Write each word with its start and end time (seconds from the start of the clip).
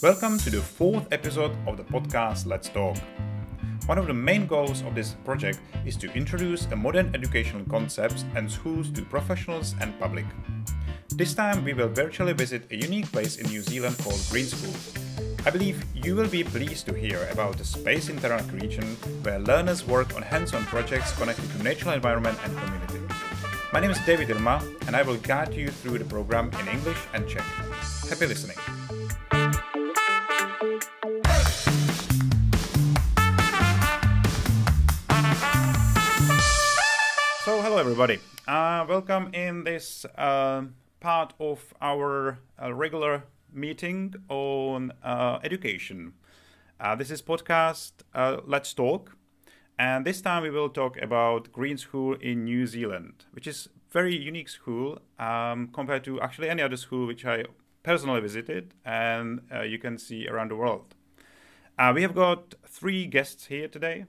Welcome 0.00 0.38
to 0.38 0.50
the 0.50 0.62
fourth 0.62 1.08
episode 1.10 1.56
of 1.66 1.76
the 1.76 1.82
podcast 1.82 2.46
Let's 2.46 2.68
Talk. 2.68 2.96
One 3.86 3.98
of 3.98 4.06
the 4.06 4.14
main 4.14 4.46
goals 4.46 4.82
of 4.82 4.94
this 4.94 5.14
project 5.24 5.58
is 5.84 5.96
to 5.96 6.12
introduce 6.12 6.66
a 6.66 6.76
modern 6.76 7.12
educational 7.16 7.64
concepts 7.64 8.24
and 8.36 8.48
schools 8.48 8.90
to 8.90 9.02
professionals 9.02 9.74
and 9.80 9.98
public. 9.98 10.24
This 11.08 11.34
time 11.34 11.64
we 11.64 11.72
will 11.72 11.88
virtually 11.88 12.32
visit 12.32 12.70
a 12.70 12.76
unique 12.76 13.10
place 13.10 13.38
in 13.38 13.48
New 13.48 13.60
Zealand 13.60 13.98
called 13.98 14.24
Green 14.30 14.44
School. 14.44 14.74
I 15.44 15.50
believe 15.50 15.84
you 15.92 16.14
will 16.14 16.28
be 16.28 16.44
pleased 16.44 16.86
to 16.86 16.94
hear 16.94 17.28
about 17.32 17.58
the 17.58 17.64
Space 17.64 18.08
in 18.08 18.18
Taranaki 18.18 18.56
region 18.56 18.94
where 19.24 19.40
learners 19.40 19.84
work 19.84 20.14
on 20.14 20.22
hands-on 20.22 20.64
projects 20.66 21.10
connected 21.18 21.50
to 21.50 21.62
natural 21.64 21.94
environment 21.94 22.38
and 22.44 22.56
community. 22.56 23.00
My 23.72 23.80
name 23.80 23.90
is 23.90 23.98
David 24.06 24.30
Ilma 24.30 24.62
and 24.86 24.94
I 24.94 25.02
will 25.02 25.16
guide 25.16 25.54
you 25.54 25.70
through 25.70 25.98
the 25.98 26.04
program 26.04 26.52
in 26.60 26.68
English 26.68 27.00
and 27.14 27.28
Czech. 27.28 27.42
Happy 28.08 28.26
listening. 28.26 28.58
Everybody. 38.00 38.22
Uh, 38.46 38.86
welcome 38.88 39.28
in 39.34 39.64
this 39.64 40.06
uh, 40.16 40.62
part 41.00 41.32
of 41.40 41.74
our 41.80 42.38
uh, 42.62 42.72
regular 42.72 43.24
meeting 43.52 44.14
on 44.28 44.92
uh, 45.02 45.40
education. 45.42 46.12
Uh, 46.78 46.94
this 46.94 47.10
is 47.10 47.20
podcast 47.20 47.90
uh, 48.14 48.36
Let's 48.46 48.72
Talk, 48.72 49.16
and 49.80 50.04
this 50.06 50.20
time 50.20 50.44
we 50.44 50.50
will 50.50 50.68
talk 50.68 50.96
about 51.02 51.50
Green 51.50 51.76
School 51.76 52.14
in 52.20 52.44
New 52.44 52.68
Zealand, 52.68 53.24
which 53.32 53.48
is 53.48 53.68
very 53.90 54.14
unique 54.14 54.48
school 54.48 55.00
um, 55.18 55.66
compared 55.72 56.04
to 56.04 56.20
actually 56.20 56.48
any 56.48 56.62
other 56.62 56.76
school 56.76 57.04
which 57.04 57.26
I 57.26 57.46
personally 57.82 58.20
visited 58.20 58.74
and 58.84 59.40
you 59.66 59.80
can 59.80 59.98
see 59.98 60.28
around 60.28 60.52
the 60.52 60.56
world. 60.56 60.94
we 61.92 62.02
have 62.02 62.14
got 62.14 62.54
three 62.64 63.06
guests 63.06 63.46
here 63.46 63.66
today. 63.66 64.04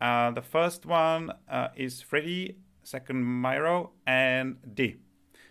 The 0.00 0.42
first 0.42 0.84
one 0.84 1.30
is 1.76 2.02
Freddie, 2.02 2.56
second 2.82 3.24
Myro, 3.24 3.90
and 4.06 4.56
D. 4.74 4.96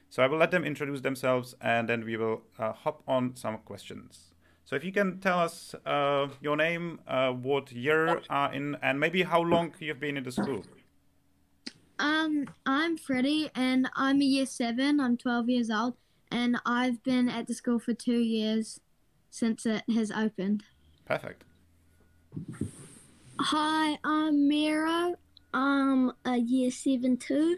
So 0.10 0.24
I 0.24 0.28
will 0.28 0.40
let 0.40 0.52
them 0.52 0.64
introduce 0.64 1.02
themselves 1.02 1.56
and 1.62 1.88
then 1.88 2.04
we 2.04 2.18
will 2.18 2.42
uh, 2.58 2.74
hop 2.74 3.04
on 3.08 3.36
some 3.36 3.58
questions. 3.60 4.34
So 4.66 4.76
if 4.76 4.84
you 4.84 4.92
can 4.92 5.20
tell 5.20 5.40
us 5.40 5.76
uh, 5.86 6.28
your 6.42 6.56
name, 6.56 7.00
uh, 7.08 7.32
what 7.32 7.72
year 7.72 8.22
are 8.30 8.54
in, 8.54 8.78
and 8.82 9.00
maybe 9.00 9.24
how 9.24 9.42
long 9.42 9.74
you've 9.80 10.00
been 10.00 10.18
in 10.18 10.24
the 10.24 10.32
school. 10.32 10.64
Um, 12.00 12.46
I'm 12.66 12.98
Freddie 12.98 13.50
and 13.56 13.90
I'm 13.96 14.22
a 14.22 14.26
year 14.26 14.46
seven. 14.46 15.00
I'm 15.00 15.18
12 15.18 15.50
years 15.50 15.70
old 15.70 15.96
and 16.32 16.58
I've 16.66 17.04
been 17.04 17.30
at 17.30 17.48
the 17.48 17.54
school 17.54 17.80
for 17.80 17.94
two 17.94 18.20
years 18.20 18.80
since 19.30 19.66
it 19.66 19.84
has 19.94 20.12
opened. 20.12 20.64
Perfect. 21.06 21.44
Hi, 23.40 23.98
I'm 24.04 24.48
Miro. 24.48 25.16
I'm 25.54 26.12
a 26.26 26.38
year 26.38 26.70
seven 26.70 27.18
too. 27.18 27.58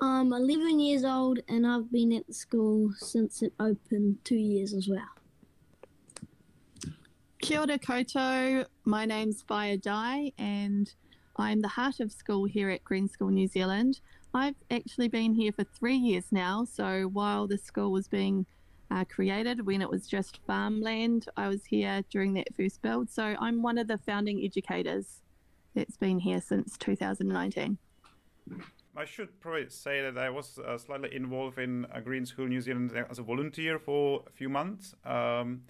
I'm 0.00 0.32
11 0.32 0.80
years 0.80 1.04
old 1.04 1.40
and 1.48 1.66
I've 1.66 1.90
been 1.92 2.12
at 2.12 2.26
the 2.26 2.32
school 2.32 2.92
since 2.96 3.42
it 3.42 3.52
opened 3.60 4.18
two 4.24 4.36
years 4.36 4.72
as 4.72 4.88
well. 4.88 5.00
Kia 7.40 7.60
ora 7.60 7.78
koutou. 7.78 8.64
My 8.84 9.04
name's 9.04 9.42
Via 9.42 9.76
Dai 9.76 10.32
and 10.38 10.92
I'm 11.36 11.60
the 11.60 11.68
heart 11.68 12.00
of 12.00 12.12
school 12.12 12.44
here 12.44 12.70
at 12.70 12.84
Green 12.84 13.08
School 13.08 13.30
New 13.30 13.48
Zealand. 13.48 14.00
I've 14.32 14.56
actually 14.70 15.08
been 15.08 15.34
here 15.34 15.52
for 15.52 15.64
three 15.64 15.96
years 15.96 16.26
now. 16.30 16.64
So 16.64 17.10
while 17.12 17.46
the 17.46 17.58
school 17.58 17.92
was 17.92 18.08
being 18.08 18.46
uh, 18.90 19.04
created 19.06 19.64
when 19.64 19.80
it 19.80 19.88
was 19.88 20.06
just 20.06 20.40
farmland. 20.46 21.26
I 21.36 21.48
was 21.48 21.64
here 21.64 22.02
during 22.10 22.34
that 22.34 22.54
first 22.54 22.82
build. 22.82 23.10
So 23.10 23.34
I'm 23.40 23.62
one 23.62 23.78
of 23.78 23.88
the 23.88 23.98
founding 23.98 24.44
educators 24.44 25.22
that's 25.74 25.96
been 25.96 26.18
here 26.18 26.40
since 26.40 26.76
2019. 26.78 27.78
I 28.96 29.04
should 29.04 29.40
probably 29.40 29.70
say 29.70 30.02
that 30.02 30.18
I 30.18 30.28
was 30.28 30.58
uh, 30.58 30.76
slightly 30.76 31.14
involved 31.14 31.58
in 31.58 31.86
a 31.92 32.00
Green 32.00 32.26
School 32.26 32.46
New 32.46 32.60
Zealand 32.60 32.92
as 33.10 33.18
a 33.18 33.22
volunteer 33.22 33.78
for 33.78 34.24
a 34.26 34.30
few 34.30 34.48
months. 34.48 34.94
Um, 35.04 35.62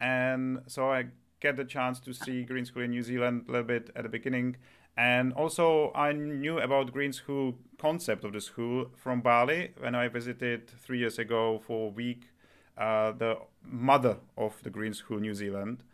and 0.00 0.60
so 0.66 0.90
I 0.90 1.06
get 1.40 1.56
the 1.56 1.64
chance 1.64 2.00
to 2.00 2.12
see 2.12 2.42
Green 2.42 2.64
School 2.64 2.82
in 2.82 2.90
New 2.90 3.02
Zealand 3.02 3.44
a 3.48 3.52
little 3.52 3.66
bit 3.66 3.90
at 3.94 4.02
the 4.02 4.08
beginning. 4.08 4.56
And 4.96 5.32
also 5.34 5.92
I 5.94 6.12
knew 6.12 6.58
about 6.58 6.92
Green 6.92 7.12
School 7.12 7.54
concept 7.78 8.24
of 8.24 8.32
the 8.32 8.40
school 8.40 8.86
from 8.96 9.20
Bali 9.20 9.72
when 9.78 9.94
I 9.94 10.08
visited 10.08 10.68
three 10.68 10.98
years 10.98 11.18
ago 11.18 11.60
for 11.64 11.88
a 11.88 11.90
week 11.90 12.30
uh, 12.76 13.12
the 13.12 13.38
mother 13.62 14.16
of 14.36 14.60
the 14.62 14.70
Green 14.70 14.94
School 14.94 15.20
New 15.20 15.34
Zealand. 15.34 15.84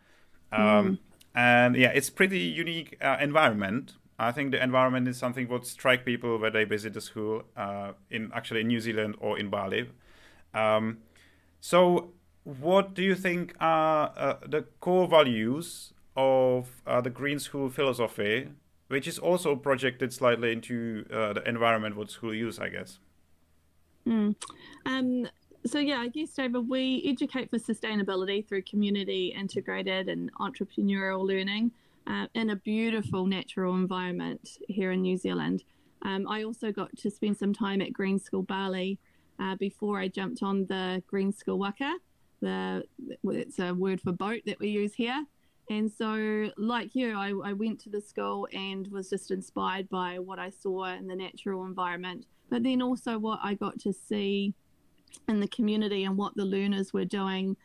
Um, 0.51 0.61
mm. 0.61 0.97
And 1.33 1.75
yeah, 1.75 1.89
it's 1.89 2.09
pretty 2.09 2.39
unique 2.39 2.97
uh, 3.01 3.17
environment. 3.19 3.93
I 4.19 4.31
think 4.31 4.51
the 4.51 4.61
environment 4.61 5.07
is 5.07 5.17
something 5.17 5.47
what 5.47 5.65
strike 5.65 6.05
people 6.05 6.37
when 6.37 6.53
they 6.53 6.63
visit 6.63 6.93
the 6.93 7.01
school 7.01 7.43
uh, 7.57 7.93
in 8.09 8.31
actually 8.33 8.61
in 8.61 8.67
New 8.67 8.79
Zealand 8.79 9.15
or 9.19 9.39
in 9.39 9.49
Bali. 9.49 9.89
Um, 10.53 10.99
so, 11.59 12.11
what 12.43 12.93
do 12.93 13.01
you 13.01 13.15
think 13.15 13.55
are 13.59 14.13
uh, 14.15 14.35
the 14.45 14.63
core 14.79 15.07
values 15.07 15.93
of 16.15 16.81
uh, 16.85 17.01
the 17.01 17.09
Green 17.09 17.39
School 17.39 17.69
philosophy, 17.69 18.49
which 18.89 19.07
is 19.07 19.17
also 19.17 19.55
projected 19.55 20.11
slightly 20.13 20.51
into 20.51 21.05
uh, 21.11 21.33
the 21.33 21.47
environment 21.47 21.95
what 21.95 22.11
school 22.11 22.33
use, 22.33 22.59
I 22.59 22.69
guess? 22.69 22.99
Mm. 24.05 24.35
Um, 24.85 25.27
so 25.65 25.79
yeah, 25.79 25.99
I 25.99 26.07
guess 26.07 26.33
David, 26.33 26.67
we 26.67 27.03
educate 27.05 27.49
for 27.49 27.57
sustainability 27.57 28.47
through 28.47 28.63
community 28.63 29.33
integrated 29.37 30.09
and 30.09 30.33
entrepreneurial 30.35 31.25
learning 31.25 31.71
uh, 32.07 32.27
in 32.33 32.49
a 32.49 32.55
beautiful 32.55 33.25
natural 33.25 33.75
environment 33.75 34.57
here 34.67 34.91
in 34.91 35.01
New 35.01 35.17
Zealand. 35.17 35.63
Um, 36.03 36.27
I 36.27 36.43
also 36.43 36.71
got 36.71 36.95
to 36.97 37.11
spend 37.11 37.37
some 37.37 37.53
time 37.53 37.81
at 37.81 37.93
Green 37.93 38.17
School 38.17 38.41
Bali 38.41 38.97
uh, 39.39 39.55
before 39.55 39.99
I 39.99 40.07
jumped 40.07 40.41
on 40.41 40.65
the 40.65 41.03
Green 41.07 41.31
School 41.31 41.59
Waka. 41.59 41.95
The 42.41 42.83
it's 43.23 43.59
a 43.59 43.73
word 43.73 44.01
for 44.01 44.11
boat 44.11 44.41
that 44.47 44.59
we 44.59 44.69
use 44.69 44.95
here. 44.95 45.25
And 45.69 45.91
so, 45.91 46.49
like 46.57 46.95
you, 46.95 47.15
I, 47.15 47.33
I 47.49 47.53
went 47.53 47.79
to 47.81 47.89
the 47.89 48.01
school 48.01 48.47
and 48.51 48.87
was 48.87 49.09
just 49.09 49.29
inspired 49.29 49.89
by 49.89 50.17
what 50.17 50.39
I 50.39 50.49
saw 50.49 50.85
in 50.85 51.07
the 51.07 51.15
natural 51.15 51.65
environment, 51.65 52.25
but 52.49 52.63
then 52.63 52.81
also 52.81 53.19
what 53.19 53.39
I 53.43 53.53
got 53.53 53.79
to 53.81 53.93
see 53.93 54.55
in 55.27 55.39
the 55.39 55.47
community 55.47 56.03
and 56.03 56.17
what 56.17 56.35
the 56.35 56.45
learners 56.45 56.93
were 56.93 57.05
doing, 57.05 57.55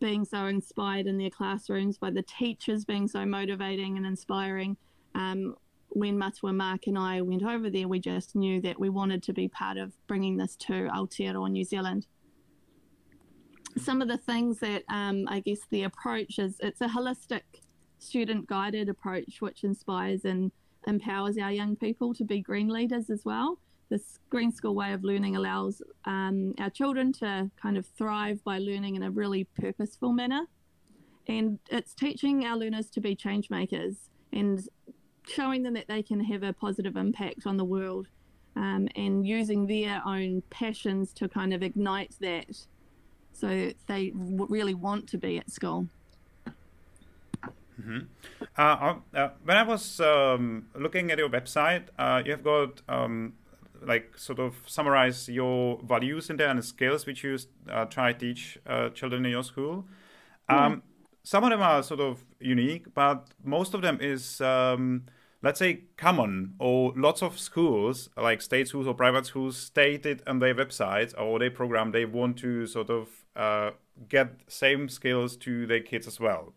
being 0.00 0.24
so 0.24 0.46
inspired 0.46 1.06
in 1.06 1.18
their 1.18 1.30
classrooms 1.30 1.98
by 1.98 2.10
the 2.10 2.22
teachers 2.22 2.84
being 2.84 3.08
so 3.08 3.24
motivating 3.24 3.96
and 3.96 4.06
inspiring. 4.06 4.76
Um, 5.14 5.56
when 5.90 6.18
Matua 6.18 6.52
Mark 6.52 6.86
and 6.86 6.98
I 6.98 7.22
went 7.22 7.42
over 7.42 7.70
there, 7.70 7.88
we 7.88 7.98
just 7.98 8.36
knew 8.36 8.60
that 8.60 8.78
we 8.78 8.90
wanted 8.90 9.22
to 9.24 9.32
be 9.32 9.48
part 9.48 9.78
of 9.78 9.92
bringing 10.06 10.36
this 10.36 10.54
to 10.56 10.72
Aotearoa, 10.72 11.50
New 11.50 11.64
Zealand. 11.64 12.06
Some 13.76 14.02
of 14.02 14.08
the 14.08 14.18
things 14.18 14.58
that 14.60 14.82
um, 14.88 15.24
I 15.28 15.40
guess 15.40 15.60
the 15.70 15.84
approach 15.84 16.38
is 16.38 16.56
it's 16.60 16.80
a 16.80 16.88
holistic, 16.88 17.42
student 17.98 18.46
guided 18.46 18.88
approach 18.88 19.40
which 19.40 19.64
inspires 19.64 20.24
and 20.24 20.52
empowers 20.86 21.38
our 21.38 21.50
young 21.50 21.74
people 21.74 22.14
to 22.14 22.24
be 22.24 22.40
green 22.40 22.68
leaders 22.68 23.10
as 23.10 23.24
well 23.24 23.58
this 23.88 24.18
green 24.30 24.52
school 24.52 24.74
way 24.74 24.92
of 24.92 25.04
learning 25.04 25.36
allows 25.36 25.82
um, 26.04 26.54
our 26.58 26.70
children 26.70 27.12
to 27.14 27.50
kind 27.60 27.76
of 27.76 27.86
thrive 27.86 28.42
by 28.44 28.58
learning 28.58 28.96
in 28.96 29.02
a 29.02 29.10
really 29.10 29.44
purposeful 29.44 30.12
manner. 30.12 30.46
And 31.26 31.58
it's 31.70 31.94
teaching 31.94 32.44
our 32.44 32.56
learners 32.56 32.90
to 32.90 33.00
be 33.00 33.14
change 33.14 33.50
makers 33.50 34.10
and 34.32 34.66
showing 35.26 35.62
them 35.62 35.74
that 35.74 35.88
they 35.88 36.02
can 36.02 36.20
have 36.24 36.42
a 36.42 36.52
positive 36.52 36.96
impact 36.96 37.46
on 37.46 37.56
the 37.56 37.64
world 37.64 38.08
um, 38.56 38.88
and 38.96 39.26
using 39.26 39.66
their 39.66 40.02
own 40.06 40.42
passions 40.50 41.12
to 41.14 41.28
kind 41.28 41.52
of 41.52 41.62
ignite 41.62 42.14
that 42.20 42.66
so 43.32 43.70
they 43.86 44.12
really 44.14 44.74
want 44.74 45.06
to 45.10 45.18
be 45.18 45.38
at 45.38 45.50
school. 45.50 45.86
Mm-hmm. 47.80 47.98
Uh, 48.56 48.96
uh, 49.14 49.28
when 49.44 49.56
I 49.56 49.62
was 49.62 50.00
um, 50.00 50.66
looking 50.74 51.12
at 51.12 51.18
your 51.18 51.28
website, 51.28 51.84
uh, 51.96 52.20
you 52.24 52.32
have 52.32 52.42
got 52.42 52.82
um, 52.88 53.34
like 53.82 54.16
sort 54.18 54.38
of 54.38 54.56
summarize 54.66 55.28
your 55.28 55.80
values 55.82 56.30
in 56.30 56.36
there 56.36 56.48
and 56.48 56.58
the 56.58 56.62
skills 56.62 57.06
which 57.06 57.24
you 57.24 57.38
uh, 57.70 57.84
try 57.86 58.12
to 58.12 58.18
teach 58.18 58.58
uh, 58.66 58.88
children 58.90 59.24
in 59.24 59.30
your 59.30 59.44
school. 59.44 59.86
Um, 60.48 60.76
mm. 60.76 60.82
Some 61.22 61.44
of 61.44 61.50
them 61.50 61.60
are 61.60 61.82
sort 61.82 62.00
of 62.00 62.24
unique, 62.40 62.94
but 62.94 63.28
most 63.44 63.74
of 63.74 63.82
them 63.82 63.98
is 64.00 64.40
um, 64.40 65.04
let's 65.42 65.58
say 65.58 65.84
common 65.96 66.54
or 66.58 66.92
lots 66.96 67.22
of 67.22 67.38
schools 67.38 68.08
like 68.16 68.42
state 68.42 68.68
schools 68.68 68.86
or 68.86 68.94
private 68.94 69.26
schools 69.26 69.56
stated 69.56 70.22
on 70.26 70.38
their 70.38 70.54
websites 70.54 71.14
or 71.18 71.38
their 71.38 71.50
program 71.50 71.92
they 71.92 72.04
want 72.04 72.36
to 72.38 72.66
sort 72.66 72.90
of 72.90 73.08
uh, 73.36 73.70
get 74.08 74.40
same 74.48 74.88
skills 74.88 75.36
to 75.36 75.66
their 75.66 75.80
kids 75.80 76.06
as 76.06 76.18
well. 76.18 76.54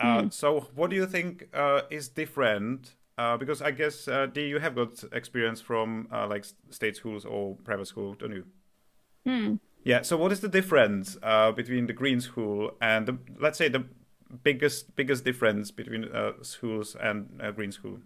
Mm. 0.00 0.32
So, 0.32 0.68
what 0.74 0.90
do 0.90 0.96
you 0.96 1.06
think 1.06 1.48
uh, 1.54 1.82
is 1.90 2.08
different 2.08 2.94
uh, 3.16 3.36
because 3.36 3.62
I 3.62 3.70
guess 3.70 4.08
uh, 4.08 4.26
D, 4.26 4.46
you 4.46 4.58
have 4.58 4.74
got 4.74 5.04
experience 5.12 5.60
from 5.60 6.08
uh, 6.12 6.26
like 6.26 6.44
state 6.70 6.96
schools 6.96 7.24
or 7.24 7.56
private 7.64 7.86
school, 7.86 8.14
don't 8.14 8.32
you? 8.32 8.44
Hmm. 9.26 9.54
Yeah. 9.84 10.02
So, 10.02 10.16
what 10.16 10.32
is 10.32 10.40
the 10.40 10.48
difference 10.48 11.16
uh, 11.22 11.52
between 11.52 11.86
the 11.86 11.92
Green 11.92 12.20
School 12.20 12.72
and 12.80 13.06
the, 13.06 13.18
let's 13.38 13.58
say 13.58 13.68
the 13.68 13.84
biggest 14.42 14.96
biggest 14.96 15.24
difference 15.24 15.70
between 15.70 16.04
uh, 16.04 16.32
schools 16.42 16.96
and 17.00 17.40
uh, 17.42 17.50
Green 17.52 17.72
School? 17.72 17.98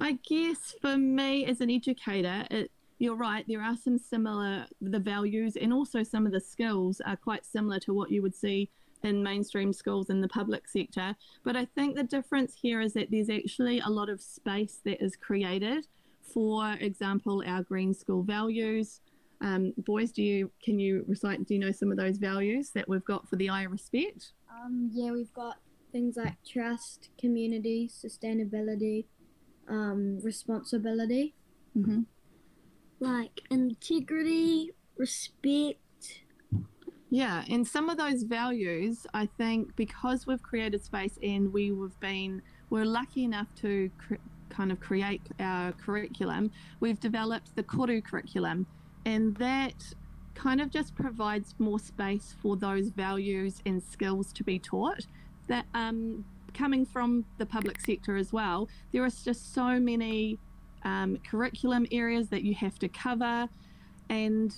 I 0.00 0.18
guess 0.26 0.74
for 0.80 0.96
me 0.96 1.44
as 1.46 1.60
an 1.60 1.70
educator, 1.70 2.46
it, 2.50 2.70
you're 2.98 3.16
right. 3.16 3.44
There 3.48 3.60
are 3.60 3.76
some 3.76 3.98
similar 3.98 4.66
the 4.80 5.00
values 5.00 5.56
and 5.56 5.72
also 5.72 6.02
some 6.02 6.26
of 6.26 6.32
the 6.32 6.40
skills 6.40 7.00
are 7.04 7.16
quite 7.16 7.44
similar 7.44 7.80
to 7.80 7.92
what 7.92 8.10
you 8.10 8.22
would 8.22 8.34
see 8.34 8.70
in 9.04 9.22
mainstream 9.22 9.72
schools 9.72 10.10
in 10.10 10.20
the 10.20 10.28
public 10.28 10.68
sector. 10.68 11.14
But 11.44 11.56
I 11.56 11.64
think 11.64 11.96
the 11.96 12.02
difference 12.02 12.54
here 12.54 12.80
is 12.80 12.92
that 12.94 13.10
there's 13.10 13.30
actually 13.30 13.80
a 13.80 13.88
lot 13.88 14.08
of 14.08 14.20
space 14.20 14.80
that 14.84 15.02
is 15.02 15.16
created. 15.16 15.86
For 16.22 16.74
example, 16.80 17.42
our 17.46 17.62
green 17.62 17.94
school 17.94 18.22
values. 18.22 19.00
Um, 19.40 19.72
boys, 19.78 20.12
do 20.12 20.22
you 20.22 20.50
can 20.62 20.78
you 20.78 21.04
recite? 21.08 21.44
Do 21.46 21.54
you 21.54 21.60
know 21.60 21.72
some 21.72 21.90
of 21.90 21.96
those 21.96 22.18
values 22.18 22.70
that 22.70 22.88
we've 22.88 23.04
got 23.04 23.28
for 23.28 23.36
the 23.36 23.48
I 23.48 23.64
respect? 23.64 24.32
Um, 24.50 24.90
yeah, 24.92 25.10
we've 25.10 25.32
got 25.34 25.56
things 25.90 26.16
like 26.16 26.36
trust, 26.44 27.10
community, 27.18 27.90
sustainability, 27.92 29.06
um, 29.68 30.20
responsibility. 30.22 31.34
Mm-hmm. 31.76 32.02
Like 33.00 33.40
integrity, 33.50 34.70
respect. 34.96 35.80
Yeah, 37.14 37.44
and 37.50 37.68
some 37.68 37.90
of 37.90 37.98
those 37.98 38.22
values, 38.22 39.06
I 39.12 39.26
think, 39.26 39.76
because 39.76 40.26
we've 40.26 40.42
created 40.42 40.82
space 40.82 41.18
and 41.22 41.52
we 41.52 41.68
have 41.68 42.00
been, 42.00 42.40
we're 42.70 42.86
lucky 42.86 43.24
enough 43.24 43.48
to 43.56 43.90
kind 44.48 44.72
of 44.72 44.80
create 44.80 45.20
our 45.38 45.72
curriculum, 45.72 46.50
we've 46.80 46.98
developed 47.00 47.54
the 47.54 47.64
Koru 47.64 48.02
curriculum, 48.02 48.66
and 49.04 49.36
that 49.36 49.74
kind 50.34 50.58
of 50.58 50.70
just 50.70 50.94
provides 50.94 51.54
more 51.58 51.78
space 51.78 52.34
for 52.40 52.56
those 52.56 52.88
values 52.88 53.60
and 53.66 53.82
skills 53.82 54.32
to 54.32 54.42
be 54.42 54.58
taught. 54.58 55.06
That 55.48 55.66
um, 55.74 56.24
coming 56.54 56.86
from 56.86 57.26
the 57.36 57.44
public 57.44 57.78
sector 57.78 58.16
as 58.16 58.32
well, 58.32 58.70
there 58.90 59.04
are 59.04 59.10
just 59.10 59.52
so 59.52 59.78
many 59.78 60.38
um, 60.82 61.18
curriculum 61.30 61.86
areas 61.92 62.28
that 62.28 62.42
you 62.42 62.54
have 62.54 62.78
to 62.78 62.88
cover, 62.88 63.50
and 64.08 64.56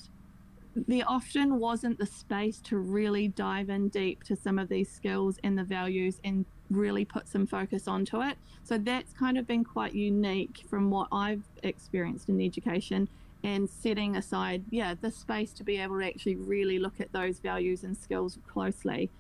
there 0.77 1.05
often 1.07 1.59
wasn't 1.59 1.99
the 1.99 2.07
space 2.07 2.61
to 2.63 2.77
really 2.77 3.29
dive 3.29 3.71
in 3.71 3.89
deep 3.89 4.25
to 4.25 4.37
some 4.37 4.59
of 4.59 4.69
these 4.69 4.91
skills 4.91 5.39
and 5.45 5.57
the 5.57 5.65
values 5.65 6.21
and 6.25 6.45
really 6.71 7.05
put 7.05 7.29
some 7.29 7.47
focus 7.47 7.87
onto 7.87 8.23
it. 8.23 8.37
So 8.65 8.79
that's 8.79 9.13
kind 9.13 9.39
of 9.39 9.47
been 9.47 9.65
quite 9.65 9.95
unique 9.95 10.65
from 10.69 10.91
what 10.91 11.09
I've 11.13 11.45
experienced 11.63 12.29
in 12.29 12.41
education 12.41 13.09
and 13.43 13.69
setting 13.69 14.17
aside, 14.17 14.65
yeah, 14.71 14.95
the 14.99 15.11
space 15.11 15.53
to 15.53 15.65
be 15.65 15.77
able 15.77 15.99
to 16.01 16.07
actually 16.07 16.37
really 16.37 16.79
look 16.79 16.99
at 16.99 17.13
those 17.13 17.39
values 17.41 17.85
and 17.85 17.97
skills 17.97 18.39
closely. 18.47 19.11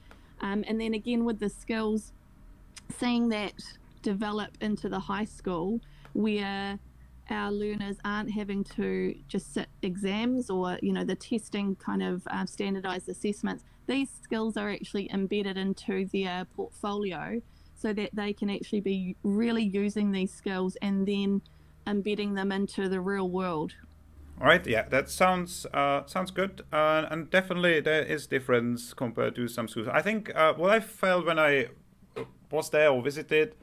Um, 0.40 0.64
and 0.66 0.80
then 0.80 0.94
again, 0.94 1.24
with 1.24 1.40
the 1.40 1.50
skills, 1.50 2.12
seeing 2.98 3.28
that 3.28 3.52
develop 4.02 4.50
into 4.60 4.88
the 4.88 4.98
high 4.98 5.24
school 5.26 5.80
where 6.14 6.78
our 7.30 7.50
learners 7.50 7.96
aren't 8.04 8.30
having 8.30 8.64
to 8.64 9.14
just 9.28 9.54
sit 9.54 9.68
exams 9.82 10.50
or 10.50 10.78
you 10.82 10.92
know 10.92 11.04
the 11.04 11.14
testing 11.14 11.76
kind 11.76 12.02
of 12.02 12.22
uh, 12.28 12.46
standardized 12.46 13.08
assessments. 13.08 13.64
These 13.86 14.08
skills 14.22 14.56
are 14.56 14.70
actually 14.70 15.10
embedded 15.12 15.56
into 15.56 16.06
their 16.12 16.46
portfolio 16.56 17.40
so 17.74 17.92
that 17.92 18.10
they 18.14 18.32
can 18.32 18.50
actually 18.50 18.80
be 18.80 19.16
really 19.22 19.62
using 19.62 20.12
these 20.12 20.32
skills 20.32 20.76
and 20.80 21.06
then 21.06 21.42
embedding 21.86 22.34
them 22.34 22.50
into 22.50 22.88
the 22.88 23.00
real 23.00 23.28
world. 23.28 23.74
All 24.40 24.46
right. 24.46 24.66
Yeah 24.66 24.88
that 24.88 25.10
sounds 25.10 25.66
uh, 25.72 26.06
sounds 26.06 26.30
good. 26.30 26.62
Uh, 26.72 27.06
and 27.10 27.30
definitely 27.30 27.80
there 27.80 28.02
is 28.02 28.26
difference 28.26 28.94
compared 28.94 29.34
to 29.36 29.48
some 29.48 29.68
schools. 29.68 29.88
I 29.88 30.02
think 30.02 30.34
uh, 30.34 30.54
what 30.54 30.70
i 30.70 30.80
felt 30.80 31.26
when 31.26 31.38
i 31.38 31.68
was 32.50 32.70
there 32.70 32.90
or 32.90 33.02
visited 33.02 33.56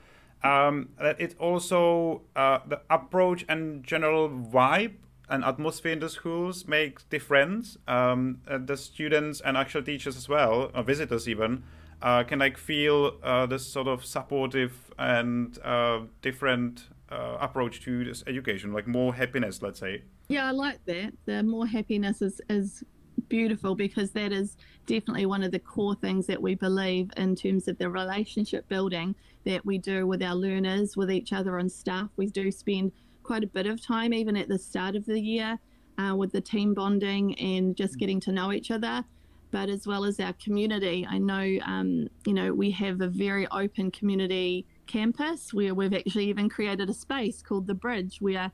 um, 0.44 0.90
it 1.00 1.36
also 1.40 2.22
uh, 2.36 2.60
the 2.68 2.82
approach 2.90 3.46
and 3.48 3.84
general 3.84 4.30
vibe 4.30 4.94
and 5.30 5.46
atmosphere 5.46 5.94
in 5.94 6.00
the 6.00 6.10
schools 6.10 6.68
makes 6.68 7.04
difference. 7.04 7.78
Um, 7.88 8.42
uh, 8.48 8.58
the 8.58 8.76
students 8.76 9.40
and 9.42 9.56
actual 9.56 9.82
teachers 9.82 10.18
as 10.18 10.28
well, 10.28 10.72
or 10.76 10.84
visitors 10.84 11.28
even, 11.30 11.64
uh, 12.02 12.24
can 12.24 12.40
like 12.40 12.58
feel 12.58 13.18
uh, 13.24 13.46
this 13.46 13.66
sort 13.66 13.88
of 13.88 14.04
supportive 14.04 14.92
and 15.00 15.58
uh, 15.64 16.02
different 16.22 16.90
uh, 17.10 17.38
approach 17.40 17.82
to 17.82 18.04
this 18.04 18.24
education, 18.28 18.74
like 18.74 18.88
more 18.88 19.14
happiness, 19.14 19.62
let's 19.62 19.80
say. 19.80 20.02
Yeah, 20.28 20.48
I 20.48 20.52
like 20.52 20.84
that. 20.86 21.14
The 21.26 21.44
more 21.44 21.66
happiness 21.68 22.22
is, 22.22 22.42
is 22.50 22.84
beautiful 23.32 23.76
because 23.76 24.12
that 24.12 24.34
is 24.34 24.58
definitely 24.86 25.26
one 25.26 25.42
of 25.42 25.54
the 25.54 25.60
core 25.60 25.96
things 25.96 26.28
that 26.28 26.42
we 26.42 26.54
believe 26.54 27.10
in 27.16 27.34
terms 27.34 27.70
of 27.70 27.78
the 27.78 27.90
relationship 27.90 28.68
building 28.68 29.16
that 29.46 29.66
we 29.66 29.78
do 29.78 30.06
with 30.06 30.22
our 30.22 30.36
learners, 30.36 30.98
with 30.98 31.10
each 31.10 31.32
other 31.32 31.58
on 31.58 31.70
staff. 31.70 32.10
We 32.18 32.28
do 32.28 32.52
spend 32.52 32.92
quite 33.24 33.46
a 33.46 33.48
bit 33.48 33.68
of 33.68 33.82
time, 33.82 34.14
even 34.14 34.36
at 34.36 34.50
the 34.50 34.60
start 34.60 34.98
of 34.98 35.06
the 35.06 35.20
year, 35.20 35.58
uh, 35.98 36.14
with 36.14 36.34
the 36.34 36.42
team 36.42 36.74
bonding 36.74 37.40
and 37.40 37.74
just 37.74 37.98
getting 37.98 38.20
to 38.20 38.34
know 38.34 38.52
each 38.52 38.70
other. 38.70 39.06
But 39.50 39.70
as 39.70 39.88
well 39.88 40.04
as 40.04 40.20
our 40.20 40.34
community, 40.34 41.08
I 41.10 41.18
know, 41.18 41.58
um, 41.66 42.10
you 42.26 42.34
know, 42.34 42.54
we 42.54 42.70
have 42.72 43.00
a 43.00 43.08
very 43.08 43.48
open 43.48 43.92
community 43.92 44.66
campus 44.88 45.54
where 45.54 45.74
we've 45.74 45.94
actually 45.94 46.26
even 46.26 46.50
created 46.50 46.90
a 46.90 46.94
space 46.94 47.42
called 47.42 47.66
the 47.66 47.74
Bridge 47.74 48.18
where 48.20 48.52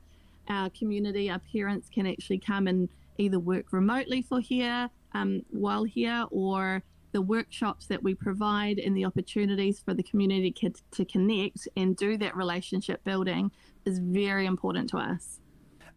our 0.48 0.70
community, 0.70 1.28
our 1.30 1.40
parents 1.52 1.88
can 1.92 2.06
actually 2.06 2.38
come 2.38 2.68
and 2.68 2.88
either 3.18 3.38
work 3.38 3.72
remotely 3.72 4.22
for 4.22 4.40
here 4.40 4.88
um, 5.12 5.42
while 5.50 5.84
here 5.84 6.24
or 6.30 6.82
the 7.12 7.22
workshops 7.22 7.86
that 7.86 8.02
we 8.02 8.14
provide 8.14 8.78
and 8.78 8.96
the 8.96 9.04
opportunities 9.04 9.80
for 9.80 9.94
the 9.94 10.02
community 10.02 10.50
kids 10.50 10.82
to 10.90 11.04
connect 11.04 11.66
and 11.76 11.96
do 11.96 12.16
that 12.16 12.36
relationship 12.36 13.02
building 13.04 13.50
is 13.84 13.98
very 13.98 14.46
important 14.46 14.88
to 14.90 14.98
us. 14.98 15.40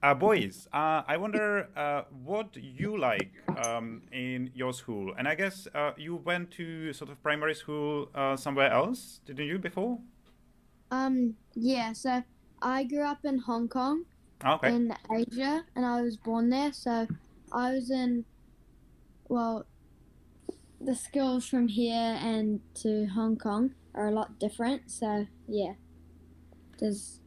Uh, 0.04 0.16
boys, 0.16 0.68
uh, 0.74 1.04
I 1.06 1.16
wonder 1.18 1.70
uh, 1.78 2.04
what 2.24 2.56
you 2.56 2.98
like 2.98 3.34
um, 3.64 4.02
in 4.12 4.50
your 4.56 4.74
school. 4.74 5.14
And 5.16 5.28
I 5.28 5.36
guess 5.36 5.68
uh, 5.76 5.92
you 5.96 6.16
went 6.16 6.50
to 6.52 6.92
sort 6.92 7.12
of 7.12 7.22
primary 7.22 7.54
school 7.54 8.10
uh, 8.16 8.36
somewhere 8.36 8.72
else, 8.72 9.22
didn't 9.26 9.46
you, 9.46 9.60
before? 9.60 10.00
Um, 10.90 11.36
yeah, 11.54 11.94
so 11.94 12.24
I 12.64 12.84
grew 12.84 13.04
up 13.04 13.26
in 13.26 13.38
Hong 13.38 13.68
Kong 13.68 14.06
Okay. 14.46 14.74
in 14.74 14.94
Asia 15.12 15.64
and 15.76 15.86
I 15.86 16.02
was 16.02 16.18
born 16.18 16.50
there. 16.50 16.74
So 16.74 17.08
I 17.52 17.74
was 17.74 17.92
in, 17.92 18.26
well, 19.28 19.66
the 20.80 20.96
skills 20.96 21.48
from 21.48 21.68
here 21.68 22.18
and 22.22 22.62
to 22.76 23.08
Hong 23.08 23.38
Kong 23.38 23.74
are 23.94 24.08
a 24.08 24.12
lot 24.12 24.40
different. 24.40 24.90
So 24.90 25.28
yeah, 25.48 25.74
there's 26.80 27.20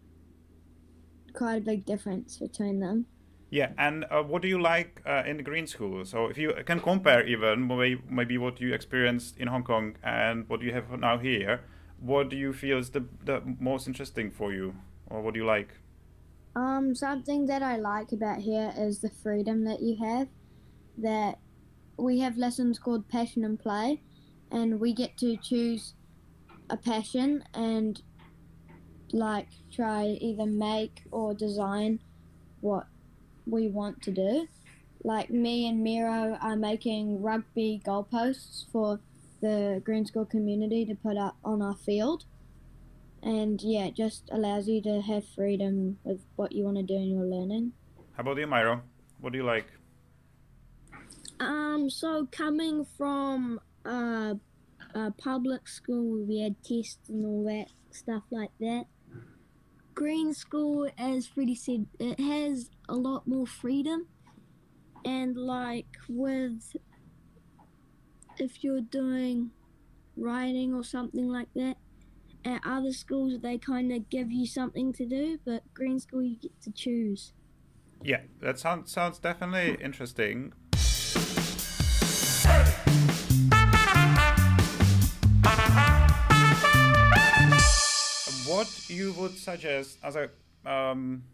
quite 1.33 1.57
a 1.57 1.61
big 1.61 1.85
difference 1.85 2.39
between 2.39 2.81
them. 2.81 3.07
Yeah, 3.51 3.71
and 3.79 4.05
uh, 4.11 4.23
what 4.23 4.43
do 4.43 4.49
you 4.49 4.61
like 4.61 5.01
uh, 5.07 5.23
in 5.27 5.37
the 5.37 5.45
green 5.45 5.69
school? 5.69 6.05
So 6.05 6.27
if 6.27 6.37
you 6.37 6.55
can 6.67 6.81
compare 6.81 7.25
even 7.25 7.69
maybe, 7.69 8.03
maybe 8.11 8.37
what 8.37 8.61
you 8.61 8.75
experienced 8.75 9.39
in 9.39 9.47
Hong 9.47 9.63
Kong 9.63 9.97
and 10.03 10.49
what 10.49 10.61
you 10.61 10.73
have 10.73 10.91
now 10.99 11.19
here, 11.19 11.61
what 12.01 12.31
do 12.31 12.37
you 12.37 12.53
feel 12.53 12.79
is 12.79 12.91
the, 12.91 13.05
the 13.25 13.43
most 13.61 13.87
interesting 13.87 14.33
for 14.33 14.53
you 14.53 14.75
or 15.07 15.23
what 15.23 15.35
do 15.35 15.41
you 15.41 15.47
like? 15.47 15.75
Um, 16.57 16.95
something 16.95 17.47
that 17.47 17.63
I 17.63 17.77
like 17.77 18.13
about 18.13 18.39
here 18.39 18.73
is 18.77 19.01
the 19.01 19.11
freedom 19.11 19.65
that 19.65 19.83
you 19.83 19.97
have. 20.05 20.29
That 20.99 21.39
we 21.97 22.21
have 22.21 22.37
lessons 22.37 22.79
called 22.79 23.09
passion 23.09 23.45
and 23.45 23.59
play, 23.59 24.03
and 24.53 24.79
we 24.79 24.93
get 24.93 25.17
to 25.19 25.37
choose 25.37 25.95
a 26.71 26.77
passion 26.77 27.43
and 27.55 28.01
like 29.13 29.49
try 29.73 30.07
either 30.21 30.47
make 30.47 31.03
or 31.11 31.35
design 31.35 32.01
what 32.61 32.87
we 33.47 33.69
want 33.69 34.03
to 34.03 34.13
do. 34.13 34.47
Like 35.03 35.31
me 35.31 35.69
and 35.69 35.83
Miro 35.83 36.39
are 36.41 36.57
making 36.57 37.21
rugby 37.21 37.83
goalposts 37.85 38.71
for 38.73 39.01
the 39.41 39.83
Green 39.85 40.07
School 40.07 40.25
community 40.25 40.87
to 40.87 40.95
put 40.95 41.17
up 41.17 41.37
on 41.45 41.61
our 41.61 41.77
field 41.77 42.25
and 43.25 43.61
yeah, 43.63 43.87
it 43.87 43.97
just 43.97 44.29
allows 44.31 44.69
you 44.69 44.83
to 44.83 45.01
have 45.01 45.27
freedom 45.27 45.99
with 46.05 46.21
what 46.37 46.53
you 46.53 46.65
want 46.65 46.77
to 46.77 46.83
do 46.83 46.95
in 46.95 47.11
your 47.11 47.25
learning. 47.25 47.73
How 48.13 48.21
about 48.21 48.37
you, 48.37 48.47
Myro? 48.47 48.83
What 49.21 49.33
do 49.33 49.39
you 49.39 49.45
like? 49.45 49.67
Um, 51.41 51.89
so 51.89 52.29
coming 52.31 52.87
from 52.97 53.61
uh, 53.87 54.35
a 54.95 55.11
public 55.13 55.67
school, 55.67 56.25
we 56.25 56.41
had 56.41 56.63
tests 56.63 57.09
and 57.09 57.25
all 57.25 57.45
that 57.45 57.69
stuff 57.91 58.25
like 58.31 58.51
that. 58.61 58.85
Green 59.95 60.35
school, 60.35 60.91
as 60.99 61.27
Freddie 61.27 61.55
said, 61.55 61.87
it 61.99 62.21
has 62.21 62.69
a 62.89 62.95
lot 62.95 63.27
more 63.27 63.47
freedom, 63.47 64.09
and 65.05 65.37
like 65.37 65.97
with 66.09 66.77
if 68.39 68.65
you're 68.65 68.81
doing 68.81 69.51
writing 70.17 70.75
or 70.75 70.83
something 70.83 71.29
like 71.29 71.49
that, 71.55 71.77
at 72.45 72.61
other 72.65 72.93
schools 72.93 73.41
they 73.41 73.59
kind 73.59 73.93
of 73.93 74.09
give 74.11 74.31
you 74.31 74.47
something 74.47 74.93
to 74.93 75.07
do, 75.07 75.39
but 75.45 75.63
green 75.75 75.99
school 75.99 76.23
you 76.23 76.37
get 76.37 76.61
to 76.63 76.71
choose. 76.71 77.33
Yeah, 78.03 78.21
that 78.41 78.59
sounds 78.59 78.93
sounds 78.93 79.19
definitely 79.19 79.83
interesting. 79.83 80.53
What 88.47 88.69
you 88.89 89.13
would 89.15 89.37
suggest 89.39 89.99
as 90.03 90.17
a 90.17 90.31
um, 90.67 91.25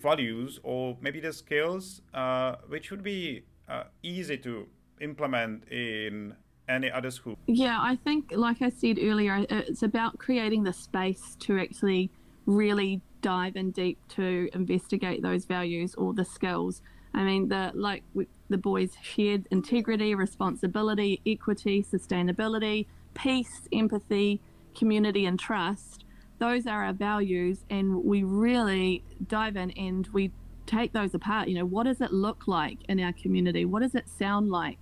values 0.00 0.60
or 0.62 0.96
maybe 1.00 1.20
the 1.20 1.32
skills 1.32 2.02
uh, 2.14 2.56
which 2.68 2.90
would 2.90 3.02
be 3.02 3.44
uh, 3.68 3.84
easy 4.02 4.36
to 4.38 4.68
implement 5.00 5.68
in 5.68 6.36
any 6.72 6.90
other 6.90 7.10
school? 7.10 7.38
Yeah, 7.46 7.78
I 7.80 7.96
think, 7.96 8.32
like 8.34 8.62
I 8.62 8.70
said 8.70 8.98
earlier, 9.00 9.46
it's 9.48 9.82
about 9.82 10.18
creating 10.18 10.64
the 10.64 10.72
space 10.72 11.36
to 11.40 11.58
actually 11.58 12.10
really 12.46 13.00
dive 13.20 13.56
in 13.56 13.70
deep 13.70 13.98
to 14.08 14.48
investigate 14.52 15.22
those 15.22 15.44
values 15.44 15.94
or 15.94 16.12
the 16.12 16.24
skills. 16.24 16.82
I 17.14 17.24
mean, 17.24 17.48
the 17.48 17.70
like 17.74 18.02
we, 18.14 18.26
the 18.48 18.58
boys 18.58 18.96
shared 19.00 19.46
integrity, 19.50 20.14
responsibility, 20.14 21.20
equity, 21.26 21.82
sustainability, 21.82 22.86
peace, 23.14 23.68
empathy, 23.72 24.40
community, 24.76 25.26
and 25.26 25.38
trust. 25.38 26.04
Those 26.38 26.66
are 26.66 26.84
our 26.84 26.92
values, 26.92 27.64
and 27.70 28.02
we 28.04 28.24
really 28.24 29.04
dive 29.28 29.56
in 29.56 29.70
and 29.72 30.08
we 30.08 30.32
take 30.66 30.92
those 30.92 31.14
apart. 31.14 31.48
You 31.48 31.56
know, 31.56 31.64
what 31.64 31.84
does 31.84 32.00
it 32.00 32.12
look 32.12 32.48
like 32.48 32.78
in 32.88 32.98
our 33.00 33.12
community? 33.12 33.64
What 33.64 33.82
does 33.82 33.94
it 33.94 34.08
sound 34.08 34.50
like? 34.50 34.78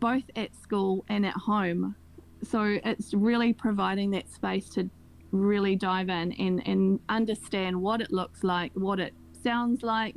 Both 0.00 0.24
at 0.34 0.54
school 0.54 1.04
and 1.08 1.24
at 1.24 1.34
home. 1.34 1.94
So 2.42 2.78
it's 2.84 3.14
really 3.14 3.52
providing 3.52 4.10
that 4.12 4.30
space 4.30 4.68
to 4.70 4.88
really 5.30 5.76
dive 5.76 6.08
in 6.08 6.32
and, 6.32 6.66
and 6.66 7.00
understand 7.08 7.80
what 7.80 8.00
it 8.00 8.10
looks 8.10 8.42
like, 8.42 8.72
what 8.74 8.98
it 8.98 9.14
sounds 9.44 9.82
like. 9.82 10.16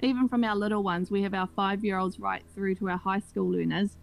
Even 0.00 0.28
from 0.28 0.44
our 0.44 0.56
little 0.56 0.82
ones, 0.82 1.10
we 1.10 1.22
have 1.22 1.34
our 1.34 1.48
five 1.54 1.84
year 1.84 1.98
olds 1.98 2.18
right 2.18 2.42
through 2.54 2.76
to 2.76 2.88
our 2.88 2.96
high 2.96 3.20
school 3.20 3.50
learners, 3.50 3.96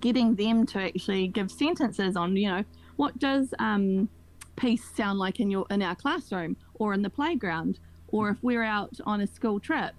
getting 0.00 0.34
them 0.34 0.66
to 0.66 0.80
actually 0.80 1.28
give 1.28 1.50
sentences 1.50 2.16
on, 2.16 2.36
you 2.36 2.48
know, 2.48 2.64
what 2.96 3.18
does 3.18 3.52
um, 3.58 4.08
peace 4.56 4.84
sound 4.96 5.18
like 5.18 5.40
in 5.40 5.50
your 5.50 5.66
in 5.70 5.82
our 5.82 5.96
classroom 5.96 6.56
or 6.74 6.94
in 6.94 7.02
the 7.02 7.10
playground, 7.10 7.80
or 8.08 8.28
if 8.30 8.36
we're 8.42 8.62
out 8.62 9.00
on 9.04 9.20
a 9.22 9.26
school 9.26 9.58
trip 9.58 9.94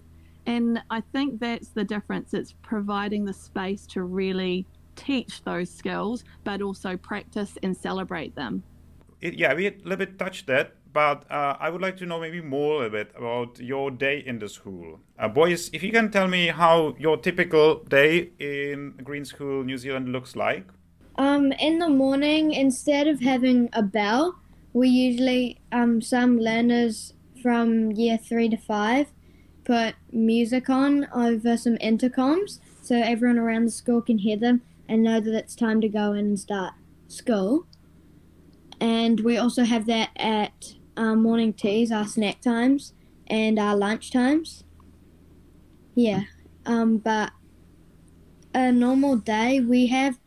and 0.45 0.81
I 0.89 1.01
think 1.01 1.39
that's 1.39 1.69
the 1.69 1.83
difference. 1.83 2.33
It's 2.33 2.53
providing 2.61 3.25
the 3.25 3.33
space 3.33 3.85
to 3.87 4.03
really 4.03 4.65
teach 4.95 5.43
those 5.43 5.69
skills, 5.69 6.23
but 6.43 6.61
also 6.61 6.97
practice 6.97 7.57
and 7.63 7.75
celebrate 7.75 8.35
them. 8.35 8.63
It, 9.21 9.35
yeah, 9.35 9.53
we 9.53 9.67
a 9.67 9.73
little 9.83 9.97
bit 9.97 10.19
touched 10.19 10.47
that, 10.47 10.73
but 10.93 11.29
uh, 11.31 11.57
I 11.59 11.69
would 11.69 11.81
like 11.81 11.97
to 11.97 12.05
know 12.05 12.19
maybe 12.19 12.41
more 12.41 12.75
a 12.75 12.77
little 12.77 12.91
bit 12.91 13.11
about 13.17 13.59
your 13.59 13.91
day 13.91 14.23
in 14.25 14.39
the 14.39 14.47
school. 14.47 14.99
Uh, 15.17 15.27
boys, 15.27 15.69
if 15.73 15.83
you 15.83 15.91
can 15.91 16.11
tell 16.11 16.27
me 16.27 16.47
how 16.47 16.95
your 16.99 17.17
typical 17.17 17.83
day 17.83 18.31
in 18.39 18.93
Green 19.03 19.25
School 19.25 19.63
New 19.63 19.77
Zealand 19.77 20.09
looks 20.09 20.35
like. 20.35 20.67
Um, 21.17 21.53
in 21.53 21.79
the 21.79 21.89
morning, 21.89 22.51
instead 22.51 23.07
of 23.07 23.21
having 23.21 23.69
a 23.73 23.81
bell, 23.81 24.35
we 24.73 24.89
usually, 24.89 25.61
um, 25.71 26.01
some 26.01 26.37
learners 26.37 27.13
from 27.41 27.91
year 27.91 28.17
three 28.17 28.49
to 28.49 28.57
five 28.57 29.07
put 29.65 29.95
music 30.11 30.69
on 30.69 31.07
over 31.13 31.57
some 31.57 31.75
intercoms 31.77 32.59
so 32.81 32.95
everyone 32.95 33.39
around 33.39 33.65
the 33.65 33.71
school 33.71 34.01
can 34.01 34.19
hear 34.19 34.37
them 34.37 34.61
and 34.87 35.03
know 35.03 35.19
that 35.19 35.33
it's 35.33 35.55
time 35.55 35.81
to 35.81 35.89
go 35.89 36.13
in 36.13 36.19
and 36.19 36.39
start 36.39 36.73
school. 37.07 37.65
And 38.79 39.21
we 39.21 39.37
also 39.37 39.63
have 39.63 39.87
that 39.87 40.09
at 40.17 40.73
our 40.95 41.15
morning 41.15 41.53
teas, 41.53 41.91
our 41.91 42.05
snack 42.05 42.41
times, 42.41 42.93
and 43.27 43.57
our 43.57 43.75
lunch 43.75 44.11
times. 44.11 44.63
Yeah, 45.95 46.23
um, 46.65 46.97
but 46.97 47.31
a 48.53 48.71
normal 48.71 49.17
day 49.17 49.59
we 49.61 49.87
have. 49.87 50.19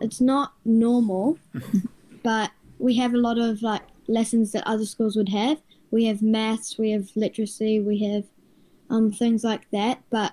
It's 0.00 0.20
not 0.20 0.52
normal, 0.64 1.38
but 2.22 2.50
we 2.78 2.94
have 2.96 3.14
a 3.14 3.18
lot 3.18 3.38
of 3.38 3.62
like 3.62 3.82
lessons 4.06 4.52
that 4.52 4.66
other 4.66 4.84
schools 4.84 5.16
would 5.16 5.30
have. 5.30 5.60
We 5.90 6.04
have 6.04 6.22
maths, 6.22 6.78
we 6.78 6.90
have 6.90 7.08
literacy, 7.16 7.80
we 7.80 8.04
have 8.04 8.24
um, 8.90 9.10
things 9.10 9.44
like 9.44 9.70
that. 9.70 10.02
But 10.10 10.32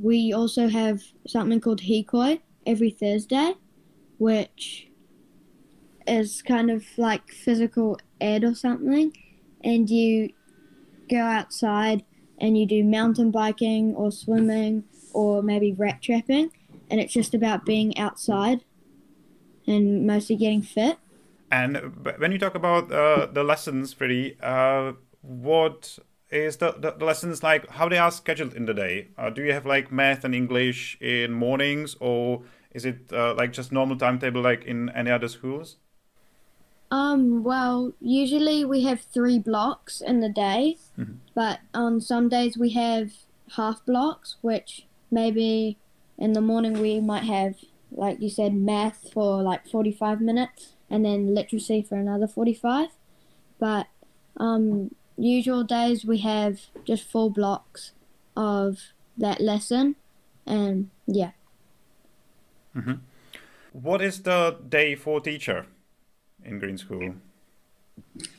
we 0.00 0.32
also 0.32 0.68
have 0.68 1.02
something 1.26 1.60
called 1.60 1.82
Hikoi 1.82 2.40
every 2.66 2.90
Thursday, 2.90 3.54
which 4.18 4.88
is 6.06 6.42
kind 6.42 6.70
of 6.70 6.84
like 6.96 7.30
physical 7.30 7.98
ed 8.20 8.44
or 8.44 8.54
something. 8.54 9.12
And 9.62 9.88
you 9.88 10.30
go 11.08 11.20
outside 11.20 12.04
and 12.38 12.58
you 12.58 12.66
do 12.66 12.84
mountain 12.84 13.30
biking 13.30 13.94
or 13.94 14.10
swimming 14.10 14.84
or 15.12 15.42
maybe 15.42 15.72
rat 15.72 16.02
trapping. 16.02 16.50
And 16.90 17.00
it's 17.00 17.12
just 17.12 17.34
about 17.34 17.64
being 17.64 17.96
outside 17.96 18.64
and 19.66 20.06
mostly 20.06 20.36
getting 20.36 20.62
fit. 20.62 20.98
And 21.50 22.06
when 22.18 22.32
you 22.32 22.38
talk 22.38 22.54
about 22.54 22.90
uh, 22.90 23.26
the 23.26 23.44
lessons, 23.44 23.92
Freddie, 23.92 24.36
uh, 24.42 24.92
what 25.20 25.98
is 26.34 26.56
the, 26.56 26.72
the, 26.72 26.92
the, 26.92 27.04
lessons 27.04 27.42
like 27.42 27.68
how 27.70 27.88
they 27.88 27.98
are 27.98 28.10
scheduled 28.10 28.54
in 28.54 28.66
the 28.66 28.74
day? 28.74 29.08
Uh, 29.16 29.30
do 29.30 29.42
you 29.42 29.52
have 29.52 29.64
like 29.64 29.92
math 29.92 30.24
and 30.24 30.34
English 30.34 30.98
in 31.00 31.32
mornings, 31.32 31.96
or 32.00 32.42
is 32.72 32.84
it 32.84 33.12
uh, 33.12 33.34
like 33.34 33.52
just 33.52 33.72
normal 33.72 33.96
timetable 33.96 34.42
like 34.42 34.64
in 34.64 34.90
any 34.90 35.10
other 35.10 35.28
schools? 35.28 35.76
Um, 36.90 37.42
well, 37.42 37.92
usually 38.00 38.64
we 38.64 38.82
have 38.84 39.00
three 39.00 39.38
blocks 39.38 40.00
in 40.00 40.20
the 40.20 40.28
day, 40.28 40.76
mm-hmm. 40.98 41.14
but 41.34 41.60
on 41.72 42.00
some 42.00 42.28
days 42.28 42.58
we 42.58 42.70
have 42.70 43.12
half 43.56 43.84
blocks, 43.86 44.36
which 44.42 44.86
maybe 45.10 45.78
in 46.18 46.32
the 46.32 46.40
morning 46.40 46.80
we 46.80 47.00
might 47.00 47.24
have, 47.24 47.56
like 47.90 48.20
you 48.20 48.28
said, 48.28 48.54
math 48.54 49.10
for 49.12 49.42
like 49.42 49.66
45 49.66 50.20
minutes 50.20 50.74
and 50.90 51.04
then 51.04 51.34
literacy 51.34 51.82
for 51.82 51.96
another 51.96 52.28
45. 52.28 52.88
But 53.58 53.86
um, 54.36 54.94
usual 55.16 55.64
days 55.64 56.04
we 56.04 56.18
have 56.18 56.60
just 56.84 57.04
four 57.04 57.30
blocks 57.30 57.92
of 58.36 58.78
that 59.16 59.40
lesson, 59.40 59.96
and 60.46 60.90
yeah. 61.06 61.32
Mm-hmm. 62.76 62.94
What 63.72 64.02
is 64.02 64.22
the 64.22 64.56
day 64.68 64.94
for 64.94 65.20
teacher 65.20 65.66
in 66.44 66.58
Green 66.58 66.78
School? 66.78 67.14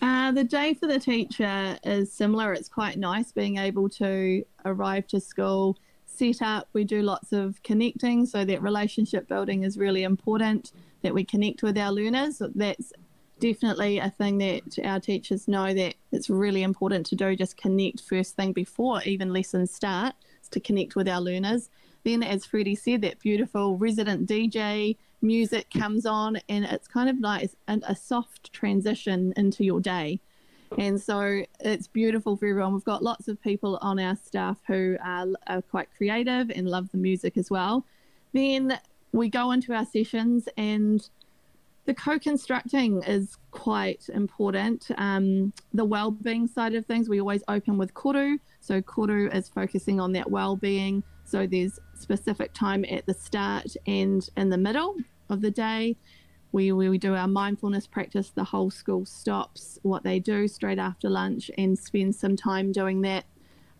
Uh, 0.01 0.31
the 0.31 0.43
day 0.43 0.73
for 0.73 0.87
the 0.87 0.99
teacher 0.99 1.77
is 1.83 2.11
similar. 2.11 2.53
It's 2.53 2.69
quite 2.69 2.97
nice 2.97 3.31
being 3.31 3.57
able 3.57 3.89
to 3.89 4.43
arrive 4.65 5.07
to 5.07 5.19
school, 5.19 5.77
set 6.05 6.41
up. 6.41 6.67
We 6.73 6.83
do 6.83 7.01
lots 7.01 7.31
of 7.31 7.61
connecting, 7.63 8.25
so 8.25 8.43
that 8.45 8.61
relationship 8.61 9.27
building 9.27 9.63
is 9.63 9.77
really 9.77 10.03
important. 10.03 10.71
That 11.01 11.13
we 11.13 11.23
connect 11.23 11.61
with 11.61 11.77
our 11.77 11.91
learners. 11.91 12.41
That's 12.55 12.91
definitely 13.39 13.99
a 13.99 14.09
thing 14.09 14.37
that 14.37 14.63
our 14.83 14.99
teachers 14.99 15.47
know 15.47 15.73
that 15.73 15.95
it's 16.11 16.29
really 16.29 16.63
important 16.63 17.05
to 17.05 17.15
do 17.15 17.35
just 17.35 17.57
connect 17.57 18.01
first 18.01 18.35
thing 18.35 18.53
before 18.53 19.01
even 19.03 19.33
lessons 19.33 19.73
start 19.73 20.13
to 20.49 20.59
connect 20.59 20.95
with 20.95 21.07
our 21.07 21.19
learners 21.19 21.69
then 22.03 22.23
as 22.23 22.45
freddie 22.45 22.75
said 22.75 23.01
that 23.01 23.19
beautiful 23.19 23.77
resident 23.77 24.27
dj 24.29 24.95
music 25.21 25.67
comes 25.71 26.05
on 26.05 26.37
and 26.47 26.63
it's 26.65 26.87
kind 26.87 27.09
of 27.09 27.19
like 27.19 27.49
a 27.67 27.95
soft 27.95 28.53
transition 28.53 29.33
into 29.35 29.65
your 29.65 29.79
day 29.79 30.19
and 30.77 31.01
so 31.01 31.43
it's 31.59 31.87
beautiful 31.87 32.35
for 32.35 32.47
everyone. 32.47 32.73
We've 32.73 32.83
got 32.83 33.03
lots 33.03 33.27
of 33.27 33.41
people 33.41 33.77
on 33.81 33.99
our 33.99 34.15
staff 34.15 34.57
who 34.67 34.97
are, 35.03 35.27
are 35.47 35.61
quite 35.61 35.87
creative 35.95 36.49
and 36.49 36.67
love 36.67 36.91
the 36.91 36.97
music 36.97 37.37
as 37.37 37.49
well. 37.49 37.85
Then 38.33 38.77
we 39.11 39.29
go 39.29 39.51
into 39.51 39.73
our 39.73 39.85
sessions 39.85 40.49
and 40.57 41.07
the 41.85 41.93
co-constructing 41.93 43.03
is 43.03 43.37
quite 43.51 44.09
important. 44.13 44.87
Um, 44.97 45.53
the 45.73 45.85
well-being 45.85 46.47
side 46.47 46.73
of 46.73 46.85
things, 46.85 47.07
we 47.07 47.19
always 47.19 47.43
open 47.47 47.77
with 47.77 47.93
koru. 47.93 48.39
So 48.59 48.81
koru 48.81 49.33
is 49.33 49.49
focusing 49.49 49.99
on 49.99 50.11
that 50.13 50.29
well-being. 50.29 51.03
So 51.23 51.45
there's 51.45 51.79
specific 51.93 52.53
time 52.53 52.85
at 52.89 53.05
the 53.05 53.13
start 53.13 53.75
and 53.85 54.27
in 54.35 54.49
the 54.49 54.57
middle 54.57 54.95
of 55.29 55.41
the 55.41 55.51
day. 55.51 55.97
We, 56.51 56.71
we 56.71 56.97
do 56.97 57.15
our 57.15 57.27
mindfulness 57.27 57.85
practice. 57.85 58.29
The 58.29 58.43
whole 58.45 58.71
school 58.71 59.05
stops 59.05 59.77
what 59.83 60.03
they 60.03 60.19
do 60.19 60.47
straight 60.47 60.79
after 60.79 61.09
lunch 61.09 61.51
and 61.57 61.77
spend 61.77 62.15
some 62.15 62.35
time 62.35 62.71
doing 62.71 63.01
that 63.01 63.25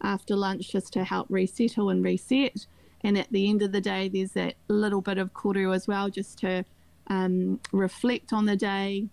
after 0.01 0.35
lunch 0.35 0.71
just 0.71 0.91
to 0.93 1.03
help 1.03 1.27
resettle 1.29 1.89
and 1.89 2.03
reset. 2.03 2.67
And 3.01 3.17
at 3.17 3.31
the 3.31 3.49
end 3.49 3.61
of 3.61 3.71
the 3.71 3.81
day, 3.81 4.09
there's 4.09 4.31
that 4.31 4.55
little 4.67 5.01
bit 5.01 5.17
of 5.17 5.33
koru 5.33 5.73
as 5.73 5.87
well, 5.87 6.09
just 6.09 6.37
to 6.39 6.65
um, 7.07 7.59
reflect 7.71 8.33
on 8.33 8.45
the 8.45 8.55
day, 8.55 9.07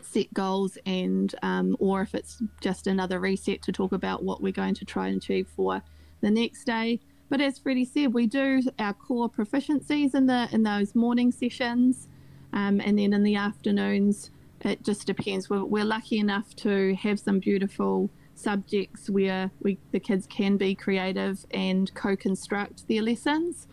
set 0.00 0.32
goals, 0.32 0.78
and 0.86 1.34
um, 1.42 1.76
or 1.78 2.02
if 2.02 2.14
it's 2.14 2.42
just 2.60 2.86
another 2.86 3.20
reset 3.20 3.62
to 3.62 3.72
talk 3.72 3.92
about 3.92 4.22
what 4.22 4.42
we're 4.42 4.52
going 4.52 4.74
to 4.74 4.84
try 4.84 5.08
and 5.08 5.16
achieve 5.16 5.48
for 5.54 5.82
the 6.20 6.30
next 6.30 6.64
day. 6.64 7.00
But 7.28 7.40
as 7.40 7.58
Freddie 7.58 7.84
said, 7.84 8.14
we 8.14 8.26
do 8.26 8.62
our 8.78 8.94
core 8.94 9.28
proficiencies 9.28 10.14
in 10.14 10.26
the 10.26 10.48
in 10.52 10.62
those 10.62 10.94
morning 10.94 11.32
sessions, 11.32 12.08
um, 12.52 12.80
and 12.80 12.98
then 12.98 13.12
in 13.12 13.22
the 13.22 13.36
afternoons, 13.36 14.30
it 14.62 14.82
just 14.82 15.06
depends. 15.06 15.50
We're, 15.50 15.64
we're 15.64 15.84
lucky 15.84 16.18
enough 16.18 16.54
to 16.56 16.94
have 16.96 17.20
some 17.20 17.38
beautiful 17.38 18.10
subjects 18.34 19.10
where 19.10 19.50
we 19.60 19.78
the 19.90 20.00
kids 20.00 20.26
can 20.26 20.56
be 20.56 20.74
creative 20.74 21.44
and 21.50 21.92
co-construct 21.94 22.86
their 22.88 23.02
lessons. 23.02 23.66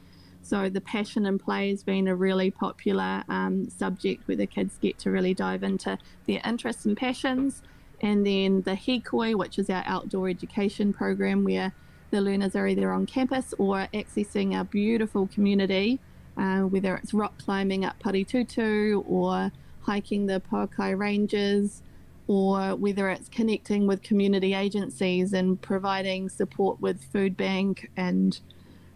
So 0.45 0.69
the 0.69 0.79
passion 0.79 1.25
and 1.25 1.39
play 1.39 1.71
has 1.71 1.81
been 1.81 2.07
a 2.07 2.15
really 2.15 2.51
popular 2.51 3.23
um, 3.29 3.67
subject 3.67 4.27
where 4.27 4.37
the 4.37 4.45
kids 4.45 4.77
get 4.79 4.99
to 4.99 5.09
really 5.09 5.33
dive 5.33 5.63
into 5.63 5.97
their 6.27 6.39
interests 6.45 6.85
and 6.85 6.95
passions. 6.95 7.63
And 8.01 8.23
then 8.23 8.61
the 8.61 8.75
Hikoi, 8.75 9.33
which 9.33 9.57
is 9.57 9.71
our 9.71 9.81
outdoor 9.87 10.29
education 10.29 10.93
program 10.93 11.43
where 11.43 11.73
the 12.11 12.21
learners 12.21 12.55
are 12.55 12.67
either 12.67 12.91
on 12.91 13.07
campus 13.07 13.55
or 13.57 13.87
accessing 13.91 14.53
our 14.53 14.65
beautiful 14.65 15.25
community, 15.25 15.99
uh, 16.37 16.59
whether 16.59 16.95
it's 16.95 17.11
rock 17.11 17.35
climbing 17.39 17.83
up 17.83 17.97
Paritutu 17.99 19.03
or 19.09 19.51
hiking 19.81 20.27
the 20.27 20.43
Pouakai 20.51 20.95
Ranges, 20.95 21.81
or 22.27 22.75
whether 22.75 23.09
it's 23.09 23.29
connecting 23.29 23.87
with 23.87 24.03
community 24.03 24.53
agencies 24.53 25.33
and 25.33 25.59
providing 25.59 26.29
support 26.29 26.79
with 26.79 27.03
food 27.11 27.35
bank 27.35 27.89
and 27.97 28.39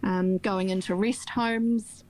um, 0.02 0.38
going 0.38 0.70
into 0.70 0.94
rest 0.94 1.30
homes. 1.30 2.04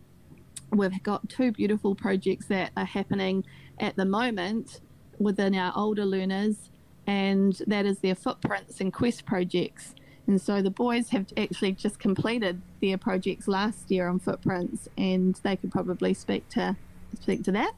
We've 0.70 1.02
got 1.02 1.28
two 1.28 1.52
beautiful 1.52 1.94
projects 1.94 2.47
that 2.47 2.70
are 2.76 2.85
happening 2.85 3.44
at 3.78 3.97
the 3.97 4.04
moment 4.04 4.80
within 5.18 5.54
our 5.54 5.73
older 5.76 6.04
learners, 6.04 6.70
and 7.06 7.61
that 7.66 7.87
is 7.87 7.99
their 7.99 8.14
footprints 8.14 8.80
and 8.80 8.92
quest 8.92 9.26
projects. 9.26 9.94
And 10.26 10.40
so 10.40 10.62
the 10.62 10.70
boys 10.70 11.11
have 11.11 11.26
actually 11.37 11.73
just 11.73 11.99
completed 11.99 12.62
their 12.80 12.97
projects 12.97 13.49
last 13.49 13.90
year 13.90 14.09
on 14.09 14.20
footprints, 14.20 14.88
and 14.97 15.35
they 15.42 15.56
could 15.56 15.73
probably 15.73 16.14
speak 16.14 16.49
to 16.50 16.76
speak 17.20 17.42
to 17.44 17.52
that. 17.52 17.73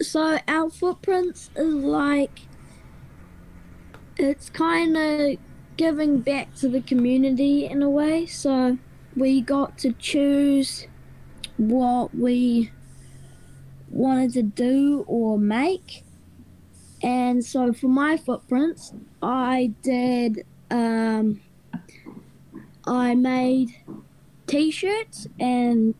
So 0.00 0.38
our 0.46 0.70
footprints 0.70 1.50
is 1.56 1.74
like 1.74 2.42
it's 4.16 4.50
kind 4.50 4.96
of 4.96 5.38
giving 5.76 6.20
back 6.20 6.54
to 6.56 6.68
the 6.68 6.80
community 6.80 7.66
in 7.66 7.82
a 7.82 7.90
way. 7.90 8.26
So 8.26 8.78
we 9.18 9.40
got 9.40 9.78
to 9.78 9.92
choose 9.92 10.86
what 11.56 12.14
we 12.14 12.70
wanted 13.90 14.32
to 14.34 14.42
do 14.42 15.04
or 15.06 15.38
make. 15.38 16.04
And 17.02 17.44
so 17.44 17.72
for 17.72 17.88
my 17.88 18.16
footprints, 18.16 18.92
I 19.22 19.72
did 19.82 20.44
um, 20.70 21.40
I 22.86 23.14
made 23.14 23.70
t-shirts 24.46 25.26
and 25.38 25.94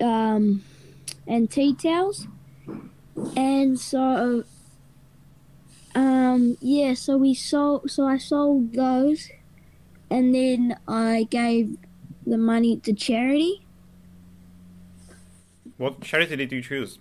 um, 0.00 0.62
and 1.26 1.50
tea 1.50 1.74
towels, 1.74 2.26
and 3.36 3.78
so 3.78 4.44
um, 5.94 6.56
yeah, 6.60 6.94
so 6.94 7.16
we 7.16 7.34
sold. 7.34 7.90
So 7.90 8.06
I 8.06 8.18
sold 8.18 8.74
those, 8.74 9.30
and 10.10 10.34
then 10.34 10.76
I 10.86 11.26
gave 11.30 11.76
the 12.26 12.38
money 12.38 12.76
to 12.78 12.92
charity. 12.92 13.64
What 15.76 16.00
charity 16.02 16.36
did 16.36 16.52
you 16.52 16.62
choose? 16.62 16.98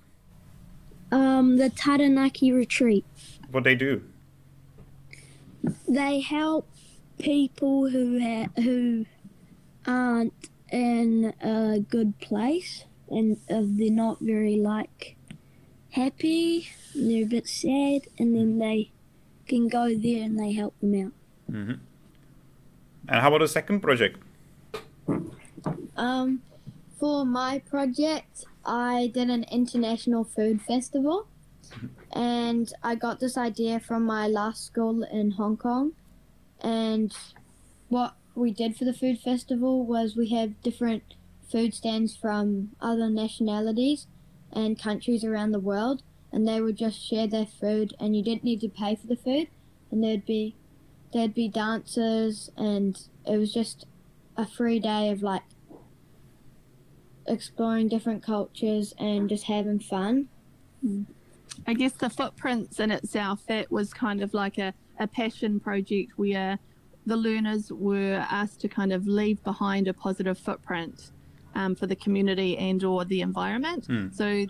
Um, 1.11 1.57
the 1.57 1.69
Taranaki 1.69 2.51
Retreat. 2.51 3.05
What 3.51 3.63
they 3.63 3.75
do? 3.75 4.03
They 5.87 6.21
help 6.21 6.67
people 7.19 7.89
who 7.89 8.19
ha- 8.19 8.49
who 8.61 9.05
aren't 9.85 10.33
in 10.71 11.33
a 11.41 11.79
good 11.79 12.19
place 12.19 12.85
and 13.13 13.37
if 13.47 13.65
they're 13.77 13.91
not 13.91 14.19
very 14.19 14.57
like 14.57 15.15
happy, 15.91 16.69
they're 16.95 17.23
a 17.23 17.27
bit 17.27 17.47
sad, 17.47 18.01
and 18.17 18.35
then 18.35 18.57
they 18.57 18.91
can 19.47 19.67
go 19.67 19.95
there 19.95 20.23
and 20.23 20.39
they 20.39 20.53
help 20.53 20.73
them 20.79 21.05
out. 21.05 21.11
Mm-hmm. 21.53 21.73
And 23.09 23.21
how 23.21 23.27
about 23.27 23.39
the 23.39 23.47
second 23.47 23.81
project? 23.81 24.22
Um, 25.95 26.41
for 26.99 27.25
my 27.25 27.59
project, 27.59 28.45
I 28.65 29.11
did 29.13 29.29
an 29.29 29.45
international 29.51 30.23
food 30.23 30.61
festival, 30.61 31.27
and 32.11 32.71
I 32.83 32.95
got 32.95 33.19
this 33.19 33.37
idea 33.37 33.79
from 33.79 34.05
my 34.05 34.27
last 34.27 34.65
school 34.65 35.03
in 35.03 35.31
Hong 35.31 35.57
Kong. 35.57 35.93
And 36.61 37.15
what 37.89 38.15
we 38.35 38.51
did 38.51 38.77
for 38.77 38.85
the 38.85 38.93
food 38.93 39.19
festival 39.19 39.85
was 39.85 40.15
we 40.15 40.29
have 40.29 40.61
different 40.61 41.03
food 41.51 41.73
stands 41.73 42.15
from 42.15 42.71
other 42.81 43.09
nationalities 43.09 44.07
and 44.51 44.79
countries 44.79 45.23
around 45.23 45.51
the 45.51 45.59
world, 45.59 46.03
and 46.31 46.47
they 46.47 46.61
would 46.61 46.77
just 46.77 46.99
share 46.99 47.27
their 47.27 47.45
food, 47.45 47.93
and 47.99 48.15
you 48.15 48.23
didn't 48.23 48.43
need 48.43 48.61
to 48.61 48.69
pay 48.69 48.95
for 48.95 49.07
the 49.07 49.15
food, 49.15 49.47
and 49.91 50.03
there'd 50.03 50.25
be 50.25 50.55
there'd 51.11 51.35
be 51.35 51.47
dancers, 51.47 52.49
and 52.57 53.07
it 53.27 53.37
was 53.37 53.53
just 53.53 53.85
a 54.37 54.45
free 54.45 54.79
day 54.79 55.09
of 55.09 55.21
like 55.21 55.43
exploring 57.27 57.87
different 57.87 58.23
cultures 58.23 58.93
and 58.99 59.29
just 59.29 59.45
having 59.45 59.79
fun. 59.79 60.27
I 61.67 61.73
guess 61.73 61.93
the 61.93 62.09
footprints 62.09 62.79
in 62.79 62.91
itself, 62.91 63.45
that 63.47 63.71
was 63.71 63.93
kind 63.93 64.21
of 64.21 64.33
like 64.33 64.57
a, 64.57 64.73
a 64.99 65.07
passion 65.07 65.59
project 65.59 66.13
where 66.17 66.59
the 67.05 67.15
learners 67.15 67.71
were 67.71 68.25
asked 68.29 68.61
to 68.61 68.67
kind 68.67 68.91
of 68.91 69.07
leave 69.07 69.43
behind 69.43 69.87
a 69.87 69.93
positive 69.93 70.37
footprint 70.37 71.11
um, 71.55 71.75
for 71.75 71.87
the 71.87 71.95
community 71.95 72.57
and 72.57 72.83
or 72.83 73.05
the 73.05 73.21
environment. 73.21 73.87
Mm. 73.87 74.13
So 74.15 74.45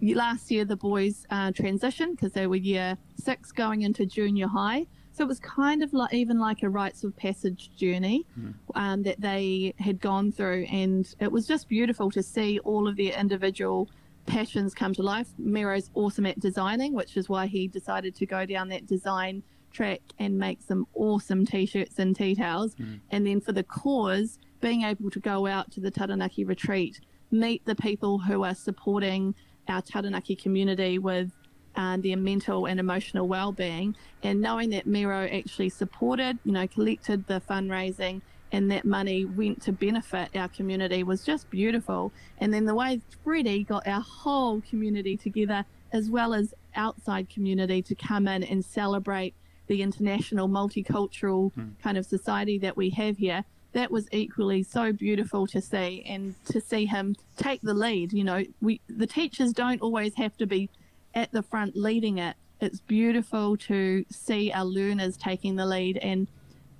last 0.00 0.50
year 0.50 0.64
the 0.64 0.76
boys 0.76 1.26
uh, 1.30 1.52
transitioned 1.52 2.12
because 2.12 2.32
they 2.32 2.46
were 2.46 2.56
year 2.56 2.96
six 3.16 3.52
going 3.52 3.82
into 3.82 4.06
junior 4.06 4.48
high. 4.48 4.86
So 5.18 5.24
it 5.24 5.28
was 5.28 5.40
kind 5.40 5.82
of 5.82 5.92
like 5.92 6.14
even 6.14 6.38
like 6.38 6.62
a 6.62 6.70
rites 6.70 7.02
of 7.02 7.16
passage 7.16 7.70
journey 7.76 8.24
Mm. 8.38 8.54
um, 8.76 9.02
that 9.02 9.20
they 9.20 9.74
had 9.80 10.00
gone 10.00 10.30
through, 10.30 10.66
and 10.70 11.12
it 11.18 11.32
was 11.32 11.44
just 11.44 11.68
beautiful 11.68 12.08
to 12.12 12.22
see 12.22 12.60
all 12.60 12.86
of 12.86 12.96
their 12.96 13.18
individual 13.18 13.90
passions 14.26 14.74
come 14.74 14.94
to 14.94 15.02
life. 15.02 15.26
Miro's 15.36 15.90
awesome 15.94 16.24
at 16.24 16.38
designing, 16.38 16.94
which 16.94 17.16
is 17.16 17.28
why 17.28 17.48
he 17.48 17.66
decided 17.66 18.14
to 18.14 18.26
go 18.26 18.46
down 18.46 18.68
that 18.68 18.86
design 18.86 19.42
track 19.72 20.02
and 20.20 20.38
make 20.38 20.62
some 20.62 20.86
awesome 20.94 21.44
t-shirts 21.44 21.98
and 21.98 22.14
tea 22.14 22.36
towels. 22.36 22.76
Mm. 22.76 23.00
And 23.10 23.26
then 23.26 23.40
for 23.40 23.50
the 23.50 23.64
cause, 23.64 24.38
being 24.60 24.82
able 24.84 25.10
to 25.10 25.18
go 25.18 25.48
out 25.48 25.72
to 25.72 25.80
the 25.80 25.90
Taranaki 25.90 26.44
retreat, 26.44 27.00
meet 27.32 27.64
the 27.64 27.74
people 27.74 28.18
who 28.20 28.44
are 28.44 28.54
supporting 28.54 29.34
our 29.66 29.82
Taranaki 29.82 30.36
community 30.36 31.00
with 31.00 31.32
uh, 31.78 31.96
their 31.96 32.16
mental 32.16 32.66
and 32.66 32.78
emotional 32.80 33.26
well-being, 33.28 33.94
and 34.22 34.40
knowing 34.40 34.68
that 34.70 34.86
Miro 34.86 35.26
actually 35.26 35.68
supported, 35.68 36.38
you 36.44 36.52
know, 36.52 36.66
collected 36.66 37.26
the 37.28 37.40
fundraising, 37.48 38.20
and 38.50 38.70
that 38.70 38.84
money 38.84 39.24
went 39.24 39.62
to 39.62 39.72
benefit 39.72 40.28
our 40.34 40.48
community 40.48 41.02
was 41.04 41.24
just 41.24 41.48
beautiful. 41.50 42.12
And 42.38 42.52
then 42.52 42.64
the 42.64 42.74
way 42.74 43.00
Freddie 43.22 43.62
got 43.62 43.86
our 43.86 44.00
whole 44.00 44.60
community 44.62 45.16
together, 45.16 45.64
as 45.92 46.10
well 46.10 46.34
as 46.34 46.52
outside 46.74 47.30
community, 47.30 47.80
to 47.82 47.94
come 47.94 48.26
in 48.26 48.42
and 48.42 48.64
celebrate 48.64 49.34
the 49.68 49.82
international 49.82 50.48
multicultural 50.48 51.52
Hmm. 51.54 51.68
kind 51.82 51.96
of 51.98 52.06
society 52.06 52.58
that 52.58 52.76
we 52.76 52.90
have 52.90 53.18
here. 53.18 53.44
That 53.72 53.90
was 53.90 54.08
equally 54.12 54.62
so 54.62 54.92
beautiful 54.92 55.46
to 55.48 55.60
see, 55.60 56.02
and 56.06 56.34
to 56.46 56.60
see 56.60 56.86
him 56.86 57.14
take 57.36 57.60
the 57.60 57.74
lead. 57.74 58.12
You 58.12 58.24
know, 58.24 58.44
we 58.60 58.80
the 58.88 59.06
teachers 59.06 59.52
don't 59.52 59.82
always 59.82 60.14
have 60.14 60.36
to 60.38 60.46
be 60.46 60.70
at 61.18 61.32
the 61.32 61.42
front 61.42 61.76
leading 61.76 62.18
it. 62.18 62.36
It's 62.60 62.80
beautiful 62.80 63.56
to 63.56 64.04
see 64.08 64.52
our 64.52 64.64
learners 64.64 65.16
taking 65.16 65.56
the 65.56 65.66
lead, 65.66 65.96
and 65.98 66.28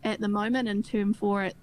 at 0.04 0.20
the 0.20 0.28
moment 0.28 0.68
in 0.68 0.82
term 0.82 1.12
four, 1.12 1.42
at 1.42 1.54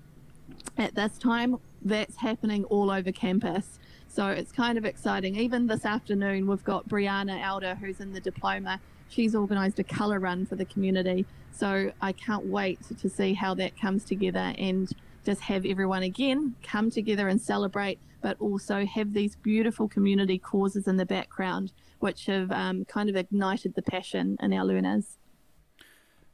at 0.77 0.93
this 0.93 1.17
time, 1.17 1.57
that's 1.81 2.17
happening 2.17 2.65
all 2.65 2.91
over 2.91 3.11
campus. 3.11 3.79
So 4.07 4.27
it's 4.27 4.51
kind 4.51 4.77
of 4.77 4.85
exciting. 4.85 5.35
Even 5.37 5.67
this 5.67 5.85
afternoon, 5.85 6.47
we've 6.47 6.63
got 6.63 6.87
Brianna 6.87 7.41
Elder, 7.41 7.75
who's 7.75 8.01
in 8.01 8.11
the 8.11 8.19
diploma. 8.19 8.79
She's 9.07 9.35
organised 9.35 9.79
a 9.79 9.83
colour 9.83 10.19
run 10.19 10.45
for 10.45 10.55
the 10.55 10.65
community. 10.65 11.25
So 11.51 11.93
I 12.01 12.11
can't 12.11 12.45
wait 12.45 12.79
to 12.99 13.09
see 13.09 13.33
how 13.33 13.53
that 13.55 13.79
comes 13.79 14.03
together 14.03 14.53
and 14.57 14.91
just 15.25 15.41
have 15.41 15.65
everyone 15.65 16.03
again 16.03 16.55
come 16.61 16.91
together 16.91 17.29
and 17.29 17.41
celebrate, 17.41 17.99
but 18.21 18.35
also 18.39 18.85
have 18.85 19.13
these 19.13 19.35
beautiful 19.37 19.87
community 19.87 20.37
causes 20.37 20.87
in 20.87 20.97
the 20.97 21.05
background, 21.05 21.71
which 22.05 22.27
have 22.27 22.51
um, 22.51 22.85
kind 22.85 23.09
of 23.09 23.15
ignited 23.15 23.73
the 23.73 23.81
passion 23.81 24.37
in 24.39 24.53
our 24.53 24.63
learners. 24.63 25.17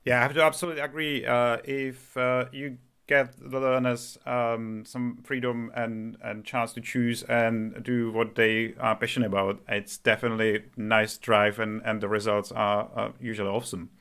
Yeah, 0.03 0.19
I 0.19 0.23
have 0.23 0.33
to 0.33 0.43
absolutely 0.43 0.81
agree. 0.81 1.25
Uh, 1.25 1.59
if 1.63 2.17
uh, 2.17 2.45
you 2.51 2.77
get 3.07 3.33
the 3.39 3.59
learners 3.59 4.17
um, 4.25 4.83
some 4.85 5.19
freedom 5.23 5.71
and, 5.73 6.17
and 6.21 6.43
chance 6.43 6.73
to 6.73 6.81
choose 6.81 7.23
and 7.23 7.81
do 7.83 8.11
what 8.11 8.35
they 8.35 8.73
are 8.81 8.97
passionate 8.97 9.27
about, 9.27 9.61
it's 9.69 9.97
definitely 9.97 10.63
nice 10.75 11.17
drive, 11.17 11.57
and, 11.57 11.81
and 11.85 12.01
the 12.01 12.09
results 12.09 12.51
are, 12.51 13.13
usually 13.21 13.49
awesome. 13.49 13.91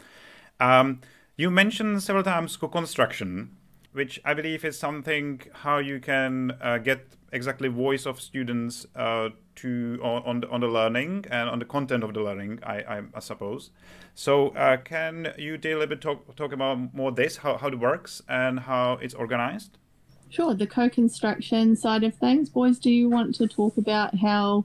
Um, 0.59 1.00
you 1.37 1.50
mentioned 1.50 2.02
several 2.02 2.24
times 2.24 2.56
co-construction, 2.56 3.56
which 3.92 4.20
I 4.24 4.35
believe 4.35 4.64
is 4.64 4.76
something 4.76 5.40
how 5.52 5.78
you 5.78 6.00
can 6.00 6.52
uh, 6.61 6.78
get 6.78 7.06
exactly 7.33 7.68
voice 7.68 8.06
of 8.06 8.20
students 8.20 8.87
uh, 8.96 9.28
to 9.62 9.99
on, 10.03 10.44
on 10.44 10.61
the, 10.61 10.66
learning 10.66 11.25
and 11.31 11.49
on 11.49 11.59
the 11.59 11.64
content 11.64 12.05
of 12.05 12.14
the 12.14 12.20
learning. 12.20 12.61
I, 12.62 12.77
I, 12.83 13.03
I 13.14 13.20
suppose. 13.20 13.70
So 14.14 14.49
uh, 14.51 14.77
can 14.79 15.35
you, 15.38 15.57
Dale, 15.57 15.83
a 15.83 15.87
bit 15.87 16.01
talk 16.01 16.35
talk 16.37 16.53
about 16.53 16.94
more 16.94 17.12
this 17.12 17.38
how 17.38 17.57
how 17.57 17.68
it 17.68 17.79
works 17.79 18.23
and 18.29 18.61
how 18.61 18.99
it's 19.01 19.14
organized? 19.14 19.79
Sure, 20.29 20.55
the 20.55 20.66
co 20.66 20.88
construction 20.88 21.77
side 21.77 22.05
of 22.05 22.14
things. 22.14 22.49
Boys, 22.49 22.79
do 22.79 22.90
you 22.90 23.09
want 23.09 23.35
to 23.37 23.49
talk 23.49 23.77
about 23.77 24.14
how 24.16 24.64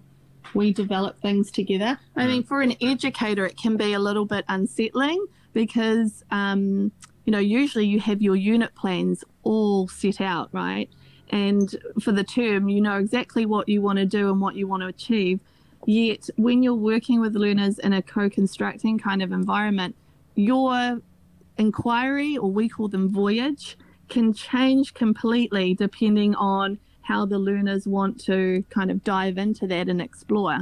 we 0.54 0.72
develop 0.72 1.20
things 1.20 1.50
together? 1.52 2.00
I 2.16 2.28
mean, 2.28 2.44
for 2.44 2.62
an 2.62 2.76
educator, 2.82 3.46
it 3.46 3.58
can 3.58 3.76
be 3.76 3.94
a 3.94 4.00
little 4.00 4.26
bit 4.26 4.46
unsettling 4.48 5.26
because, 5.54 6.24
um, 6.30 6.92
you 7.26 7.32
know, 7.32 7.40
usually 7.40 7.86
you 7.86 8.00
have 8.00 8.22
your 8.22 8.36
unit 8.36 8.76
plans 8.76 9.24
all 9.42 9.88
set 9.88 10.22
out, 10.22 10.50
right? 10.52 10.90
And 11.30 11.76
for 12.02 12.12
the 12.12 12.24
term, 12.24 12.70
you 12.70 12.82
know 12.82 12.98
exactly 12.98 13.46
what 13.46 13.68
you 13.68 13.82
want 13.82 13.98
to 13.98 14.06
do 14.06 14.30
and 14.32 14.40
what 14.40 14.56
you 14.56 14.68
want 14.68 14.82
to 14.82 14.88
achieve. 14.88 15.40
Yet, 15.86 16.30
when 16.36 16.64
you're 16.64 16.74
working 16.74 17.20
with 17.22 17.36
learners 17.36 17.80
in 17.80 17.94
a 17.94 18.02
co 18.02 18.30
constructing 18.30 18.98
kind 18.98 19.22
of 19.22 19.32
environment, 19.32 19.96
your 20.36 21.02
inquiry, 21.58 22.38
or 22.38 22.52
we 22.52 22.70
call 22.70 22.88
them 22.88 23.10
voyage, 23.10 23.78
can 24.10 24.34
change 24.34 24.94
completely 24.94 25.74
depending 25.74 26.36
on 26.36 26.80
how 27.02 27.26
the 27.26 27.38
learners 27.38 27.88
want 27.88 28.20
to 28.20 28.64
kind 28.70 28.90
of 28.90 29.04
dive 29.04 29.38
into 29.38 29.68
that 29.68 29.88
and 29.88 30.02
explore. 30.02 30.60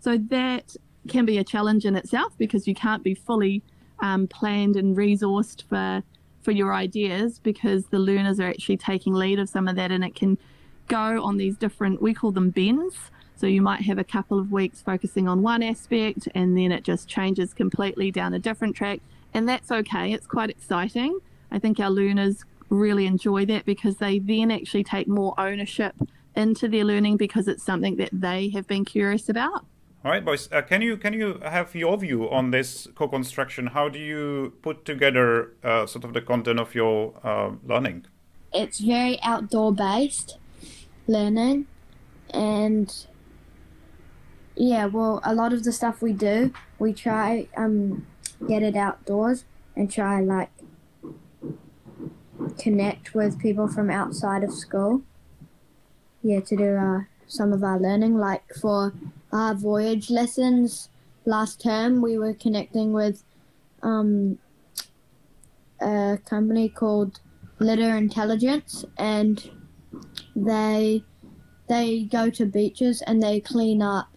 So 0.00 0.18
that 0.28 0.76
can 1.08 1.24
be 1.24 1.38
a 1.38 1.44
challenge 1.44 1.84
in 1.84 1.96
itself 1.96 2.36
because 2.36 2.68
you 2.68 2.74
can't 2.74 3.02
be 3.02 3.14
fully 3.14 3.62
um, 4.00 4.26
planned 4.28 4.76
and 4.76 4.96
resourced 4.96 5.64
for 5.68 6.02
for 6.48 6.52
your 6.52 6.72
ideas 6.72 7.38
because 7.38 7.88
the 7.88 7.98
learners 7.98 8.40
are 8.40 8.48
actually 8.48 8.78
taking 8.78 9.12
lead 9.12 9.38
of 9.38 9.50
some 9.50 9.68
of 9.68 9.76
that 9.76 9.92
and 9.92 10.02
it 10.02 10.14
can 10.14 10.38
go 10.86 11.22
on 11.22 11.36
these 11.36 11.58
different 11.58 12.00
we 12.00 12.14
call 12.14 12.32
them 12.32 12.48
bends 12.48 13.10
so 13.36 13.46
you 13.46 13.60
might 13.60 13.82
have 13.82 13.98
a 13.98 14.04
couple 14.04 14.38
of 14.38 14.50
weeks 14.50 14.80
focusing 14.80 15.28
on 15.28 15.42
one 15.42 15.62
aspect 15.62 16.26
and 16.34 16.56
then 16.56 16.72
it 16.72 16.84
just 16.84 17.06
changes 17.06 17.52
completely 17.52 18.10
down 18.10 18.32
a 18.32 18.38
different 18.38 18.74
track. 18.74 19.00
And 19.34 19.46
that's 19.46 19.70
okay. 19.70 20.14
It's 20.14 20.26
quite 20.26 20.48
exciting. 20.48 21.20
I 21.52 21.58
think 21.58 21.78
our 21.78 21.90
learners 21.90 22.44
really 22.70 23.04
enjoy 23.04 23.44
that 23.44 23.66
because 23.66 23.98
they 23.98 24.18
then 24.18 24.50
actually 24.50 24.84
take 24.84 25.06
more 25.06 25.34
ownership 25.38 25.94
into 26.34 26.66
their 26.66 26.84
learning 26.84 27.18
because 27.18 27.46
it's 27.46 27.62
something 27.62 27.96
that 27.96 28.10
they 28.10 28.48
have 28.48 28.66
been 28.66 28.86
curious 28.86 29.28
about. 29.28 29.66
All 30.08 30.14
right, 30.14 30.24
boys. 30.24 30.48
Uh, 30.50 30.62
can 30.62 30.80
you 30.80 30.96
can 30.96 31.12
you 31.12 31.38
have 31.44 31.74
your 31.74 31.98
view 31.98 32.30
on 32.30 32.50
this 32.50 32.88
co-construction? 32.94 33.66
How 33.66 33.90
do 33.90 33.98
you 33.98 34.54
put 34.62 34.86
together 34.86 35.52
uh, 35.62 35.84
sort 35.84 36.02
of 36.02 36.14
the 36.14 36.22
content 36.22 36.58
of 36.58 36.74
your 36.74 37.12
uh, 37.22 37.50
learning? 37.62 38.06
It's 38.50 38.78
very 38.80 39.20
outdoor 39.22 39.74
based 39.74 40.38
learning, 41.06 41.66
and 42.32 42.90
yeah, 44.56 44.86
well, 44.86 45.20
a 45.24 45.34
lot 45.34 45.52
of 45.52 45.64
the 45.64 45.72
stuff 45.72 46.00
we 46.00 46.14
do, 46.14 46.54
we 46.78 46.94
try 46.94 47.46
um 47.54 48.06
get 48.48 48.62
it 48.62 48.76
outdoors 48.76 49.44
and 49.76 49.92
try 49.92 50.22
like 50.22 50.48
connect 52.56 53.14
with 53.14 53.38
people 53.38 53.68
from 53.68 53.90
outside 53.90 54.42
of 54.42 54.54
school. 54.54 55.02
Yeah, 56.22 56.40
to 56.40 56.56
do 56.56 56.76
uh, 56.76 57.00
some 57.26 57.52
of 57.52 57.62
our 57.62 57.78
learning. 57.78 58.16
Like 58.16 58.44
for 58.58 58.94
our 59.32 59.54
voyage 59.54 60.10
lessons 60.10 60.88
last 61.24 61.60
term, 61.60 62.00
we 62.00 62.18
were 62.18 62.34
connecting 62.34 62.92
with 62.92 63.22
um, 63.82 64.38
a 65.80 66.18
company 66.24 66.68
called 66.68 67.20
Litter 67.58 67.96
Intelligence, 67.96 68.84
and 68.96 69.50
they 70.34 71.04
they 71.68 72.04
go 72.04 72.30
to 72.30 72.46
beaches 72.46 73.02
and 73.02 73.22
they 73.22 73.40
clean 73.40 73.82
up. 73.82 74.08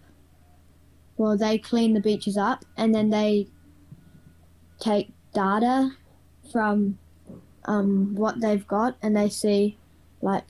Well, 1.18 1.38
they 1.38 1.58
clean 1.58 1.94
the 1.94 2.00
beaches 2.00 2.38
up, 2.38 2.66
and 2.78 2.96
then 2.96 3.10
they 3.10 3.48
take 4.80 5.12
data 5.34 5.92
from 6.52 6.98
um, 7.66 8.16
what 8.16 8.42
they've 8.42 8.68
got 8.68 8.98
and 9.02 9.16
they 9.16 9.30
see 9.30 9.78
like 10.22 10.46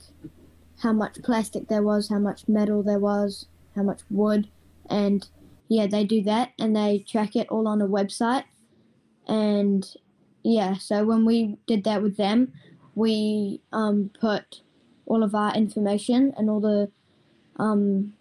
how 0.82 0.92
much 0.92 1.22
plastic 1.22 1.68
there 1.68 1.82
was, 1.82 2.08
how 2.08 2.18
much 2.18 2.48
metal 2.48 2.82
there 2.82 2.98
was, 2.98 3.46
how 3.76 3.82
much 3.82 4.00
wood, 4.10 4.48
and 4.88 5.26
yeah, 5.68 5.86
they 5.86 6.04
do 6.04 6.22
that 6.22 6.52
and 6.58 6.76
they 6.76 6.98
track 6.98 7.36
it 7.36 7.48
all 7.48 7.66
on 7.66 7.80
a 7.80 7.86
website. 7.86 8.44
And 9.26 9.86
yeah, 10.42 10.74
so 10.74 11.04
when 11.04 11.24
we 11.24 11.56
did 11.66 11.84
that 11.84 12.02
with 12.02 12.16
them, 12.16 12.52
we 12.94 13.60
um, 13.72 14.10
put 14.20 14.60
all 15.06 15.22
of 15.22 15.34
our 15.34 15.54
information 15.54 16.32
and 16.36 16.50
all 16.50 16.60
the 16.60 16.90
um, 17.56 18.12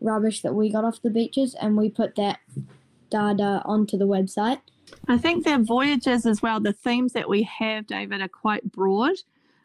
rubbish 0.00 0.42
that 0.42 0.54
we 0.54 0.70
got 0.70 0.84
off 0.84 1.02
the 1.02 1.10
beaches, 1.10 1.54
and 1.54 1.76
we 1.76 1.88
put 1.88 2.14
that 2.16 2.38
data 3.10 3.62
onto 3.64 3.96
the 3.96 4.06
website. 4.06 4.60
I 5.06 5.18
think 5.18 5.44
their 5.44 5.58
voyages 5.58 6.26
as 6.26 6.42
well, 6.42 6.60
the 6.60 6.72
themes 6.72 7.12
that 7.12 7.28
we 7.28 7.42
have, 7.42 7.86
David, 7.86 8.20
are 8.20 8.28
quite 8.28 8.70
broad. 8.70 9.16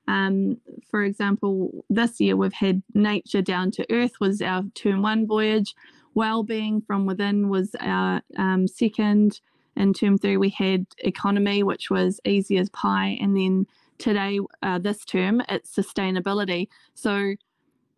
Um, 0.08 0.58
for 0.90 1.04
example, 1.04 1.86
this 1.90 2.20
year 2.20 2.36
we've 2.36 2.54
had 2.54 2.84
nature 2.94 3.42
down 3.42 3.72
to 3.72 3.86
earth 3.90 4.20
was 4.20 4.42
our 4.42 4.64
term 4.76 5.02
one 5.02 5.26
voyage. 5.26 5.76
Well-being 6.16 6.82
from 6.82 7.06
within 7.06 7.50
was 7.50 7.76
our 7.80 8.22
um, 8.38 8.68
second. 8.68 9.40
In 9.76 9.94
term 9.94 10.18
three, 10.18 10.38
we 10.38 10.50
had 10.50 10.86
economy, 11.00 11.64
which 11.64 11.90
was 11.90 12.20
easy 12.26 12.58
as 12.58 12.70
pie, 12.70 13.18
and 13.20 13.36
then 13.36 13.66
today, 13.98 14.40
uh, 14.62 14.78
this 14.80 15.04
term, 15.06 15.42
it's 15.50 15.76
sustainability. 15.76 16.68
So, 16.94 17.36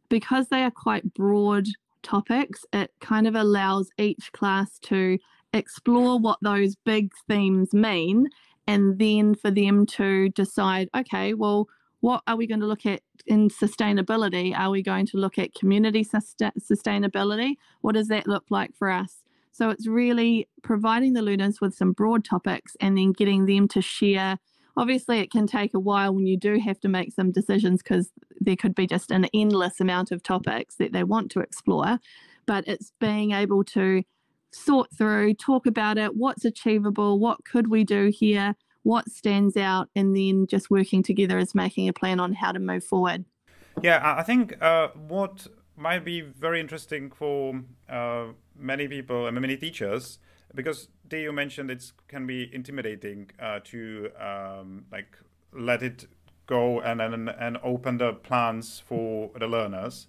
because 0.08 0.48
they 0.48 0.64
are 0.64 0.72
quite 0.72 1.14
broad 1.14 1.68
topics, 2.04 2.66
it 2.72 2.92
kind 3.02 3.28
of 3.28 3.36
allows 3.36 3.90
each 3.98 4.32
class 4.32 4.80
to 4.84 5.18
explore 5.54 6.20
what 6.20 6.38
those 6.42 6.76
big 6.86 7.12
themes 7.28 7.74
mean 7.74 8.28
and 8.68 9.00
then 9.00 9.36
for 9.36 9.52
them 9.52 9.86
to 9.86 10.30
decide 10.30 10.90
okay 10.96 11.34
well 11.34 11.68
what 12.06 12.22
are 12.28 12.36
we 12.36 12.46
going 12.46 12.60
to 12.60 12.68
look 12.68 12.86
at 12.86 13.02
in 13.26 13.50
sustainability? 13.50 14.56
Are 14.56 14.70
we 14.70 14.84
going 14.84 15.08
to 15.08 15.18
look 15.18 15.40
at 15.40 15.56
community 15.56 16.06
sustainability? 16.06 17.56
What 17.82 17.96
does 17.96 18.10
that 18.10 18.28
look 18.28 18.46
like 18.52 18.76
for 18.76 18.92
us? 18.92 19.24
So 19.52 19.72
it's 19.72 19.88
really 19.88 20.48
providing 20.62 21.14
the 21.14 21.24
learners 21.24 21.60
with 21.60 21.74
some 21.74 21.94
broad 21.94 22.24
topics 22.24 22.78
and 22.80 22.96
then 22.96 23.12
getting 23.12 23.48
them 23.48 23.68
to 23.70 23.82
share. 23.82 24.38
Obviously 24.78 25.18
it 25.18 25.32
can 25.32 25.48
take 25.48 25.74
a 25.74 25.80
while 25.80 26.14
when 26.14 26.28
you 26.28 26.38
do 26.38 26.60
have 26.60 26.80
to 26.82 26.88
make 26.88 27.12
some 27.12 27.32
decisions 27.32 27.82
because 27.82 28.12
there 28.40 28.56
could 28.56 28.76
be 28.76 28.86
just 28.86 29.10
an 29.10 29.26
endless 29.34 29.80
amount 29.80 30.12
of 30.12 30.22
topics 30.22 30.76
that 30.76 30.94
they 30.94 31.04
want 31.04 31.32
to 31.32 31.40
explore 31.40 32.00
but 32.46 32.68
it's 32.68 32.92
being 33.00 33.32
able 33.32 33.64
to 33.64 34.04
sort 34.52 34.90
through, 34.96 35.34
talk 35.34 35.66
about 35.66 35.98
it, 35.98 36.16
what's 36.16 36.46
achievable, 36.46 37.20
what 37.20 37.44
could 37.44 37.68
we 37.68 37.84
do 37.84 38.12
here, 38.14 38.56
what 38.86 39.10
stands 39.10 39.58
out, 39.58 39.90
and 39.96 40.16
then 40.16 40.46
just 40.46 40.70
working 40.70 41.02
together 41.02 41.40
as 41.40 41.56
making 41.56 41.90
a 41.90 41.94
plan 41.94 42.20
on 42.20 42.34
how 42.34 42.52
to 42.52 42.60
move 42.60 42.84
forward. 42.84 43.26
Yeah, 43.82 44.00
I 44.18 44.22
think 44.22 44.62
uh, 44.62 44.90
what 45.08 45.48
might 45.76 46.06
be 46.06 46.22
very 46.22 46.60
interesting 46.60 47.10
for 47.10 47.62
uh, 47.90 48.28
many 48.56 48.88
people 48.88 49.26
and 49.26 49.42
many 49.42 49.58
teachers, 49.58 50.20
because 50.54 50.88
you 51.12 51.34
mentioned 51.34 51.72
it 51.72 51.92
can 52.08 52.28
be 52.28 52.50
intimidating 52.54 53.32
uh, 53.40 53.60
to 53.64 54.12
um, 54.20 54.86
like 54.92 55.18
let 55.52 55.82
it 55.82 56.08
go 56.46 56.80
and, 56.80 57.02
and 57.02 57.30
and 57.30 57.58
open 57.64 57.98
the 57.98 58.14
plans 58.14 58.80
for 58.80 59.32
the 59.40 59.48
learners. 59.48 60.08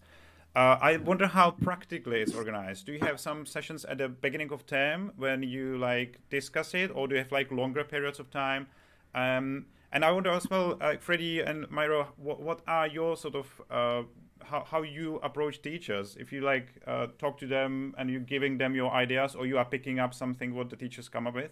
Uh, 0.57 0.79
I 0.81 0.97
wonder 0.97 1.27
how 1.27 1.51
practically 1.51 2.23
it's 2.23 2.35
organized. 2.35 2.87
Do 2.87 2.93
you 2.93 3.01
have 3.01 3.21
some 3.21 3.45
sessions 3.45 3.85
at 3.85 3.99
the 3.99 4.09
beginning 4.09 4.51
of 4.53 4.65
term 4.65 5.13
when 5.19 5.43
you 5.43 5.77
like 5.77 6.19
discuss 6.31 6.73
it, 6.73 6.91
or 6.95 7.07
do 7.07 7.15
you 7.15 7.19
have 7.19 7.31
like 7.31 7.53
longer 7.53 7.85
periods 7.85 8.19
of 8.19 8.31
time? 8.31 8.67
Um, 9.15 9.67
and 9.93 10.03
I 10.03 10.11
wonder 10.13 10.31
as 10.31 10.49
well, 10.49 10.79
uh, 10.81 10.97
Freddie 10.99 11.41
and 11.41 11.71
Myra, 11.71 12.09
what, 12.17 12.41
what 12.41 12.61
are 12.67 12.87
your 12.87 13.19
sort 13.19 13.35
of 13.35 13.61
uh, 13.71 14.03
how, 14.45 14.65
how 14.65 14.81
you 14.81 15.17
approach 15.17 15.61
teachers? 15.61 16.17
If 16.19 16.33
you 16.33 16.41
like 16.41 16.69
uh, 16.87 17.09
talk 17.19 17.37
to 17.41 17.47
them 17.47 17.95
and 17.99 18.09
you're 18.09 18.21
giving 18.21 18.57
them 18.57 18.75
your 18.75 18.91
ideas, 18.93 19.35
or 19.35 19.45
you 19.45 19.59
are 19.59 19.65
picking 19.67 19.99
up 19.99 20.15
something 20.15 20.55
what 20.55 20.71
the 20.71 20.77
teachers 20.77 21.11
come 21.11 21.27
up 21.27 21.35
with. 21.35 21.51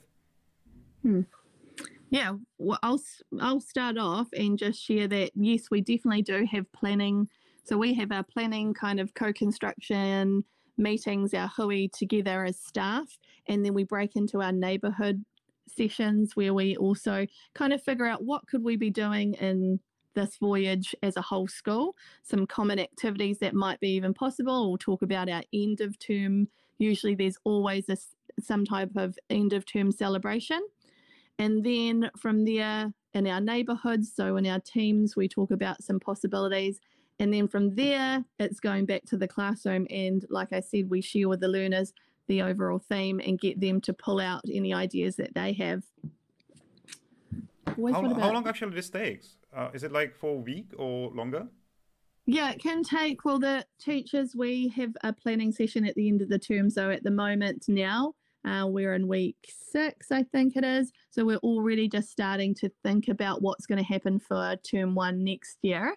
Hmm. 1.03 1.21
Yeah, 2.09 2.37
well, 2.57 2.79
I'll 2.83 3.03
I'll 3.39 3.61
start 3.61 3.99
off 3.99 4.29
and 4.33 4.59
just 4.59 4.83
share 4.83 5.09
that 5.09 5.33
yes, 5.35 5.71
we 5.71 5.83
definitely 5.83 6.23
do 6.23 6.47
have 6.51 6.73
planning 6.73 7.29
so 7.65 7.79
we 7.79 7.95
have 7.95 8.13
our 8.13 8.23
planning 8.23 8.75
kind 8.75 9.01
of 9.01 9.15
co-construction 9.15 10.45
meetings, 10.77 11.33
our 11.35 11.49
hui 11.49 11.89
together 11.89 12.45
as 12.45 12.59
staff, 12.59 13.19
and 13.47 13.65
then 13.65 13.75
we 13.75 13.85
break 13.85 14.17
into 14.17 14.43
our 14.43 14.53
neighbourhood 14.53 15.25
sessions 15.67 16.37
where 16.37 16.53
we 16.53 16.77
also 16.77 17.27
kind 17.55 17.73
of 17.73 17.83
figure 17.83 18.07
out 18.07 18.25
what 18.25 18.47
could 18.47 18.63
we 18.63 18.77
be 18.77 18.91
doing 18.91 19.35
in 19.35 19.81
this 20.15 20.37
voyage 20.37 20.95
as 21.03 21.17
a 21.17 21.23
whole 21.23 21.49
school, 21.49 21.97
some 22.23 22.47
common 22.47 22.79
activities 22.79 23.39
that 23.39 23.55
might 23.55 23.81
be 23.81 23.91
even 23.91 24.15
possible. 24.15 24.69
We'll 24.69 24.79
talk 24.79 25.03
about 25.03 25.29
our 25.29 25.43
end 25.53 25.81
of 25.81 25.99
term. 25.99 26.49
Usually 26.79 27.15
there's 27.15 27.39
always 27.45 27.89
a, 27.89 27.97
some 28.41 28.65
type 28.65 28.93
of 28.97 29.19
end 29.31 29.53
of 29.53 29.67
term 29.67 29.91
celebration. 29.91 30.61
And 31.39 31.65
then 31.65 32.11
from 32.17 32.45
there, 32.45 32.93
in 33.15 33.27
our 33.27 33.41
neighbourhoods, 33.41 34.13
so 34.15 34.37
in 34.37 34.47
our 34.47 34.61
teams, 34.61 35.17
we 35.17 35.29
talk 35.29 35.51
about 35.51 35.83
some 35.83 35.99
possibilities 35.99 36.81
and 37.19 37.33
then 37.33 37.49
from 37.49 37.75
there, 37.75 38.25
it's 38.39 38.61
going 38.61 38.87
back 38.87 39.05
to 39.07 39.17
the 39.17 39.29
classroom. 39.29 39.87
And 39.91 40.25
like 40.31 40.53
I 40.53 40.61
said, 40.61 40.91
we 40.91 41.01
share 41.01 41.29
with 41.29 41.41
the 41.41 41.49
learners 41.49 41.93
the 42.27 42.43
overall 42.43 42.79
theme 42.79 43.21
and 43.25 43.39
get 43.39 43.61
them 43.61 43.81
to 43.83 43.93
pull 43.93 44.21
out 44.21 44.43
any 44.53 44.75
ideas 44.75 45.17
that 45.17 45.35
they 45.35 45.53
have. 45.55 45.85
How, 47.67 47.75
what 47.75 48.21
how 48.21 48.33
long 48.33 48.47
actually 48.47 48.75
this 48.75 48.91
takes? 48.91 49.37
Uh, 49.55 49.69
is 49.73 49.85
it 49.85 49.93
like 49.93 50.17
for 50.17 50.31
a 50.31 50.39
week 50.39 50.73
or 50.77 51.11
longer? 51.11 51.49
Yeah, 52.27 52.51
it 52.51 52.63
can 52.63 52.83
take. 52.83 53.25
Well, 53.25 53.39
the 53.39 53.67
teachers, 53.79 54.35
we 54.35 54.69
have 54.69 54.97
a 55.03 55.13
planning 55.13 55.53
session 55.53 55.87
at 55.87 55.95
the 55.95 56.09
end 56.09 56.23
of 56.23 56.29
the 56.29 56.39
term. 56.39 56.71
So 56.71 56.91
at 56.91 57.03
the 57.03 57.11
moment 57.11 57.67
now, 57.69 58.15
uh, 58.45 58.67
we're 58.67 58.95
in 58.95 59.09
week 59.09 59.37
six, 59.71 60.11
I 60.11 60.23
think 60.23 60.57
it 60.57 60.65
is. 60.65 60.93
So 61.11 61.25
we're 61.25 61.39
already 61.39 61.89
just 61.89 62.11
starting 62.11 62.55
to 62.57 62.71
think 62.83 63.09
about 63.09 63.43
what's 63.43 63.67
going 63.67 63.79
to 63.79 63.85
happen 63.85 64.19
for 64.19 64.57
term 64.57 64.95
one 64.95 65.25
next 65.25 65.59
year. 65.63 65.97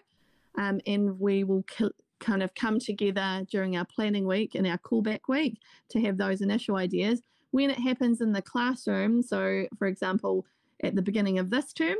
Um, 0.58 0.80
and 0.86 1.18
we 1.18 1.44
will 1.44 1.62
ki- 1.62 1.90
kind 2.20 2.42
of 2.42 2.54
come 2.54 2.78
together 2.78 3.46
during 3.50 3.76
our 3.76 3.86
planning 3.86 4.26
week 4.26 4.54
and 4.54 4.66
our 4.66 4.78
callback 4.78 5.20
week 5.28 5.60
to 5.90 6.00
have 6.00 6.18
those 6.18 6.40
initial 6.40 6.76
ideas. 6.76 7.22
When 7.52 7.70
it 7.70 7.78
happens 7.78 8.20
in 8.20 8.32
the 8.32 8.42
classroom, 8.42 9.22
so 9.22 9.66
for 9.78 9.86
example, 9.86 10.44
at 10.82 10.94
the 10.94 11.02
beginning 11.02 11.38
of 11.38 11.48
this 11.48 11.72
term, 11.72 11.96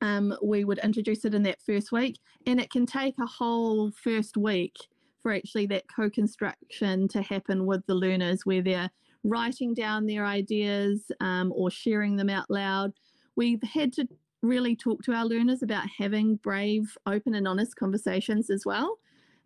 um, 0.00 0.34
we 0.42 0.64
would 0.64 0.78
introduce 0.78 1.24
it 1.24 1.34
in 1.34 1.42
that 1.42 1.60
first 1.60 1.92
week 1.92 2.18
and 2.46 2.60
it 2.60 2.70
can 2.70 2.86
take 2.86 3.14
a 3.20 3.26
whole 3.26 3.90
first 3.90 4.36
week 4.36 4.76
for 5.20 5.32
actually 5.32 5.66
that 5.66 5.84
co-construction 5.94 7.08
to 7.08 7.22
happen 7.22 7.66
with 7.66 7.84
the 7.86 7.94
learners 7.94 8.46
where 8.46 8.62
they're 8.62 8.90
writing 9.24 9.74
down 9.74 10.06
their 10.06 10.24
ideas 10.24 11.10
um, 11.20 11.52
or 11.54 11.70
sharing 11.70 12.16
them 12.16 12.30
out 12.30 12.50
loud 12.50 12.92
we've 13.36 13.62
had 13.62 13.92
to 13.92 14.06
really 14.44 14.76
talk 14.76 15.02
to 15.02 15.12
our 15.12 15.24
learners 15.24 15.62
about 15.62 15.88
having 15.98 16.36
brave 16.36 16.96
open 17.06 17.34
and 17.34 17.48
honest 17.48 17.76
conversations 17.76 18.50
as 18.50 18.64
well. 18.64 18.98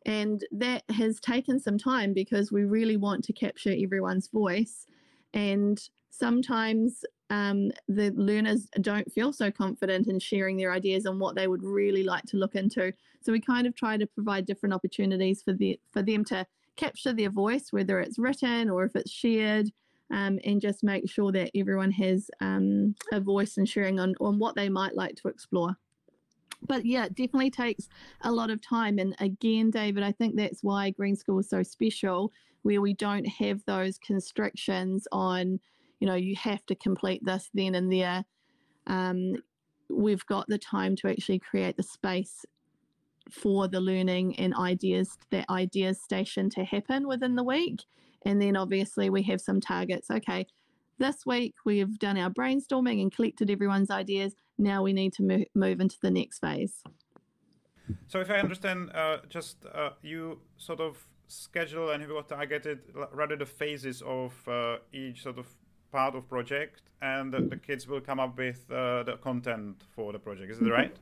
And 0.04 0.44
that 0.52 0.84
has 0.90 1.20
taken 1.20 1.60
some 1.60 1.78
time 1.78 2.12
because 2.12 2.50
we 2.52 2.64
really 2.64 2.96
want 2.96 3.24
to 3.24 3.32
capture 3.32 3.74
everyone's 3.76 4.28
voice. 4.28 4.86
And 5.34 5.80
sometimes 6.10 7.04
um, 7.30 7.70
the 7.88 8.10
learners 8.16 8.68
don't 8.80 9.10
feel 9.12 9.32
so 9.32 9.50
confident 9.50 10.08
in 10.08 10.18
sharing 10.18 10.56
their 10.56 10.72
ideas 10.72 11.04
and 11.04 11.20
what 11.20 11.34
they 11.34 11.46
would 11.46 11.62
really 11.62 12.02
like 12.02 12.24
to 12.24 12.36
look 12.36 12.54
into. 12.54 12.92
So 13.20 13.32
we 13.32 13.40
kind 13.40 13.66
of 13.66 13.74
try 13.74 13.96
to 13.96 14.06
provide 14.06 14.46
different 14.46 14.74
opportunities 14.74 15.42
for 15.42 15.52
the 15.52 15.78
for 15.92 16.02
them 16.02 16.24
to 16.26 16.46
capture 16.76 17.12
their 17.12 17.30
voice, 17.30 17.72
whether 17.72 18.00
it's 18.00 18.18
written 18.18 18.70
or 18.70 18.84
if 18.84 18.96
it's 18.96 19.10
shared, 19.10 19.70
um, 20.10 20.38
and 20.44 20.60
just 20.60 20.82
make 20.82 21.10
sure 21.10 21.32
that 21.32 21.50
everyone 21.54 21.90
has 21.92 22.30
um, 22.40 22.94
a 23.12 23.20
voice 23.20 23.56
and 23.56 23.68
sharing 23.68 24.00
on 24.00 24.14
on 24.20 24.38
what 24.38 24.54
they 24.56 24.68
might 24.68 24.96
like 24.96 25.16
to 25.16 25.28
explore. 25.28 25.76
But 26.62 26.84
yeah, 26.84 27.04
it 27.04 27.14
definitely 27.14 27.50
takes 27.50 27.88
a 28.22 28.32
lot 28.32 28.50
of 28.50 28.60
time. 28.60 28.98
And 28.98 29.14
again, 29.20 29.70
David, 29.70 30.02
I 30.02 30.12
think 30.12 30.36
that's 30.36 30.64
why 30.64 30.90
Green 30.90 31.14
School 31.14 31.38
is 31.38 31.48
so 31.48 31.62
special, 31.62 32.32
where 32.62 32.80
we 32.80 32.94
don't 32.94 33.26
have 33.26 33.64
those 33.64 33.98
constrictions 33.98 35.06
on 35.12 35.60
you 36.00 36.06
know 36.06 36.14
you 36.14 36.36
have 36.36 36.64
to 36.66 36.74
complete 36.74 37.24
this 37.24 37.50
then 37.54 37.74
and 37.74 37.92
there 37.92 38.24
um, 38.86 39.34
we've 39.90 40.24
got 40.26 40.46
the 40.48 40.58
time 40.58 40.96
to 40.96 41.08
actually 41.08 41.38
create 41.38 41.76
the 41.76 41.82
space 41.82 42.44
for 43.30 43.68
the 43.68 43.80
learning 43.80 44.38
and 44.38 44.54
ideas 44.54 45.18
that 45.30 45.48
ideas 45.50 46.02
station 46.02 46.48
to 46.48 46.64
happen 46.64 47.06
within 47.06 47.36
the 47.36 47.44
week 47.44 47.82
and 48.24 48.40
then 48.40 48.56
obviously 48.56 49.10
we 49.10 49.22
have 49.22 49.40
some 49.40 49.60
targets 49.60 50.10
okay 50.10 50.46
this 50.98 51.24
week 51.26 51.54
we've 51.64 51.98
done 51.98 52.18
our 52.18 52.30
brainstorming 52.30 53.00
and 53.00 53.12
collected 53.12 53.50
everyone's 53.50 53.90
ideas 53.90 54.34
now 54.58 54.82
we 54.82 54.92
need 54.92 55.12
to 55.12 55.22
move, 55.22 55.44
move 55.54 55.80
into 55.80 55.96
the 56.02 56.10
next 56.10 56.38
phase 56.40 56.82
So 58.06 58.20
if 58.20 58.30
I 58.30 58.38
understand, 58.38 58.90
uh, 58.94 59.18
just 59.28 59.64
uh, 59.66 59.90
you 60.02 60.40
sort 60.56 60.80
of 60.80 61.06
schedule 61.28 61.90
and 61.90 62.02
have 62.02 62.10
got 62.10 62.28
targeted 62.28 62.80
rather 63.12 63.36
the 63.36 63.46
phases 63.46 64.02
of 64.02 64.32
uh, 64.48 64.76
each 64.92 65.22
sort 65.22 65.38
of 65.38 65.46
part 65.92 66.14
of 66.14 66.28
project, 66.28 66.82
and 67.00 67.32
the, 67.32 67.40
the 67.40 67.56
kids 67.56 67.86
will 67.88 68.00
come 68.00 68.20
up 68.20 68.36
with 68.36 68.70
uh, 68.70 69.02
the 69.04 69.16
content 69.22 69.84
for 69.94 70.12
the 70.12 70.18
project. 70.18 70.50
Is 70.52 70.58
that 70.58 70.70
right? 70.70 70.96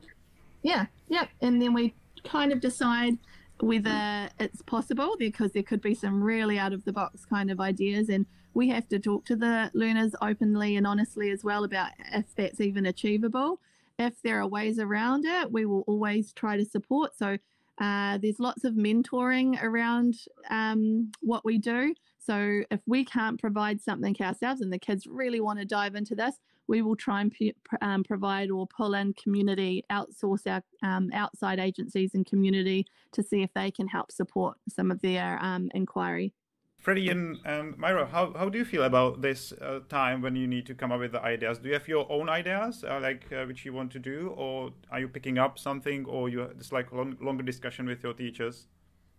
Yeah, 0.62 0.86
yeah. 1.08 1.26
And 1.40 1.60
then 1.60 1.74
we 1.74 1.94
kind 2.24 2.52
of 2.52 2.60
decide 2.60 3.18
whether 3.60 4.28
it's 4.38 4.62
possible 4.62 5.16
because 5.18 5.52
there 5.52 5.62
could 5.62 5.80
be 5.80 5.94
some 5.94 6.22
really 6.22 6.58
out 6.58 6.72
of 6.72 6.84
the 6.84 6.92
box 6.92 7.24
kind 7.24 7.50
of 7.50 7.60
ideas. 7.60 8.08
And 8.08 8.26
we 8.54 8.68
have 8.68 8.88
to 8.88 8.98
talk 8.98 9.24
to 9.26 9.36
the 9.36 9.70
learners 9.74 10.14
openly 10.20 10.76
and 10.76 10.86
honestly 10.86 11.30
as 11.30 11.44
well 11.44 11.64
about 11.64 11.90
if 12.12 12.34
that's 12.34 12.60
even 12.60 12.86
achievable. 12.86 13.60
If 13.98 14.20
there 14.22 14.40
are 14.40 14.46
ways 14.46 14.78
around 14.78 15.24
it, 15.24 15.50
we 15.50 15.64
will 15.64 15.84
always 15.86 16.32
try 16.32 16.56
to 16.56 16.64
support. 16.64 17.16
So 17.16 17.38
uh, 17.78 18.18
there's 18.18 18.40
lots 18.40 18.64
of 18.64 18.74
mentoring 18.74 19.62
around 19.62 20.16
um, 20.50 21.12
what 21.20 21.44
we 21.44 21.58
do. 21.58 21.94
So 22.18 22.62
if 22.70 22.80
we 22.86 23.04
can't 23.04 23.40
provide 23.40 23.80
something 23.80 24.16
ourselves 24.20 24.60
and 24.60 24.72
the 24.72 24.78
kids 24.78 25.06
really 25.06 25.40
want 25.40 25.60
to 25.60 25.64
dive 25.64 25.94
into 25.94 26.14
this, 26.14 26.40
we 26.68 26.82
will 26.82 26.96
try 26.96 27.20
and 27.20 27.32
p- 27.32 27.54
um, 27.80 28.02
provide 28.04 28.50
or 28.50 28.66
pull 28.66 28.94
in 28.94 29.12
community, 29.14 29.84
outsource 29.90 30.46
our 30.46 30.62
um, 30.82 31.10
outside 31.12 31.58
agencies 31.58 32.14
and 32.14 32.26
community 32.26 32.86
to 33.12 33.22
see 33.22 33.42
if 33.42 33.52
they 33.54 33.70
can 33.70 33.86
help 33.86 34.10
support 34.10 34.56
some 34.68 34.90
of 34.90 35.00
their 35.00 35.38
um, 35.42 35.70
inquiry. 35.74 36.32
Freddie 36.78 37.08
and, 37.08 37.38
and 37.44 37.76
Myra, 37.78 38.06
how, 38.06 38.32
how 38.34 38.48
do 38.48 38.58
you 38.58 38.64
feel 38.64 38.84
about 38.84 39.20
this 39.20 39.52
uh, 39.52 39.80
time 39.88 40.22
when 40.22 40.36
you 40.36 40.46
need 40.46 40.66
to 40.66 40.74
come 40.74 40.92
up 40.92 41.00
with 41.00 41.12
the 41.12 41.22
ideas? 41.22 41.58
Do 41.58 41.68
you 41.68 41.74
have 41.74 41.88
your 41.88 42.06
own 42.10 42.28
ideas, 42.28 42.84
uh, 42.84 43.00
like 43.00 43.24
uh, 43.32 43.44
which 43.44 43.64
you 43.64 43.72
want 43.72 43.90
to 43.92 43.98
do, 43.98 44.32
or 44.36 44.70
are 44.92 45.00
you 45.00 45.08
picking 45.08 45.36
up 45.36 45.58
something, 45.58 46.04
or 46.04 46.28
you 46.28 46.48
just 46.58 46.72
like 46.72 46.92
long, 46.92 47.16
longer 47.20 47.42
discussion 47.42 47.86
with 47.86 48.04
your 48.04 48.12
teachers? 48.12 48.68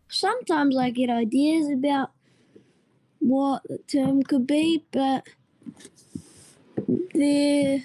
Sometimes 0.08 0.78
I 0.78 0.92
get 0.92 1.10
ideas 1.10 1.70
about 1.70 2.12
what 3.20 3.64
the 3.64 3.80
term 3.80 4.24
could 4.24 4.48
be, 4.48 4.86
but 4.92 5.28
they're 7.13 7.84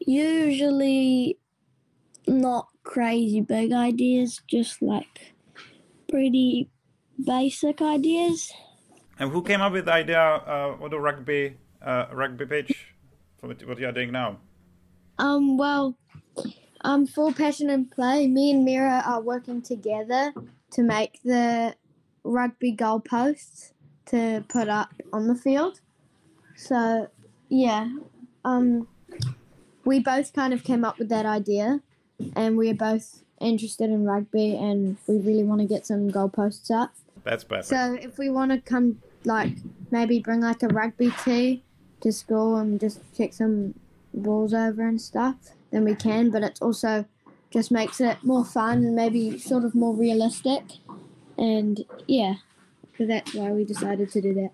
usually 0.00 1.38
not 2.26 2.68
crazy 2.82 3.40
big 3.40 3.72
ideas, 3.72 4.40
just 4.46 4.82
like 4.82 5.34
pretty 6.08 6.70
basic 7.24 7.80
ideas. 7.82 8.52
And 9.18 9.30
who 9.30 9.42
came 9.42 9.60
up 9.60 9.72
with 9.72 9.86
the 9.86 9.92
idea 9.92 10.20
uh, 10.20 10.76
for 10.76 10.88
the 10.88 10.98
rugby 10.98 11.56
uh, 11.82 12.06
rugby 12.12 12.46
pitch 12.46 12.94
for 13.38 13.48
what 13.48 13.64
what 13.66 13.78
you 13.78 13.86
are 13.86 13.92
doing 13.92 14.12
now? 14.12 14.38
Um, 15.18 15.56
well, 15.56 15.96
um, 16.80 17.06
for 17.06 17.32
Passion 17.32 17.70
and 17.70 17.90
Play, 17.90 18.26
me 18.26 18.50
and 18.50 18.64
Mira 18.64 19.02
are 19.06 19.20
working 19.20 19.62
together 19.62 20.32
to 20.72 20.82
make 20.82 21.20
the 21.22 21.74
rugby 22.24 22.74
goalposts 22.74 23.72
to 24.06 24.44
put 24.48 24.68
up 24.68 24.90
on 25.12 25.28
the 25.28 25.34
field. 25.34 25.80
So, 26.56 27.08
yeah, 27.48 27.88
um, 28.44 28.88
we 29.84 29.98
both 30.00 30.32
kind 30.32 30.52
of 30.52 30.64
came 30.64 30.84
up 30.84 30.98
with 30.98 31.08
that 31.08 31.26
idea, 31.26 31.80
and 32.34 32.56
we 32.56 32.70
are 32.70 32.74
both 32.74 33.22
interested 33.40 33.90
in 33.90 34.04
rugby, 34.04 34.56
and 34.56 34.96
we 35.06 35.18
really 35.18 35.44
want 35.44 35.60
to 35.60 35.66
get 35.66 35.86
some 35.86 36.10
goalposts 36.10 36.70
up. 36.70 36.94
That's 37.24 37.44
perfect. 37.44 37.66
So 37.66 37.94
if 38.00 38.18
we 38.18 38.30
want 38.30 38.52
to 38.52 38.60
come, 38.60 39.00
like 39.24 39.52
maybe 39.90 40.18
bring 40.18 40.40
like 40.40 40.62
a 40.62 40.68
rugby 40.68 41.12
tee 41.24 41.62
to 42.00 42.12
school 42.12 42.56
and 42.56 42.78
just 42.78 43.00
kick 43.16 43.32
some 43.32 43.74
balls 44.12 44.54
over 44.54 44.86
and 44.86 45.00
stuff, 45.00 45.36
then 45.70 45.84
we 45.84 45.94
can. 45.94 46.30
But 46.30 46.42
it 46.42 46.58
also 46.60 47.06
just 47.50 47.70
makes 47.70 48.00
it 48.00 48.18
more 48.22 48.44
fun 48.44 48.78
and 48.78 48.94
maybe 48.94 49.38
sort 49.38 49.64
of 49.64 49.74
more 49.74 49.94
realistic. 49.94 50.62
And 51.38 51.84
yeah, 52.06 52.34
so 52.98 53.06
that's 53.06 53.34
why 53.34 53.50
we 53.50 53.64
decided 53.64 54.10
to 54.12 54.20
do 54.20 54.34
that. 54.34 54.50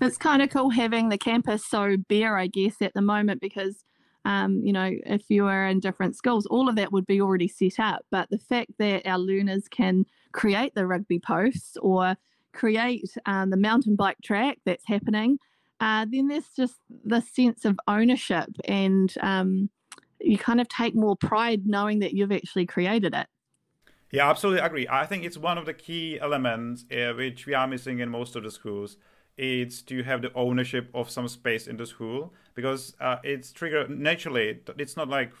It's 0.00 0.16
kind 0.16 0.42
of 0.42 0.50
cool 0.50 0.70
having 0.70 1.08
the 1.08 1.18
campus 1.18 1.64
so 1.64 1.96
bare, 2.08 2.36
I 2.36 2.46
guess, 2.46 2.80
at 2.80 2.94
the 2.94 3.02
moment 3.02 3.40
because, 3.40 3.84
um, 4.24 4.60
you 4.64 4.72
know, 4.72 4.90
if 5.06 5.22
you 5.28 5.46
are 5.46 5.66
in 5.66 5.80
different 5.80 6.16
schools, 6.16 6.46
all 6.46 6.68
of 6.68 6.76
that 6.76 6.92
would 6.92 7.06
be 7.06 7.20
already 7.20 7.48
set 7.48 7.78
up. 7.78 8.04
But 8.10 8.30
the 8.30 8.38
fact 8.38 8.72
that 8.78 9.06
our 9.06 9.18
learners 9.18 9.68
can 9.68 10.04
create 10.32 10.74
the 10.74 10.86
rugby 10.86 11.20
posts 11.20 11.76
or 11.80 12.16
create 12.52 13.14
um, 13.26 13.50
the 13.50 13.56
mountain 13.56 13.96
bike 13.96 14.18
track 14.22 14.58
that's 14.64 14.86
happening, 14.86 15.38
uh, 15.80 16.06
then 16.10 16.28
there's 16.28 16.48
just 16.56 16.76
the 17.04 17.20
sense 17.20 17.64
of 17.64 17.78
ownership 17.88 18.48
and 18.66 19.14
um, 19.20 19.68
you 20.20 20.38
kind 20.38 20.60
of 20.60 20.68
take 20.68 20.94
more 20.94 21.16
pride 21.16 21.66
knowing 21.66 21.98
that 22.00 22.12
you've 22.12 22.32
actually 22.32 22.66
created 22.66 23.14
it. 23.14 23.26
Yeah, 24.12 24.28
absolutely 24.28 24.60
agree. 24.60 24.86
I 24.88 25.06
think 25.06 25.24
it's 25.24 25.38
one 25.38 25.58
of 25.58 25.66
the 25.66 25.72
key 25.72 26.20
elements 26.20 26.84
uh, 26.92 27.14
which 27.14 27.46
we 27.46 27.54
are 27.54 27.66
missing 27.66 28.00
in 28.00 28.10
most 28.10 28.36
of 28.36 28.42
the 28.42 28.50
schools. 28.50 28.96
It's 29.38 29.80
to 29.82 30.02
have 30.02 30.22
the 30.22 30.32
ownership 30.34 30.90
of 30.94 31.10
some 31.10 31.26
space 31.26 31.66
in 31.66 31.76
the 31.78 31.86
school 31.86 32.34
because 32.54 32.94
uh, 33.00 33.16
it's 33.24 33.50
triggered 33.50 33.88
naturally. 33.90 34.60
It's 34.78 34.96
not 34.96 35.08
like 35.08 35.32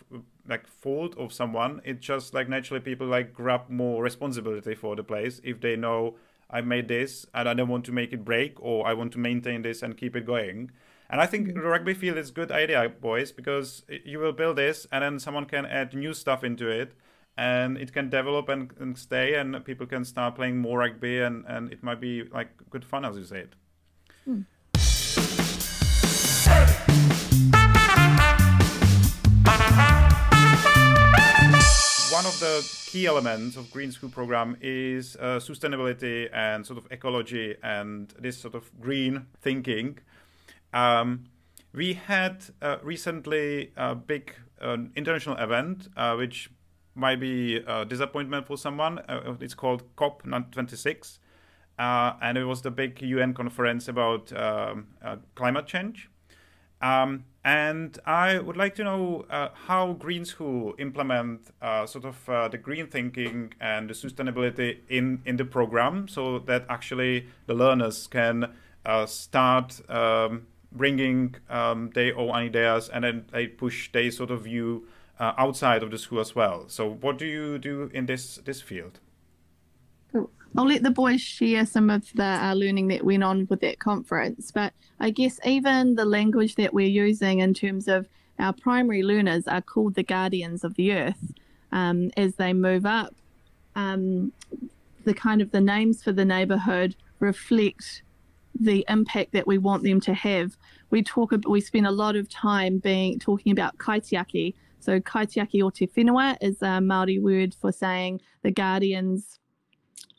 like 0.48 0.66
fault 0.66 1.16
of 1.18 1.32
someone. 1.32 1.82
It's 1.84 2.04
just 2.04 2.34
like 2.34 2.48
naturally 2.48 2.80
people 2.80 3.06
like 3.06 3.34
grab 3.34 3.68
more 3.68 4.02
responsibility 4.02 4.74
for 4.74 4.96
the 4.96 5.04
place 5.04 5.40
if 5.44 5.60
they 5.60 5.76
know 5.76 6.16
I 6.52 6.60
made 6.60 6.88
this 6.88 7.26
and 7.34 7.48
I 7.48 7.54
don't 7.54 7.68
want 7.68 7.84
to 7.86 7.92
make 7.92 8.12
it 8.12 8.24
break 8.24 8.60
or 8.60 8.86
I 8.86 8.92
want 8.92 9.12
to 9.12 9.18
maintain 9.18 9.62
this 9.62 9.82
and 9.82 9.96
keep 9.96 10.14
it 10.14 10.26
going. 10.26 10.70
And 11.08 11.20
I 11.20 11.26
think 11.26 11.54
the 11.54 11.60
rugby 11.60 11.94
field 11.94 12.16
is 12.16 12.30
a 12.30 12.32
good 12.32 12.50
idea, 12.50 12.88
boys, 12.88 13.32
because 13.32 13.84
you 14.04 14.18
will 14.18 14.32
build 14.32 14.56
this 14.56 14.86
and 14.90 15.02
then 15.02 15.18
someone 15.18 15.46
can 15.46 15.66
add 15.66 15.94
new 15.94 16.14
stuff 16.14 16.44
into 16.44 16.68
it 16.68 16.92
and 17.36 17.78
it 17.78 17.92
can 17.92 18.10
develop 18.10 18.48
and, 18.48 18.72
and 18.78 18.96
stay 18.98 19.34
and 19.34 19.64
people 19.64 19.86
can 19.86 20.04
start 20.04 20.34
playing 20.34 20.58
more 20.58 20.78
rugby 20.78 21.20
and, 21.20 21.44
and 21.46 21.72
it 21.72 21.82
might 21.82 22.00
be 22.00 22.24
like 22.24 22.48
good 22.70 22.84
fun 22.84 23.04
as 23.04 23.16
you 23.16 23.24
said. 23.24 23.54
Hmm. 24.24 24.42
One 32.12 32.26
of 32.26 32.38
the 32.38 32.64
key 32.86 33.06
elements 33.06 33.56
of 33.56 33.68
Green 33.72 33.90
School 33.90 34.10
program 34.10 34.56
is 34.60 35.16
uh, 35.16 35.40
sustainability 35.40 36.28
and 36.32 36.64
sort 36.64 36.78
of 36.78 36.86
ecology 36.92 37.56
and 37.64 38.14
this 38.18 38.38
sort 38.38 38.54
of 38.54 38.70
green 38.80 39.26
thinking. 39.40 39.98
Um, 40.72 41.24
we 41.72 41.94
had 41.94 42.44
uh, 42.60 42.76
recently 42.82 43.72
a 43.76 43.96
big 43.96 44.36
uh, 44.60 44.76
international 44.94 45.36
event, 45.38 45.88
uh, 45.96 46.14
which 46.14 46.48
might 46.94 47.18
be 47.18 47.56
a 47.56 47.84
disappointment 47.84 48.46
for 48.46 48.56
someone. 48.56 49.00
Uh, 49.08 49.34
it's 49.40 49.54
called 49.54 49.82
COP 49.96 50.22
26, 50.22 51.18
uh, 51.78 52.14
and 52.20 52.38
it 52.38 52.44
was 52.44 52.62
the 52.62 52.70
big 52.70 53.00
UN 53.02 53.34
conference 53.34 53.88
about 53.88 54.32
um, 54.32 54.88
uh, 55.02 55.16
climate 55.34 55.66
change. 55.66 56.08
Um, 56.80 57.24
and 57.44 57.98
I 58.06 58.38
would 58.38 58.56
like 58.56 58.74
to 58.76 58.84
know 58.84 59.24
uh, 59.30 59.48
how 59.66 59.92
Green 59.94 60.24
School 60.24 60.74
implement 60.78 61.50
uh, 61.60 61.86
sort 61.86 62.04
of 62.04 62.28
uh, 62.28 62.48
the 62.48 62.58
green 62.58 62.88
thinking 62.88 63.52
and 63.60 63.88
the 63.88 63.94
sustainability 63.94 64.78
in, 64.88 65.22
in 65.24 65.36
the 65.36 65.44
program 65.44 66.08
so 66.08 66.40
that 66.40 66.66
actually 66.68 67.26
the 67.46 67.54
learners 67.54 68.06
can 68.06 68.52
start 69.06 69.80
um, 69.88 70.46
bringing 70.72 71.34
um, 71.48 71.90
their 71.94 72.16
own 72.18 72.30
ideas 72.30 72.88
and 72.88 73.04
then 73.04 73.24
they 73.32 73.46
push 73.46 73.90
their 73.92 74.10
sort 74.10 74.30
of 74.30 74.42
view 74.42 74.86
uh, 75.18 75.32
outside 75.38 75.82
of 75.82 75.90
the 75.90 75.98
school 75.98 76.20
as 76.20 76.34
well. 76.34 76.64
So, 76.68 76.88
what 76.88 77.18
do 77.18 77.26
you 77.26 77.58
do 77.58 77.90
in 77.94 78.06
this 78.06 78.36
this 78.44 78.60
field? 78.60 78.98
I'll 80.56 80.66
let 80.66 80.82
the 80.82 80.90
boys 80.90 81.20
share 81.20 81.64
some 81.64 81.88
of 81.88 82.12
the 82.14 82.24
uh, 82.24 82.52
learning 82.54 82.88
that 82.88 83.04
went 83.04 83.24
on 83.24 83.46
with 83.48 83.60
that 83.60 83.78
conference. 83.78 84.50
But 84.50 84.74
I 85.00 85.08
guess 85.10 85.40
even 85.46 85.94
the 85.94 86.04
language 86.04 86.56
that 86.56 86.74
we're 86.74 86.86
using 86.86 87.38
in 87.38 87.54
terms 87.54 87.88
of 87.88 88.06
our 88.38 88.52
primary 88.52 89.02
learners 89.02 89.48
are 89.48 89.62
called 89.62 89.94
the 89.94 90.02
guardians 90.02 90.62
of 90.62 90.74
the 90.74 90.92
earth 90.92 91.32
um, 91.70 92.10
as 92.18 92.34
they 92.34 92.52
move 92.52 92.84
up. 92.84 93.14
Um, 93.76 94.32
the 95.04 95.14
kind 95.14 95.40
of 95.40 95.50
the 95.52 95.60
names 95.60 96.02
for 96.02 96.12
the 96.12 96.24
neighbourhood 96.24 96.96
reflect 97.18 98.02
the 98.58 98.84
impact 98.88 99.32
that 99.32 99.46
we 99.46 99.56
want 99.56 99.82
them 99.84 100.00
to 100.02 100.12
have. 100.12 100.56
We 100.90 101.02
talk 101.02 101.32
we 101.48 101.62
spend 101.62 101.86
a 101.86 101.90
lot 101.90 102.14
of 102.14 102.28
time 102.28 102.78
being 102.78 103.18
talking 103.18 103.52
about 103.52 103.78
kaitiaki. 103.78 104.54
So 104.80 105.00
kaitiaki 105.00 105.62
o 105.62 105.70
te 105.70 105.86
whenua 105.86 106.36
is 106.42 106.60
a 106.60 106.80
Maori 106.80 107.18
word 107.18 107.54
for 107.54 107.72
saying 107.72 108.20
the 108.42 108.50
guardians 108.50 109.38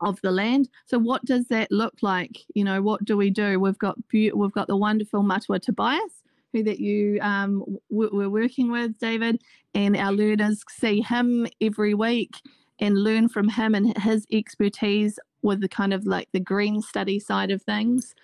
of 0.01 0.19
the 0.21 0.31
land. 0.31 0.69
So 0.85 0.97
what 0.99 1.23
does 1.25 1.47
that 1.47 1.71
look 1.71 1.95
like? 2.01 2.39
You 2.53 2.63
know, 2.63 2.81
what 2.81 3.03
do 3.05 3.17
we 3.17 3.29
do? 3.29 3.59
We've 3.59 3.77
got 3.77 3.97
we've 4.11 4.51
got 4.51 4.67
the 4.67 4.77
wonderful 4.77 5.23
Matua 5.23 5.59
Tobias, 5.59 6.23
who 6.51 6.63
that 6.63 6.79
you 6.79 7.19
um, 7.21 7.77
we're 7.89 8.29
working 8.29 8.71
with, 8.71 8.97
David, 8.99 9.41
and 9.73 9.97
our 9.97 10.11
learners 10.11 10.63
see 10.69 11.01
him 11.01 11.47
every 11.61 11.93
week 11.93 12.35
and 12.79 13.03
learn 13.03 13.29
from 13.29 13.49
him 13.49 13.75
and 13.75 13.97
his 13.97 14.25
expertise 14.31 15.19
with 15.41 15.61
the 15.61 15.69
kind 15.69 15.93
of 15.93 16.05
like 16.05 16.29
the 16.31 16.39
green 16.39 16.81
study 16.81 17.19
side 17.19 17.51
of 17.51 17.61
things. 17.61 18.15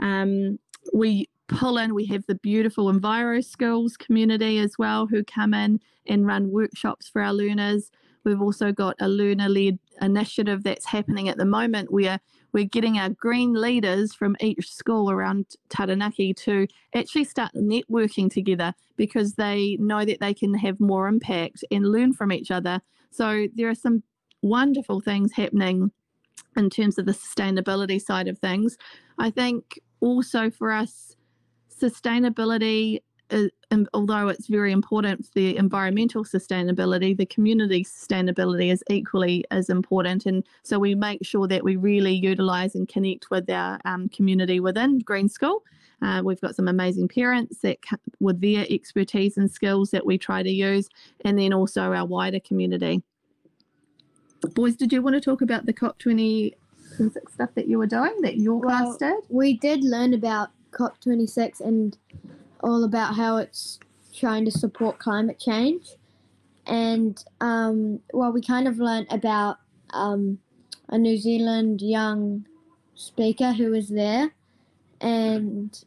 Um, 0.00 0.58
we 0.92 1.28
pull 1.48 1.78
in, 1.78 1.94
we 1.94 2.06
have 2.06 2.24
the 2.26 2.34
beautiful 2.34 2.92
Enviro 2.92 3.44
Skills 3.44 3.96
community 3.96 4.58
as 4.58 4.76
well 4.78 5.06
who 5.06 5.24
come 5.24 5.54
in 5.54 5.80
and 6.06 6.26
run 6.26 6.50
workshops 6.50 7.08
for 7.08 7.22
our 7.22 7.32
learners. 7.32 7.90
We've 8.24 8.40
also 8.40 8.72
got 8.72 8.96
a 9.00 9.08
learner 9.08 9.48
led 9.48 9.78
initiative 10.00 10.64
that's 10.64 10.86
happening 10.86 11.28
at 11.28 11.36
the 11.36 11.44
moment 11.44 11.92
where 11.92 12.18
we're 12.52 12.64
getting 12.64 12.98
our 12.98 13.10
green 13.10 13.54
leaders 13.54 14.14
from 14.14 14.36
each 14.40 14.72
school 14.72 15.10
around 15.10 15.46
Taranaki 15.68 16.32
to 16.34 16.66
actually 16.94 17.24
start 17.24 17.52
networking 17.54 18.30
together 18.30 18.72
because 18.96 19.34
they 19.34 19.76
know 19.80 20.04
that 20.04 20.20
they 20.20 20.32
can 20.32 20.54
have 20.54 20.80
more 20.80 21.08
impact 21.08 21.64
and 21.70 21.90
learn 21.90 22.12
from 22.12 22.32
each 22.32 22.50
other. 22.50 22.80
So 23.10 23.48
there 23.54 23.68
are 23.68 23.74
some 23.74 24.02
wonderful 24.42 25.00
things 25.00 25.32
happening 25.32 25.90
in 26.56 26.70
terms 26.70 26.98
of 26.98 27.06
the 27.06 27.12
sustainability 27.12 28.00
side 28.00 28.28
of 28.28 28.38
things. 28.38 28.76
I 29.18 29.30
think 29.30 29.80
also 30.00 30.50
for 30.50 30.70
us, 30.70 31.16
sustainability, 31.80 33.00
is, 33.30 33.50
although 33.92 34.28
it's 34.28 34.46
very 34.46 34.72
important 34.72 35.24
for 35.24 35.32
the 35.34 35.56
environmental 35.56 36.24
sustainability, 36.24 37.16
the 37.16 37.26
community 37.26 37.84
sustainability 37.84 38.70
is 38.72 38.82
equally 38.90 39.44
as 39.50 39.68
important. 39.68 40.26
And 40.26 40.44
so 40.62 40.78
we 40.78 40.94
make 40.94 41.24
sure 41.24 41.48
that 41.48 41.64
we 41.64 41.76
really 41.76 42.14
utilise 42.14 42.74
and 42.74 42.88
connect 42.88 43.30
with 43.30 43.48
our 43.50 43.78
um, 43.84 44.08
community 44.10 44.60
within 44.60 44.98
Green 44.98 45.28
School. 45.28 45.62
Uh, 46.02 46.20
we've 46.22 46.40
got 46.40 46.54
some 46.54 46.68
amazing 46.68 47.08
parents 47.08 47.58
that 47.58 47.78
with 48.20 48.40
their 48.40 48.66
expertise 48.68 49.36
and 49.38 49.50
skills 49.50 49.90
that 49.90 50.04
we 50.04 50.18
try 50.18 50.42
to 50.42 50.50
use, 50.50 50.88
and 51.24 51.38
then 51.38 51.52
also 51.52 51.92
our 51.92 52.04
wider 52.04 52.40
community. 52.40 53.02
Boys, 54.54 54.76
did 54.76 54.92
you 54.92 55.00
want 55.00 55.14
to 55.14 55.20
talk 55.20 55.40
about 55.40 55.64
the 55.64 55.72
COP20 55.72 56.54
stuff 57.32 57.50
that 57.54 57.66
you 57.66 57.78
were 57.78 57.86
doing 57.86 58.14
that 58.20 58.36
your 58.36 58.58
well, 58.58 58.84
class 58.84 58.96
did? 58.98 59.24
We 59.30 59.56
did 59.56 59.82
learn 59.82 60.12
about 60.12 60.50
COP26 60.72 61.60
and 61.60 61.96
all 62.64 62.82
about 62.82 63.14
how 63.14 63.36
it's 63.36 63.78
trying 64.14 64.44
to 64.46 64.50
support 64.50 64.98
climate 64.98 65.38
change. 65.38 65.86
And, 66.66 67.22
um, 67.40 68.00
well, 68.12 68.32
we 68.32 68.40
kind 68.40 68.66
of 68.66 68.78
learned 68.78 69.08
about 69.10 69.58
um, 69.90 70.38
a 70.88 70.96
New 70.96 71.18
Zealand 71.18 71.82
young 71.82 72.46
speaker 72.94 73.52
who 73.52 73.70
was 73.70 73.90
there. 73.90 74.32
And, 75.00 75.78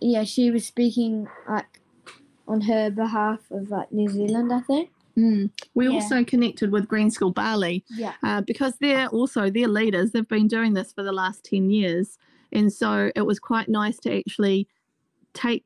yeah, 0.00 0.24
she 0.24 0.50
was 0.50 0.66
speaking, 0.66 1.28
like, 1.46 1.80
on 2.48 2.62
her 2.62 2.90
behalf 2.90 3.40
of, 3.50 3.70
like, 3.70 3.92
New 3.92 4.08
Zealand, 4.08 4.50
I 4.50 4.60
think. 4.60 4.90
Mm. 5.18 5.50
We 5.74 5.88
yeah. 5.88 5.92
also 5.92 6.24
connected 6.24 6.72
with 6.72 6.88
Green 6.88 7.10
School 7.10 7.30
Bali 7.30 7.84
yeah. 7.90 8.14
uh, 8.22 8.40
because 8.40 8.74
they're 8.80 9.08
also 9.08 9.50
their 9.50 9.68
leaders. 9.68 10.10
They've 10.10 10.26
been 10.26 10.48
doing 10.48 10.72
this 10.72 10.92
for 10.92 11.04
the 11.04 11.12
last 11.12 11.44
ten 11.44 11.70
years, 11.70 12.18
and 12.50 12.72
so 12.72 13.12
it 13.14 13.24
was 13.24 13.38
quite 13.38 13.68
nice 13.68 13.98
to 14.00 14.18
actually 14.18 14.66
take 15.32 15.64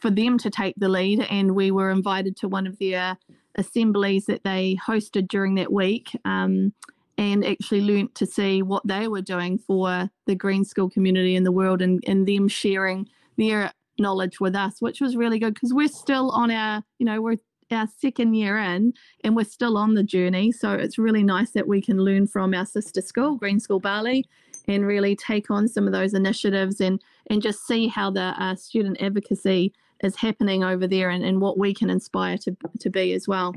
for 0.00 0.10
them 0.10 0.38
to 0.38 0.50
take 0.50 0.74
the 0.76 0.88
lead. 0.88 1.20
And 1.30 1.54
we 1.54 1.70
were 1.70 1.90
invited 1.90 2.36
to 2.38 2.48
one 2.48 2.66
of 2.66 2.78
their 2.78 3.16
assemblies 3.56 4.26
that 4.26 4.44
they 4.44 4.78
hosted 4.86 5.28
during 5.28 5.54
that 5.56 5.72
week. 5.72 6.10
Um, 6.24 6.72
and 7.18 7.46
actually 7.46 7.80
learnt 7.80 8.14
to 8.14 8.26
see 8.26 8.62
what 8.62 8.86
they 8.86 9.08
were 9.08 9.22
doing 9.22 9.56
for 9.58 10.10
the 10.26 10.34
green 10.34 10.64
school 10.66 10.90
community 10.90 11.34
in 11.34 11.44
the 11.44 11.52
world 11.52 11.80
and, 11.80 12.04
and 12.06 12.28
them 12.28 12.46
sharing 12.46 13.08
their 13.38 13.72
knowledge 13.98 14.38
with 14.38 14.54
us, 14.54 14.80
which 14.80 15.00
was 15.00 15.16
really 15.16 15.38
good 15.38 15.54
because 15.54 15.72
we're 15.72 15.88
still 15.88 16.30
on 16.32 16.50
our, 16.50 16.82
you 16.98 17.06
know, 17.06 17.20
we're 17.22 17.38
our 17.70 17.88
second 17.98 18.34
year 18.34 18.58
in 18.58 18.92
and 19.24 19.34
we're 19.34 19.44
still 19.44 19.76
on 19.76 19.94
the 19.94 20.02
journey. 20.02 20.52
So 20.52 20.72
it's 20.72 20.98
really 20.98 21.22
nice 21.22 21.50
that 21.52 21.66
we 21.66 21.80
can 21.80 21.98
learn 21.98 22.26
from 22.26 22.54
our 22.54 22.66
sister 22.66 23.00
school, 23.00 23.36
Green 23.36 23.58
School 23.58 23.80
Bali, 23.80 24.24
and 24.68 24.86
really 24.86 25.16
take 25.16 25.50
on 25.50 25.68
some 25.68 25.86
of 25.86 25.92
those 25.92 26.14
initiatives 26.14 26.80
and, 26.80 27.02
and 27.30 27.42
just 27.42 27.66
see 27.66 27.88
how 27.88 28.10
the 28.10 28.34
uh, 28.42 28.54
student 28.56 29.00
advocacy 29.00 29.72
is 30.02 30.16
happening 30.16 30.62
over 30.62 30.86
there 30.86 31.10
and, 31.10 31.24
and 31.24 31.40
what 31.40 31.58
we 31.58 31.72
can 31.72 31.90
inspire 31.90 32.36
to, 32.38 32.56
to 32.80 32.90
be 32.90 33.12
as 33.12 33.26
well. 33.26 33.54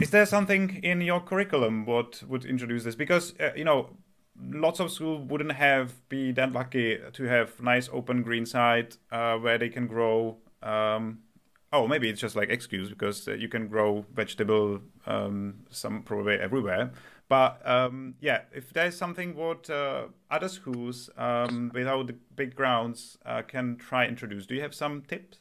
Is 0.00 0.10
there 0.10 0.26
something 0.26 0.80
in 0.82 1.00
your 1.00 1.20
curriculum 1.20 1.84
what 1.86 2.22
would 2.28 2.44
introduce 2.44 2.84
this? 2.84 2.94
Because, 2.94 3.34
uh, 3.40 3.50
you 3.56 3.64
know, 3.64 3.90
lots 4.52 4.80
of 4.80 4.90
schools 4.90 5.26
wouldn't 5.28 5.52
have 5.52 6.08
be 6.08 6.32
that 6.32 6.52
lucky 6.52 6.98
to 7.12 7.24
have 7.24 7.60
nice 7.60 7.88
open 7.92 8.22
green 8.22 8.46
side 8.46 8.96
uh, 9.10 9.36
where 9.36 9.58
they 9.58 9.68
can 9.68 9.86
grow 9.86 10.36
um, 10.62 11.18
oh 11.72 11.86
maybe 11.86 12.08
it's 12.08 12.20
just 12.20 12.36
like 12.36 12.48
excuse 12.50 12.88
because 12.88 13.28
uh, 13.28 13.32
you 13.32 13.48
can 13.48 13.68
grow 13.68 14.04
vegetable 14.14 14.80
um, 15.06 15.54
some 15.70 16.02
probably 16.02 16.34
everywhere. 16.34 16.90
But 17.28 17.60
um, 17.68 18.14
yeah 18.20 18.42
if 18.52 18.72
there's 18.72 18.96
something 18.96 19.34
what 19.34 19.68
uh, 19.68 20.06
other 20.30 20.48
schools 20.48 21.10
um, 21.16 21.70
without 21.74 22.06
the 22.06 22.14
big 22.36 22.54
grounds 22.54 23.18
uh, 23.26 23.42
can 23.42 23.76
try 23.76 24.06
introduce 24.06 24.46
do 24.46 24.54
you 24.54 24.62
have 24.62 24.74
some 24.74 25.02
tips? 25.02 25.38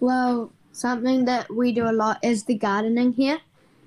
Well 0.00 0.52
something 0.72 1.24
that 1.24 1.52
we 1.52 1.72
do 1.72 1.88
a 1.88 1.92
lot 1.92 2.18
is 2.22 2.44
the 2.44 2.54
gardening 2.54 3.12
here 3.12 3.38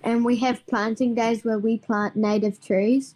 and 0.03 0.25
we 0.25 0.37
have 0.37 0.65
planting 0.67 1.13
days 1.15 1.43
where 1.43 1.59
we 1.59 1.77
plant 1.77 2.15
native 2.15 2.61
trees. 2.61 3.15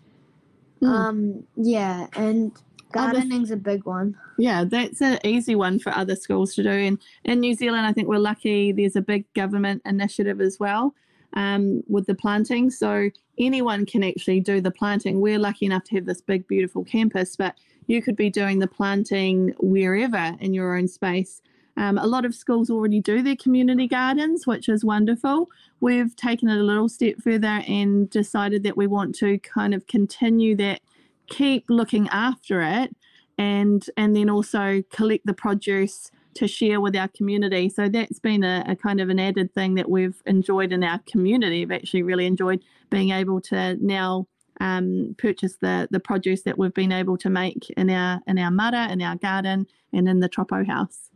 Mm. 0.81 0.87
um 0.87 1.43
yeah 1.55 2.07
and 2.13 2.51
Gardening's 2.93 3.51
a 3.51 3.57
big 3.57 3.85
one. 3.85 4.17
Yeah, 4.37 4.63
that's 4.63 5.01
an 5.01 5.19
easy 5.23 5.55
one 5.55 5.79
for 5.79 5.93
other 5.93 6.15
schools 6.15 6.55
to 6.55 6.63
do. 6.63 6.69
And 6.69 6.99
in 7.23 7.39
New 7.39 7.55
Zealand, 7.55 7.85
I 7.85 7.93
think 7.93 8.07
we're 8.07 8.19
lucky 8.19 8.71
there's 8.71 8.95
a 8.95 9.01
big 9.01 9.31
government 9.33 9.81
initiative 9.85 10.39
as 10.39 10.59
well 10.59 10.93
um, 11.33 11.83
with 11.87 12.05
the 12.07 12.15
planting. 12.15 12.69
So 12.69 13.09
anyone 13.37 13.85
can 13.85 14.03
actually 14.03 14.39
do 14.39 14.61
the 14.61 14.71
planting. 14.71 15.21
We're 15.21 15.39
lucky 15.39 15.65
enough 15.65 15.83
to 15.85 15.95
have 15.95 16.05
this 16.05 16.21
big, 16.21 16.47
beautiful 16.47 16.83
campus, 16.83 17.35
but 17.35 17.55
you 17.87 18.01
could 18.01 18.15
be 18.15 18.29
doing 18.29 18.59
the 18.59 18.67
planting 18.67 19.53
wherever 19.59 20.37
in 20.39 20.53
your 20.53 20.77
own 20.77 20.87
space. 20.87 21.41
Um, 21.75 21.97
a 21.97 22.05
lot 22.05 22.23
of 22.23 22.35
schools 22.35 22.69
already 22.69 23.01
do 23.01 23.23
their 23.23 23.35
community 23.35 23.87
gardens, 23.87 24.45
which 24.45 24.69
is 24.69 24.85
wonderful. 24.85 25.49
We've 25.79 26.15
taken 26.15 26.49
it 26.49 26.59
a 26.59 26.63
little 26.63 26.87
step 26.87 27.15
further 27.21 27.63
and 27.67 28.09
decided 28.09 28.63
that 28.63 28.77
we 28.77 28.85
want 28.85 29.15
to 29.15 29.39
kind 29.39 29.73
of 29.73 29.87
continue 29.87 30.55
that 30.57 30.81
keep 31.29 31.65
looking 31.69 32.07
after 32.09 32.61
it 32.61 32.95
and 33.37 33.85
and 33.97 34.15
then 34.15 34.29
also 34.29 34.83
collect 34.91 35.25
the 35.25 35.33
produce 35.33 36.11
to 36.35 36.47
share 36.47 36.81
with 36.81 36.95
our 36.95 37.07
community. 37.09 37.69
So 37.69 37.87
that's 37.87 38.19
been 38.19 38.43
a, 38.43 38.63
a, 38.67 38.75
kind 38.75 38.99
of 38.99 39.09
an 39.09 39.19
added 39.19 39.53
thing 39.53 39.75
that 39.75 39.87
we've 39.87 40.19
enjoyed 40.25 40.71
in 40.71 40.83
our 40.83 40.99
community. 41.07 41.61
I've 41.61 41.71
actually 41.71 42.01
really 42.01 42.25
enjoyed 42.25 42.63
being 42.89 43.11
able 43.11 43.39
to 43.41 43.77
now 43.79 44.27
um, 44.59 45.15
purchase 45.17 45.57
the 45.61 45.87
the 45.91 45.99
produce 45.99 46.43
that 46.43 46.57
we've 46.57 46.73
been 46.73 46.91
able 46.91 47.17
to 47.17 47.29
make 47.29 47.69
in 47.71 47.89
our 47.89 48.21
in 48.27 48.37
our 48.37 48.51
mara, 48.51 48.89
in 48.89 49.01
our 49.01 49.15
garden, 49.15 49.67
and 49.91 50.07
in 50.07 50.19
the 50.19 50.29
Tropo 50.29 50.65
house. 50.65 51.09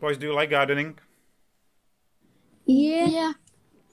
Boys, 0.00 0.16
do 0.16 0.28
you 0.28 0.34
like 0.34 0.50
gardening? 0.50 0.98
Yeah. 2.66 3.06
Yeah. 3.06 3.32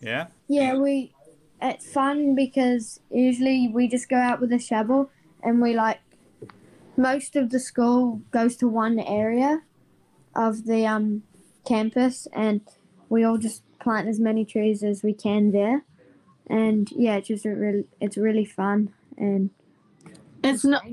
Yeah. 0.02 0.28
Yeah, 0.48 0.76
we. 0.76 1.14
It's 1.60 1.92
fun 1.92 2.36
because 2.36 3.00
usually 3.10 3.68
we 3.68 3.88
just 3.88 4.10
go 4.10 4.16
out 4.16 4.40
with 4.40 4.54
a 4.54 4.60
shovel 4.60 5.10
and 5.44 5.62
we 5.62 5.74
like. 5.74 6.00
Most 7.00 7.36
of 7.36 7.52
the 7.52 7.60
school 7.60 8.22
goes 8.32 8.56
to 8.58 8.68
one 8.68 8.98
area 9.00 9.62
of 10.36 10.66
the 10.66 10.86
um 10.86 11.24
campus 11.68 12.28
and 12.34 12.62
we 13.10 13.24
all 13.24 13.38
just 13.38 13.62
plant 13.80 14.08
as 14.08 14.20
many 14.20 14.46
trees 14.46 14.84
as 14.84 15.04
we 15.04 15.14
can 15.14 15.52
there 15.52 15.84
and 16.50 16.90
yeah, 16.92 17.16
it's 17.18 17.28
just 17.28 17.46
really 17.46 17.88
it's 18.00 18.18
really 18.18 18.46
fun 18.46 18.94
and 19.18 19.50
it's 20.44 20.64
not 20.64 20.84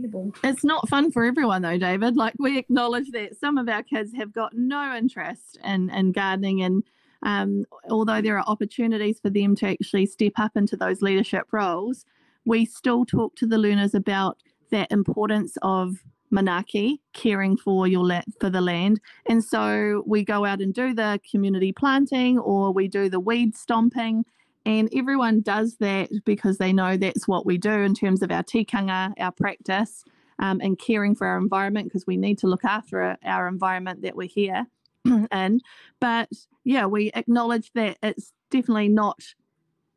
it's 0.43 0.65
not 0.65 0.89
fun 0.89 1.11
for 1.13 1.25
everyone 1.25 1.63
though, 1.63 1.79
David. 1.79 2.17
Like 2.17 2.35
we 2.39 2.59
acknowledge 2.59 3.11
that 3.13 3.39
some 3.39 3.59
of 3.59 3.69
our 3.69 3.83
kids 3.83 4.13
have 4.15 4.33
got 4.33 4.55
no 4.55 4.95
interest 4.97 5.59
in 5.65 5.91
in 5.91 6.13
gardening 6.13 6.63
and 6.63 6.83
um, 7.23 7.65
although 7.89 8.21
there 8.21 8.37
are 8.39 8.45
opportunities 8.47 9.19
for 9.21 9.31
them 9.31 9.55
to 9.57 9.67
actually 9.67 10.07
step 10.07 10.33
up 10.37 10.57
into 10.57 10.77
those 10.77 11.01
leadership 11.01 11.47
roles, 11.53 12.05
we 12.45 12.65
still 12.65 13.05
talk 13.05 13.37
to 13.37 13.47
the 13.47 13.59
learners 13.59 13.95
about 13.95 14.39
that 14.71 14.91
importance 14.91 15.57
of 15.63 16.05
manaaki, 16.33 16.99
caring 17.13 17.57
for 17.57 17.87
your 17.87 18.05
la- 18.05 18.23
for 18.41 18.51
the 18.51 18.61
land. 18.61 19.01
And 19.27 19.45
so 19.45 20.03
we 20.07 20.25
go 20.25 20.45
out 20.45 20.61
and 20.61 20.75
do 20.75 20.95
the 20.95 21.21
community 21.31 21.73
planting 21.73 22.39
or 22.39 22.73
we 22.73 22.89
do 22.89 23.09
the 23.09 23.21
weed 23.21 23.57
stomping 23.57 24.25
and 24.67 24.89
everyone 24.95 25.43
does 25.43 25.77
that 25.81 26.11
because 26.25 26.59
they 26.59 26.73
know 26.73 26.97
that's 26.97 27.29
what 27.29 27.45
we 27.45 27.59
do 27.59 27.71
in 27.71 27.95
terms 27.95 28.23
of 28.23 28.31
our 28.31 28.43
tikanga, 28.43 29.13
our 29.19 29.33
practice, 29.33 30.05
um, 30.39 30.61
and 30.63 30.79
caring 30.79 31.15
for 31.15 31.27
our 31.27 31.37
environment 31.37 31.89
because 31.89 32.07
we 32.07 32.17
need 32.17 32.39
to 32.39 32.47
look 32.47 32.65
after 32.65 33.17
our 33.25 33.47
environment 33.47 34.03
that 34.03 34.17
we're 34.17 34.29
here 34.29 34.67
in. 35.05 35.61
But 36.01 36.31
yeah, 36.65 36.87
we 36.87 37.13
acknowledge 37.15 37.73
that 37.75 37.99
it's 38.03 38.33
definitely 38.51 38.89
not 38.89 39.23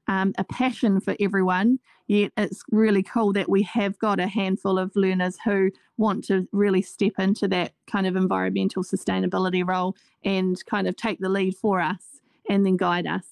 um, 0.07 0.33
a 0.37 0.43
passion 0.43 0.99
for 0.99 1.15
everyone. 1.19 1.79
Yet 2.07 2.31
it's 2.37 2.63
really 2.71 3.03
cool 3.03 3.33
that 3.33 3.49
we 3.49 3.63
have 3.63 3.99
got 3.99 4.19
a 4.19 4.27
handful 4.27 4.79
of 4.79 4.95
learners 4.95 5.37
who 5.43 5.71
want 5.97 6.23
to 6.25 6.47
really 6.51 6.81
step 6.81 7.13
into 7.19 7.47
that 7.49 7.73
kind 7.85 8.07
of 8.07 8.15
environmental 8.15 8.83
sustainability 8.83 9.67
role 9.67 9.95
and 10.23 10.63
kind 10.65 10.87
of 10.87 10.95
take 10.95 11.19
the 11.19 11.29
lead 11.29 11.55
for 11.55 11.81
us 11.81 12.21
and 12.49 12.65
then 12.65 12.77
guide 12.77 13.07
us. 13.07 13.25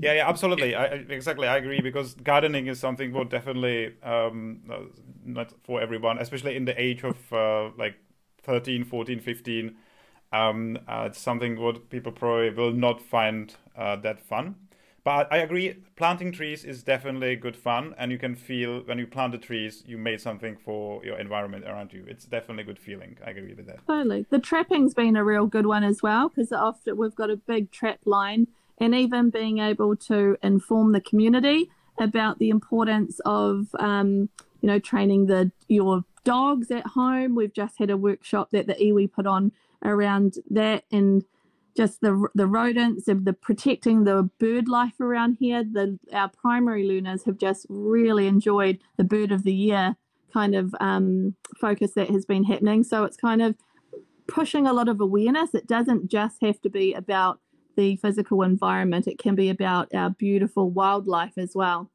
Yeah, 0.00 0.14
yeah, 0.14 0.28
absolutely. 0.28 0.74
I, 0.74 0.84
exactly, 0.86 1.46
I 1.46 1.58
agree 1.58 1.80
because 1.80 2.14
gardening 2.14 2.66
is 2.68 2.80
something 2.80 3.12
what 3.12 3.28
definitely 3.28 3.94
um, 4.02 4.62
not 5.24 5.52
for 5.62 5.80
everyone, 5.80 6.18
especially 6.18 6.56
in 6.56 6.64
the 6.64 6.80
age 6.80 7.04
of 7.04 7.32
uh, 7.32 7.70
like 7.76 7.96
13, 8.42 8.84
14, 8.84 9.20
15. 9.20 9.76
Um, 10.32 10.78
uh, 10.88 11.04
it's 11.08 11.20
something 11.20 11.60
what 11.60 11.90
people 11.90 12.12
probably 12.12 12.50
will 12.50 12.72
not 12.72 13.02
find 13.02 13.54
uh, 13.76 13.96
that 13.96 14.20
fun. 14.20 14.54
But 15.02 15.32
I 15.32 15.38
agree, 15.38 15.76
planting 15.96 16.30
trees 16.30 16.64
is 16.64 16.82
definitely 16.82 17.34
good 17.36 17.56
fun, 17.56 17.94
and 17.96 18.12
you 18.12 18.18
can 18.18 18.34
feel 18.34 18.80
when 18.80 18.98
you 18.98 19.06
plant 19.06 19.32
the 19.32 19.38
trees, 19.38 19.82
you 19.86 19.96
made 19.96 20.20
something 20.20 20.56
for 20.56 21.02
your 21.04 21.18
environment 21.18 21.64
around 21.64 21.92
you. 21.92 22.04
It's 22.06 22.26
definitely 22.26 22.64
a 22.64 22.66
good 22.66 22.78
feeling. 22.78 23.16
I 23.24 23.30
agree 23.30 23.54
with 23.54 23.66
that. 23.66 23.86
Totally. 23.86 24.26
The 24.28 24.38
trapping's 24.38 24.92
been 24.92 25.16
a 25.16 25.24
real 25.24 25.46
good 25.46 25.66
one 25.66 25.84
as 25.84 26.02
well 26.02 26.28
because 26.28 26.52
often 26.52 26.98
we've 26.98 27.14
got 27.14 27.30
a 27.30 27.36
big 27.36 27.70
trap 27.70 28.00
line 28.04 28.46
and 28.78 28.94
even 28.94 29.30
being 29.30 29.58
able 29.58 29.96
to 29.96 30.36
inform 30.42 30.92
the 30.92 31.00
community 31.00 31.70
about 31.98 32.38
the 32.38 32.50
importance 32.50 33.20
of 33.24 33.68
um, 33.78 34.28
you 34.60 34.66
know 34.66 34.78
training 34.78 35.26
the 35.26 35.50
your 35.68 36.04
dogs 36.24 36.70
at 36.70 36.88
home. 36.88 37.34
We've 37.34 37.52
just 37.52 37.78
had 37.78 37.90
a 37.90 37.96
workshop 37.96 38.50
that 38.50 38.66
the 38.66 38.74
iwi 38.74 39.10
put 39.10 39.26
on 39.26 39.52
around 39.82 40.36
that 40.50 40.84
and 40.90 41.24
just 41.76 42.00
the 42.00 42.28
the 42.34 42.46
rodents 42.46 43.08
and 43.08 43.24
the 43.24 43.32
protecting 43.32 44.04
the 44.04 44.30
bird 44.38 44.68
life 44.68 45.00
around 45.00 45.36
here. 45.40 45.64
The 45.64 45.98
our 46.12 46.28
primary 46.28 46.86
learners 46.86 47.24
have 47.24 47.38
just 47.38 47.66
really 47.68 48.26
enjoyed 48.26 48.78
the 48.96 49.04
bird 49.04 49.32
of 49.32 49.44
the 49.44 49.54
year 49.54 49.96
kind 50.32 50.54
of 50.54 50.74
um, 50.80 51.34
focus 51.60 51.92
that 51.92 52.10
has 52.10 52.24
been 52.24 52.44
happening. 52.44 52.84
So 52.84 53.04
it's 53.04 53.16
kind 53.16 53.42
of 53.42 53.56
pushing 54.28 54.66
a 54.66 54.72
lot 54.72 54.88
of 54.88 55.00
awareness. 55.00 55.54
It 55.54 55.66
doesn't 55.66 56.08
just 56.08 56.40
have 56.42 56.60
to 56.62 56.70
be 56.70 56.94
about 56.94 57.40
the 57.76 57.96
physical 57.96 58.42
environment, 58.42 59.06
it 59.06 59.18
can 59.18 59.34
be 59.34 59.48
about 59.48 59.94
our 59.94 60.10
beautiful 60.10 60.70
wildlife 60.70 61.38
as 61.38 61.52
well. 61.54 61.90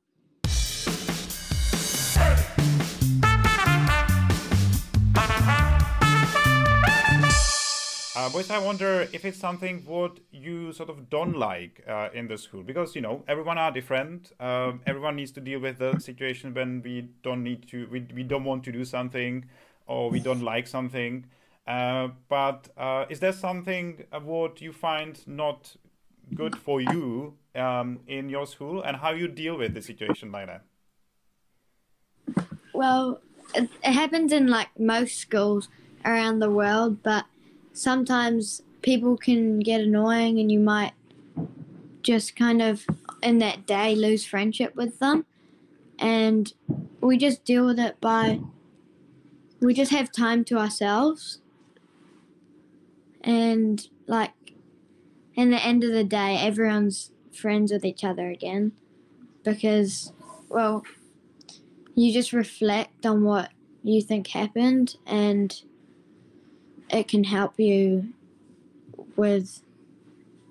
Uh, 8.25 8.29
boys, 8.29 8.49
I 8.49 8.57
wonder 8.57 9.07
if 9.13 9.23
it's 9.23 9.37
something 9.37 9.83
what 9.85 10.19
you 10.31 10.73
sort 10.73 10.89
of 10.89 11.11
don't 11.11 11.37
like 11.37 11.83
uh, 11.87 12.09
in 12.11 12.27
the 12.27 12.39
school 12.39 12.63
because 12.63 12.95
you 12.95 13.01
know 13.01 13.23
everyone 13.27 13.59
are 13.59 13.71
different. 13.71 14.31
Um, 14.39 14.81
everyone 14.87 15.15
needs 15.15 15.29
to 15.33 15.41
deal 15.41 15.59
with 15.59 15.77
the 15.77 15.99
situation 15.99 16.51
when 16.51 16.81
we 16.81 17.09
don't 17.21 17.43
need 17.43 17.67
to, 17.67 17.87
we, 17.91 18.07
we 18.15 18.23
don't 18.23 18.43
want 18.43 18.63
to 18.63 18.71
do 18.71 18.83
something, 18.83 19.45
or 19.85 20.09
we 20.09 20.19
don't 20.19 20.41
like 20.41 20.65
something. 20.65 21.27
Uh, 21.67 22.07
but 22.27 22.67
uh, 22.75 23.05
is 23.09 23.19
there 23.19 23.31
something 23.31 24.05
what 24.23 24.59
you 24.59 24.73
find 24.73 25.21
not 25.27 25.75
good 26.33 26.55
for 26.55 26.81
you 26.81 27.35
um, 27.53 27.99
in 28.07 28.27
your 28.29 28.47
school, 28.47 28.81
and 28.81 28.97
how 28.97 29.11
you 29.11 29.27
deal 29.27 29.55
with 29.55 29.75
the 29.75 29.83
situation 29.83 30.31
like 30.31 30.47
that? 30.47 30.63
Well, 32.73 33.21
it 33.53 33.69
happens 33.83 34.33
in 34.33 34.47
like 34.47 34.69
most 34.79 35.19
schools 35.19 35.69
around 36.03 36.39
the 36.39 36.49
world, 36.49 37.03
but 37.03 37.25
sometimes 37.75 38.61
people 38.81 39.17
can 39.17 39.59
get 39.59 39.81
annoying, 39.81 40.39
and 40.39 40.51
you 40.51 40.59
might 40.59 40.93
just 42.01 42.35
kind 42.35 42.61
of 42.61 42.85
in 43.21 43.39
that 43.39 43.65
day 43.65 43.95
lose 43.95 44.25
friendship 44.25 44.75
with 44.75 44.99
them, 44.99 45.25
and 45.99 46.53
we 47.01 47.17
just 47.17 47.45
deal 47.45 47.65
with 47.65 47.79
it 47.79 47.99
by 48.01 48.39
we 49.61 49.73
just 49.73 49.91
have 49.91 50.11
time 50.11 50.43
to 50.45 50.57
ourselves. 50.57 51.41
And 53.21 53.87
like 54.07 54.33
in 55.35 55.49
the 55.51 55.63
end 55.63 55.83
of 55.83 55.91
the 55.91 56.03
day 56.03 56.37
everyone's 56.39 57.11
friends 57.33 57.71
with 57.71 57.83
each 57.83 58.03
other 58.03 58.29
again 58.29 58.71
because 59.43 60.13
well 60.49 60.83
you 61.95 62.13
just 62.13 62.33
reflect 62.33 63.05
on 63.05 63.23
what 63.23 63.51
you 63.83 64.01
think 64.01 64.27
happened 64.27 64.95
and 65.05 65.63
it 66.95 67.07
can 67.07 67.23
help 67.23 67.59
you 67.59 68.07
with 69.15 69.61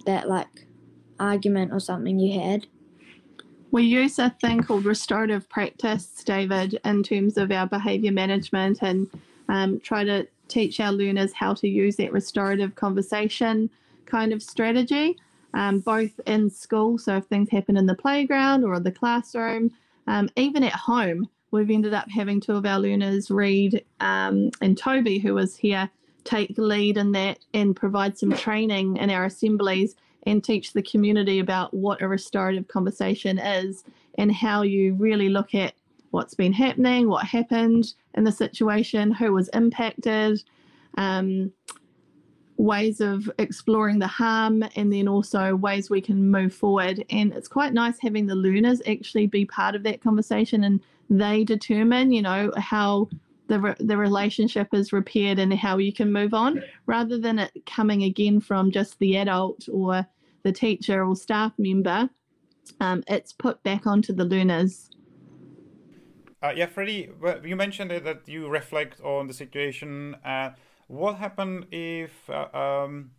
that 0.07 0.29
like 0.29 0.67
argument 1.19 1.73
or 1.73 1.81
something 1.81 2.19
you 2.19 2.41
had 2.41 2.67
we 3.71 3.83
use 3.83 4.19
a 4.19 4.31
thing 4.41 4.63
called 4.63 4.85
restorative 4.85 5.49
practice 5.49 6.23
david 6.25 6.79
in 6.85 7.03
terms 7.03 7.37
of 7.37 7.51
our 7.51 7.67
behavior 7.67 8.13
management 8.13 8.83
and 8.83 9.09
um, 9.49 9.81
try 9.81 10.05
to 10.05 10.27
teach 10.49 10.81
our 10.81 10.93
learners 10.93 11.33
how 11.33 11.55
to 11.55 11.69
use 11.69 11.97
that 11.97 12.13
restorative 12.13 12.75
conversation 12.75 13.71
kind 14.07 14.33
of 14.33 14.43
strategy, 14.43 15.17
um, 15.55 15.81
both 15.81 16.21
in 16.27 16.51
school. 16.51 16.99
So 16.99 17.17
if 17.17 17.25
things 17.27 17.51
happen 17.51 17.77
in 17.77 17.87
the 17.87 17.95
playground 17.95 18.65
or 18.65 18.75
in 18.75 18.83
the 18.83 18.93
classroom, 18.93 19.71
um, 20.07 20.29
even 20.37 20.63
at 20.63 20.73
home, 20.73 21.29
we've 21.51 21.71
ended 21.71 21.95
up 21.95 22.11
having 22.11 22.41
two 22.41 22.57
of 22.57 22.67
our 22.67 22.79
learners 22.79 23.31
read, 23.31 23.85
um, 24.01 24.51
and 24.61 24.77
Toby, 24.77 25.19
who 25.19 25.35
was 25.35 25.57
here, 25.57 25.89
take 26.25 26.57
the 26.57 26.63
lead 26.63 26.97
in 26.97 27.13
that 27.13 27.39
and 27.53 27.77
provide 27.77 28.19
some 28.19 28.33
training 28.33 28.97
in 28.97 29.11
our 29.11 29.25
assemblies 29.27 29.95
and 30.27 30.43
teach 30.43 30.73
the 30.73 30.83
community 30.83 31.39
about 31.39 31.73
what 31.75 32.03
a 32.03 32.09
restorative 32.09 32.67
conversation 32.69 33.39
is 33.39 33.85
and 34.17 34.33
how 34.33 34.63
you 34.63 34.95
really 34.95 35.29
look 35.29 35.55
at 35.55 35.75
what's 36.11 36.35
been 36.35 36.53
happening, 36.53 37.09
what 37.09 37.27
happened 37.27 37.95
in 38.15 38.25
the 38.25 38.33
situation, 38.33 39.11
who 39.11 39.33
was 39.33 39.49
impacted, 39.49 40.43
um, 40.97 41.53
ways 42.57 43.01
of 43.01 43.29
exploring 43.39 43.99
the 43.99 44.07
harm, 44.07 44.63
and 44.77 44.93
then 44.93 45.09
also 45.09 45.57
ways 45.57 45.91
we 45.91 46.01
can 46.01 46.31
move 46.31 46.55
forward. 46.55 47.05
And 47.11 47.33
it's 47.33 47.49
quite 47.49 47.73
nice 47.73 47.99
having 48.01 48.27
the 48.27 48.37
learners 48.37 48.81
actually 48.89 49.27
be 49.27 49.45
part 49.45 49.75
of 49.75 49.83
that 49.83 50.01
conversation 50.01 50.65
and 50.65 50.81
they 51.11 51.45
determine, 51.45 52.13
you 52.13 52.23
know, 52.23 52.53
how 52.57 53.09
the, 53.49 53.61
re- 53.61 53.75
the 53.79 53.97
relationship 53.97 54.69
is 54.73 54.93
repaired 54.93 55.39
and 55.39 55.53
how 55.53 55.79
you 55.79 55.93
can 55.93 56.13
move 56.13 56.35
on 56.35 56.63
rather 56.87 57.19
than 57.19 57.39
it 57.39 57.53
coming 57.67 58.05
again 58.05 58.41
from 58.41 58.71
just 58.71 58.99
the 58.99 59.17
adult 59.17 59.69
or 59.73 60.07
the 60.43 60.53
teacher 60.53 61.05
or 61.05 61.15
staff 61.17 61.53
member. 61.59 62.09
Um, 62.81 63.05
it's 63.09 63.33
put 63.33 63.63
back 63.63 63.87
onto 63.87 64.13
the 64.13 64.25
learners 64.25 64.91
uh, 66.45 66.53
yeah, 66.55 66.67
Freddie, 66.67 67.09
you 67.43 67.57
mentioned 67.57 67.91
that 67.91 68.29
you 68.29 68.49
reflect 68.49 69.01
on 69.01 69.27
the 69.27 69.33
situation. 69.33 70.15
Uh, 70.23 70.51
what 70.89 71.17
happened 71.17 71.65
if 71.71 72.29
uh, 72.29 72.49
um, 72.53 73.13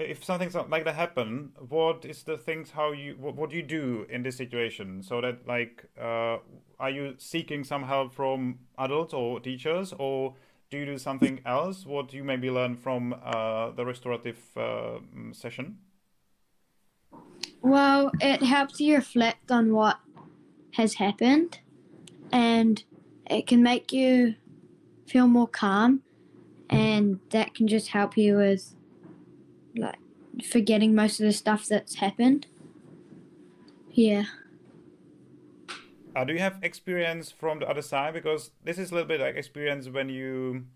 if 0.00 0.24
something 0.24 0.50
like 0.68 0.84
that 0.84 0.94
happen? 0.94 1.52
What 1.68 2.04
is 2.04 2.22
the 2.22 2.36
things 2.36 2.70
how 2.70 2.92
you 2.92 3.16
what, 3.18 3.36
what 3.36 3.50
do 3.50 3.56
you 3.56 3.62
do 3.62 4.06
in 4.08 4.22
this 4.22 4.36
situation? 4.36 5.02
So 5.02 5.20
that 5.20 5.46
like 5.46 5.84
uh, 6.00 6.38
are 6.78 6.90
you 6.90 7.14
seeking 7.18 7.64
some 7.64 7.84
help 7.84 8.14
from 8.14 8.60
adults 8.78 9.14
or 9.14 9.40
teachers 9.40 9.92
or 9.98 10.34
do 10.70 10.78
you 10.78 10.86
do 10.86 10.98
something 10.98 11.40
else? 11.44 11.84
What 11.84 12.12
you 12.12 12.24
maybe 12.24 12.50
learn 12.50 12.76
from 12.76 13.14
uh, 13.24 13.70
the 13.70 13.84
restorative 13.84 14.38
uh, 14.56 15.00
session? 15.32 15.78
Well, 17.62 18.12
it 18.20 18.42
helps 18.42 18.80
you 18.80 18.96
reflect 18.96 19.50
on 19.50 19.74
what 19.74 19.98
has 20.72 20.94
happened 20.94 21.58
and 22.32 22.82
it 23.26 23.46
can 23.46 23.62
make 23.62 23.92
you 23.92 24.36
feel 25.06 25.26
more 25.26 25.48
calm 25.48 26.02
and 26.70 27.18
that 27.30 27.54
can 27.54 27.66
just 27.66 27.88
help 27.88 28.16
you 28.16 28.36
with 28.36 28.74
like 29.76 29.98
forgetting 30.50 30.94
most 30.94 31.20
of 31.20 31.26
the 31.26 31.32
stuff 31.32 31.66
that's 31.66 31.96
happened. 31.96 32.46
Yeah. 33.92 34.24
Uh, 36.14 36.24
do 36.24 36.32
you 36.32 36.38
have 36.40 36.58
experience 36.62 37.30
from 37.30 37.60
the 37.60 37.68
other 37.68 37.82
side? 37.82 38.14
Because 38.14 38.50
this 38.64 38.78
is 38.78 38.90
a 38.90 38.94
little 38.94 39.08
bit 39.08 39.20
like 39.20 39.36
experience 39.36 39.88
when 39.88 40.08
you 40.08 40.66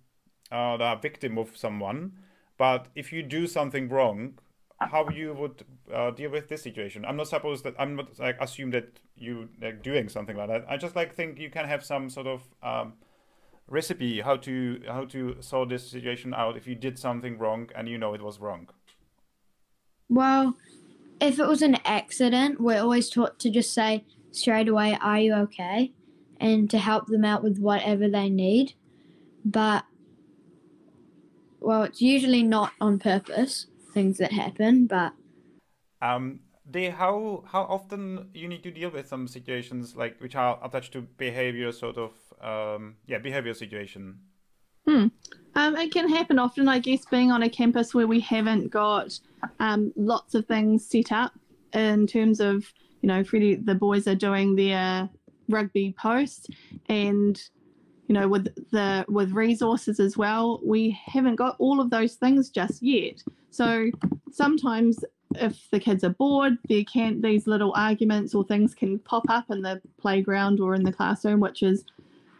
are 0.50 0.78
the 0.78 0.94
victim 1.00 1.38
of 1.38 1.56
someone. 1.56 2.12
But 2.56 2.86
if 2.94 3.12
you 3.12 3.22
do 3.22 3.46
something 3.46 3.88
wrong, 3.88 4.38
how 4.80 5.08
you 5.08 5.34
would 5.34 5.64
uh, 5.92 6.10
deal 6.10 6.30
with 6.30 6.48
this 6.48 6.62
situation? 6.62 7.04
I'm 7.04 7.16
not 7.16 7.28
supposed 7.28 7.64
that 7.64 7.74
I'm 7.78 7.96
not 7.96 8.18
like 8.18 8.36
assume 8.40 8.70
that 8.70 9.00
you 9.16 9.48
like 9.60 9.82
doing 9.82 10.08
something 10.08 10.36
like 10.36 10.48
that. 10.48 10.64
I 10.68 10.76
just 10.76 10.94
like 10.94 11.14
think 11.14 11.38
you 11.38 11.50
can 11.50 11.66
have 11.66 11.84
some 11.84 12.10
sort 12.10 12.26
of 12.26 12.42
um, 12.62 12.94
recipe 13.68 14.20
how 14.20 14.36
to 14.36 14.80
how 14.86 15.04
to 15.06 15.36
sort 15.40 15.68
this 15.68 15.90
situation 15.90 16.34
out 16.34 16.56
if 16.56 16.66
you 16.66 16.74
did 16.74 16.98
something 16.98 17.38
wrong 17.38 17.70
and 17.74 17.88
you 17.88 17.98
know 17.98 18.14
it 18.14 18.22
was 18.22 18.38
wrong. 18.38 18.68
Well, 20.14 20.54
if 21.20 21.40
it 21.40 21.48
was 21.48 21.60
an 21.60 21.78
accident, 21.84 22.60
we're 22.60 22.80
always 22.80 23.10
taught 23.10 23.40
to 23.40 23.50
just 23.50 23.74
say 23.74 24.04
straight 24.30 24.68
away, 24.68 24.96
Are 25.00 25.18
you 25.18 25.34
okay? 25.34 25.92
and 26.40 26.68
to 26.70 26.78
help 26.78 27.06
them 27.06 27.24
out 27.24 27.42
with 27.42 27.58
whatever 27.58 28.08
they 28.08 28.28
need. 28.28 28.74
But, 29.44 29.84
well, 31.60 31.84
it's 31.84 32.00
usually 32.00 32.42
not 32.42 32.72
on 32.80 32.98
purpose, 32.98 33.66
things 33.92 34.18
that 34.18 34.32
happen, 34.32 34.86
but. 34.86 35.12
Um, 36.00 36.40
they 36.64 36.90
how 36.90 37.44
how 37.50 37.62
often 37.62 38.28
you 38.34 38.46
need 38.48 38.62
to 38.62 38.70
deal 38.70 38.90
with 38.90 39.08
some 39.08 39.28
situations 39.28 39.96
like 39.96 40.18
which 40.20 40.34
are 40.34 40.58
attached 40.62 40.92
to 40.92 41.02
behavior 41.02 41.72
sort 41.72 41.98
of 41.98 42.12
um, 42.40 42.96
yeah 43.06 43.18
behavior 43.18 43.52
situation 43.52 44.18
hmm. 44.86 45.08
Um, 45.56 45.76
it 45.76 45.92
can 45.92 46.08
happen 46.08 46.38
often 46.38 46.68
i 46.68 46.78
guess 46.78 47.04
being 47.06 47.30
on 47.30 47.42
a 47.42 47.48
campus 47.48 47.94
where 47.94 48.06
we 48.06 48.20
haven't 48.20 48.70
got 48.70 49.18
um, 49.60 49.92
lots 49.96 50.34
of 50.34 50.46
things 50.46 50.86
set 50.86 51.12
up 51.12 51.32
in 51.72 52.06
terms 52.06 52.40
of 52.40 52.72
you 53.04 53.08
know, 53.08 53.22
Freddie, 53.22 53.56
the 53.56 53.74
boys 53.74 54.08
are 54.08 54.14
doing 54.14 54.56
their 54.56 55.10
rugby 55.50 55.94
post, 55.98 56.48
and 56.88 57.38
you 58.08 58.14
know, 58.14 58.26
with 58.28 58.46
the 58.70 59.04
with 59.10 59.32
resources 59.32 60.00
as 60.00 60.16
well, 60.16 60.58
we 60.64 60.98
haven't 61.04 61.36
got 61.36 61.56
all 61.58 61.82
of 61.82 61.90
those 61.90 62.14
things 62.14 62.48
just 62.48 62.82
yet. 62.82 63.22
So 63.50 63.90
sometimes 64.32 65.04
if 65.34 65.68
the 65.70 65.80
kids 65.80 66.02
are 66.02 66.14
bored, 66.14 66.56
there 66.70 66.82
can 66.84 67.20
these 67.20 67.46
little 67.46 67.74
arguments 67.76 68.34
or 68.34 68.42
things 68.42 68.74
can 68.74 68.98
pop 69.00 69.24
up 69.28 69.50
in 69.50 69.60
the 69.60 69.82
playground 69.98 70.58
or 70.58 70.74
in 70.74 70.82
the 70.82 70.92
classroom, 70.92 71.40
which 71.40 71.62
is 71.62 71.84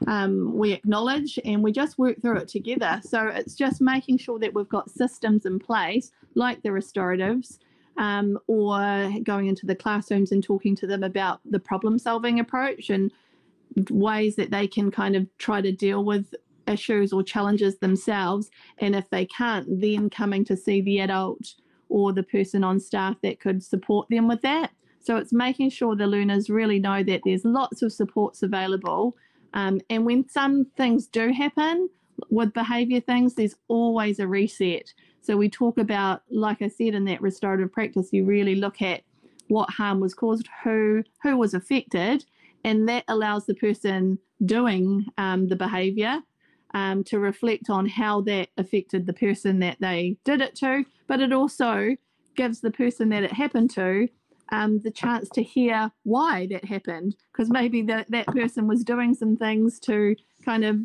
um, 0.07 0.55
we 0.55 0.73
acknowledge 0.73 1.39
and 1.45 1.63
we 1.63 1.73
just 1.73 1.99
work 1.99 2.21
through 2.21 2.39
it 2.39 2.49
together. 2.49 3.01
So 3.05 3.29
it's 3.29 3.55
just 3.55 3.81
making 3.81 4.19
sure 4.19 4.39
that 4.39 4.55
we've 4.55 4.69
got 4.69 4.91
systems 4.91 5.47
in 5.47 5.59
place, 5.59 6.13
like 6.35 6.63
the 6.63 6.71
restoratives, 6.71 7.59
um, 7.97 8.39
or 8.47 9.13
going 9.23 9.47
into 9.47 9.67
the 9.67 9.75
classrooms 9.77 10.33
and 10.33 10.43
talking 10.43 10.75
to 10.77 10.87
them 10.87 11.03
about 11.03 11.41
the 11.45 11.59
problem 11.59 11.99
solving 11.99 12.41
approach 12.41 12.91
and 12.91 13.11
ways 13.91 14.37
that 14.37 14.51
they 14.51 14.67
can 14.67 14.91
kind 14.91 15.17
of 15.17 15.27
try 15.39 15.61
to 15.61 15.73
deal 15.73 16.05
with 16.05 16.35
issues 16.67 17.13
or 17.13 17.23
challenges 17.23 17.79
themselves. 17.79 18.51
And 18.79 18.95
if 18.95 19.09
they 19.11 19.27
can't, 19.27 19.67
then 19.81 20.11
coming 20.11 20.45
to 20.47 20.57
see 20.57 20.81
the 20.81 21.01
adult 21.01 21.55
or 21.89 22.13
the 22.13 22.23
person 22.23 22.65
on 22.65 22.81
staff 22.81 23.17
that 23.23 23.41
could 23.41 23.63
support 23.63 24.09
them 24.09 24.27
with 24.29 24.43
that. 24.43 24.71
So 25.01 25.17
it's 25.17 25.33
making 25.33 25.71
sure 25.71 25.95
the 25.95 26.07
learners 26.07 26.49
really 26.49 26.79
know 26.79 27.03
that 27.03 27.21
there's 27.25 27.45
lots 27.45 27.83
of 27.83 27.93
supports 27.93 28.43
available. 28.43 29.17
Um, 29.55 29.81
and 29.89 30.05
when 30.05 30.29
some 30.29 30.67
things 30.77 31.07
do 31.07 31.33
happen 31.33 31.89
with 32.29 32.53
behaviour 32.53 33.01
things, 33.01 33.35
there's 33.35 33.55
always 33.69 34.19
a 34.19 34.29
reset. 34.29 34.93
So 35.21 35.37
we 35.37 35.49
talk 35.49 35.79
about, 35.79 36.23
like 36.31 36.61
I 36.61 36.69
said, 36.69 36.95
in 36.95 37.07
that 37.07 37.23
restorative 37.23 37.73
practice, 37.73 38.13
you 38.13 38.25
really 38.25 38.57
look 38.57 38.83
at 38.83 39.03
what 39.49 39.71
harm 39.71 40.01
was 40.01 40.15
caused, 40.15 40.49
who 40.63 41.03
who 41.23 41.37
was 41.37 41.55
affected, 41.55 42.25
and 42.65 42.89
that 42.89 43.05
allows 43.09 43.47
the 43.47 43.55
person 43.55 44.19
doing 44.45 45.07
um, 45.17 45.49
the 45.49 45.57
behaviour 45.57 46.21
um, 46.75 47.05
to 47.05 47.19
reflect 47.19 47.71
on 47.71 47.87
how 47.87 48.21
that 48.23 48.49
affected 48.59 49.07
the 49.07 49.13
person 49.13 49.61
that 49.61 49.79
they 49.81 50.17
did 50.25 50.41
it 50.41 50.55
to. 50.57 50.85
But 51.07 51.21
it 51.21 51.33
also 51.33 51.97
gives 52.37 52.61
the 52.61 52.71
person 52.71 53.11
that 53.11 53.23
it 53.23 53.33
happened 53.33 53.71
to 53.71 54.09
um, 54.51 54.81
the 54.81 54.91
chance 54.91 55.29
to 55.31 55.43
hear 55.43 55.91
why 56.03 56.47
that 56.51 56.65
happened, 56.65 57.17
because 57.33 57.51
maybe 57.51 57.83
that 57.83 58.11
that 58.11 58.27
person 58.27 58.67
was 58.67 58.85
doing 58.85 59.15
some 59.15 59.37
things 59.37 59.79
to 59.81 60.17
kind 60.45 60.65
of 60.65 60.81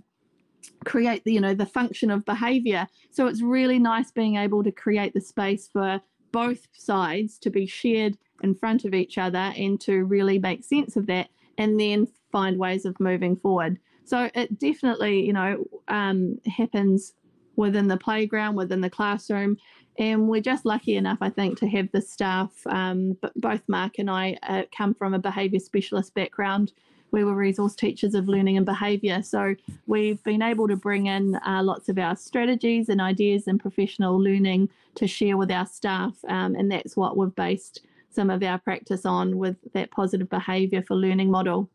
create 0.86 1.24
the 1.24 1.34
you 1.34 1.42
know 1.42 1.54
the 1.54 1.66
function 1.66 2.10
of 2.12 2.26
behavior. 2.26 2.88
So 3.12 3.28
it's 3.28 3.42
really 3.42 3.80
nice 3.80 4.12
being 4.12 4.38
able 4.38 4.64
to 4.64 4.72
create 4.72 5.14
the 5.14 5.22
space 5.22 5.68
for 5.68 6.02
both 6.32 6.68
sides 6.74 7.38
to 7.40 7.50
be 7.50 7.66
shared 7.66 8.18
in 8.44 8.56
front 8.56 8.86
of 8.86 8.94
each 8.94 9.18
other 9.18 9.52
and 9.58 9.80
to 9.82 10.06
really 10.06 10.40
make 10.40 10.64
sense 10.64 10.96
of 10.96 11.08
that 11.08 11.30
and 11.58 11.80
then 11.80 12.08
find 12.32 12.58
ways 12.58 12.86
of 12.86 13.00
moving 13.00 13.36
forward. 13.36 13.80
So 14.06 14.30
it 14.34 14.60
definitely 14.60 15.26
you 15.26 15.34
know 15.34 15.66
um, 15.88 16.40
happens 16.46 17.14
within 17.56 17.90
the 17.90 17.98
playground 17.98 18.56
within 18.56 18.80
the 18.80 18.90
classroom 18.90 19.58
and 20.00 20.28
we're 20.28 20.42
just 20.42 20.66
lucky 20.66 20.96
enough 20.96 21.20
i 21.22 21.30
think 21.30 21.60
to 21.60 21.68
have 21.68 21.92
the 21.92 22.02
staff 22.02 22.52
um, 22.68 23.16
both 23.36 23.62
mark 23.68 24.00
and 24.00 24.10
i 24.10 24.36
uh, 24.44 24.64
come 24.76 24.96
from 24.96 25.14
a 25.14 25.20
behavior 25.20 25.60
specialist 25.60 26.14
background 26.16 26.72
we 27.12 27.24
were 27.24 27.34
resource 27.34 27.76
teachers 27.76 28.14
of 28.14 28.28
learning 28.28 28.58
and 28.58 28.66
behaviour. 28.66 29.22
So 29.22 29.56
we've 29.88 30.24
been 30.24 30.42
able 30.42 30.68
to 30.68 30.76
bring 30.76 31.08
in 31.08 31.36
uh, 31.36 31.62
lots 31.64 31.90
of 31.90 31.98
our 31.98 32.16
strategies 32.16 32.90
and 32.90 33.02
ideas 33.02 33.48
and 33.48 33.60
professional 33.60 34.18
learning 34.18 34.70
to 34.96 35.08
share 35.08 35.38
with 35.38 35.52
our 35.52 35.66
staff. 35.66 36.14
Um, 36.28 36.56
and 36.56 36.72
that's 36.72 36.96
what 36.96 37.18
we've 37.18 37.34
based 37.36 37.82
some 38.12 38.30
of 38.30 38.42
our 38.44 38.58
practice 38.58 39.06
on 39.06 39.38
with 39.38 39.58
that 39.74 39.92
positive 39.92 40.30
behaviour 40.30 40.82
for 40.82 40.96
learning 40.96 41.30
model. 41.30 41.70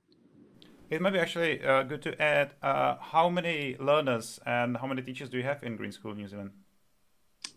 It 0.90 1.00
might 1.00 1.12
be 1.12 1.18
actually 1.18 1.64
uh, 1.64 1.82
good 1.84 2.02
to 2.02 2.20
add 2.20 2.54
uh, 2.62 2.96
how 3.00 3.28
many 3.28 3.76
learners 3.78 4.38
and 4.44 4.76
how 4.76 4.86
many 4.86 5.02
teachers 5.02 5.28
do 5.28 5.38
you 5.38 5.44
have 5.44 5.62
in 5.62 5.76
Green 5.76 5.92
School 5.92 6.14
New 6.14 6.28
Zealand? 6.28 6.50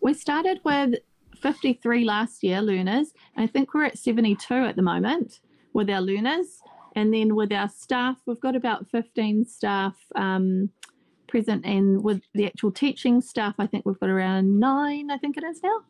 We 0.00 0.14
started 0.14 0.60
with 0.64 0.94
53 1.42 2.04
last 2.04 2.44
year 2.44 2.62
learners, 2.62 3.12
I 3.36 3.48
think 3.48 3.74
we're 3.74 3.84
at 3.84 3.98
72 3.98 4.54
at 4.54 4.76
the 4.76 4.82
moment 4.82 5.40
with 5.72 5.90
our 5.90 6.00
learners. 6.00 6.60
And 6.94 7.12
then 7.12 7.34
with 7.34 7.52
our 7.52 7.68
staff, 7.68 8.16
we've 8.24 8.40
got 8.40 8.54
about 8.54 8.88
15 8.88 9.44
staff 9.44 9.96
um, 10.14 10.70
present. 11.26 11.64
And 11.66 12.02
with 12.02 12.22
the 12.32 12.46
actual 12.46 12.70
teaching 12.70 13.20
staff, 13.20 13.56
I 13.58 13.66
think 13.66 13.86
we've 13.86 13.98
got 13.98 14.08
around 14.08 14.58
nine, 14.58 15.10
I 15.10 15.18
think 15.18 15.36
it 15.36 15.44
is 15.44 15.62
now. 15.62 15.80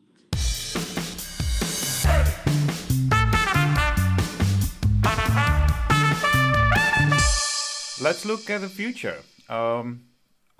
Let's 8.00 8.24
look 8.24 8.48
at 8.48 8.62
the 8.62 8.68
future. 8.68 9.18
Um, 9.48 10.07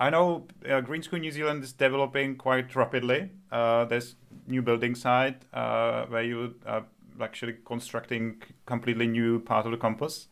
I 0.01 0.11
know 0.11 0.47
uh, 0.69 0.81
Green 0.81 1.03
School 1.03 1.19
New 1.19 1.33
Zealand 1.33 1.65
is 1.65 1.73
developing 1.73 2.37
quite 2.37 2.75
rapidly. 2.77 3.31
Uh, 3.51 3.85
there's 3.85 4.15
new 4.47 4.63
building 4.63 4.95
site 4.95 5.43
uh, 5.53 6.07
where 6.07 6.23
you 6.23 6.55
are 6.67 6.85
actually 7.21 7.57
constructing 7.65 8.41
completely 8.65 9.09
new 9.09 9.41
part 9.41 9.67
of 9.67 9.73
the 9.73 9.79
campus. 9.79 10.29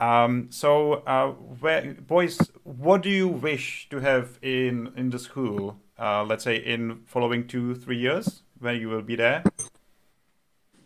Um, 0.00 0.48
so, 0.50 0.94
uh, 1.06 1.28
where, 1.60 1.94
boys, 1.94 2.38
what 2.64 3.02
do 3.02 3.10
you 3.10 3.28
wish 3.28 3.88
to 3.90 4.00
have 4.00 4.38
in 4.42 4.92
in 4.96 5.10
the 5.10 5.18
school? 5.18 5.78
Uh, 5.98 6.24
let's 6.24 6.44
say 6.44 6.56
in 6.56 7.00
following 7.06 7.46
two, 7.46 7.74
three 7.74 7.98
years, 7.98 8.42
when 8.60 8.80
you 8.80 8.88
will 8.88 9.02
be 9.02 9.16
there. 9.16 9.42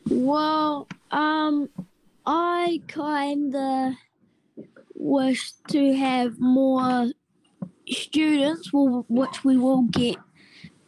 Well, 0.08 0.88
um, 1.10 1.68
I 2.26 2.80
kinda 2.86 3.96
wish 4.94 5.52
to 5.68 5.94
have 5.94 6.38
more 6.38 7.10
students, 7.90 8.70
which 8.72 9.44
we 9.44 9.56
will 9.56 9.82
get, 9.82 10.16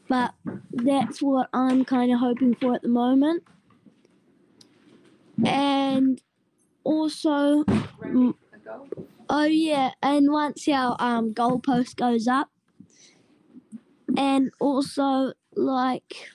but 0.08 0.34
that's 0.72 1.22
what 1.22 1.48
I'm 1.52 1.84
kind 1.84 2.12
of 2.12 2.20
hoping 2.20 2.54
for 2.54 2.74
at 2.74 2.82
the 2.82 2.88
moment. 2.88 3.44
And 5.44 6.20
also, 6.84 7.64
oh 9.28 9.44
yeah, 9.44 9.90
and 10.02 10.30
once 10.30 10.68
our 10.68 10.96
um 10.98 11.34
goalpost 11.34 11.96
goes 11.96 12.28
up, 12.28 12.50
and 14.16 14.50
also 14.60 15.32
like 15.54 16.28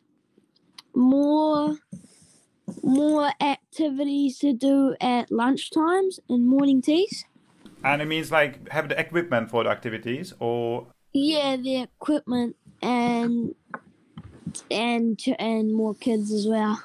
more 0.95 1.77
more 2.83 3.31
activities 3.39 4.39
to 4.39 4.53
do 4.53 4.95
at 4.99 5.31
lunch 5.31 5.71
times 5.71 6.19
and 6.29 6.47
morning 6.47 6.81
teas. 6.81 7.25
And 7.83 8.01
it 8.01 8.05
means 8.05 8.31
like 8.31 8.69
have 8.69 8.89
the 8.89 8.99
equipment 8.99 9.49
for 9.49 9.63
the 9.63 9.69
activities 9.69 10.33
or 10.39 10.87
Yeah, 11.13 11.55
the 11.55 11.77
equipment 11.77 12.55
and 12.81 13.55
and 14.69 15.19
and 15.39 15.73
more 15.73 15.95
kids 15.95 16.31
as 16.31 16.47
well. 16.47 16.81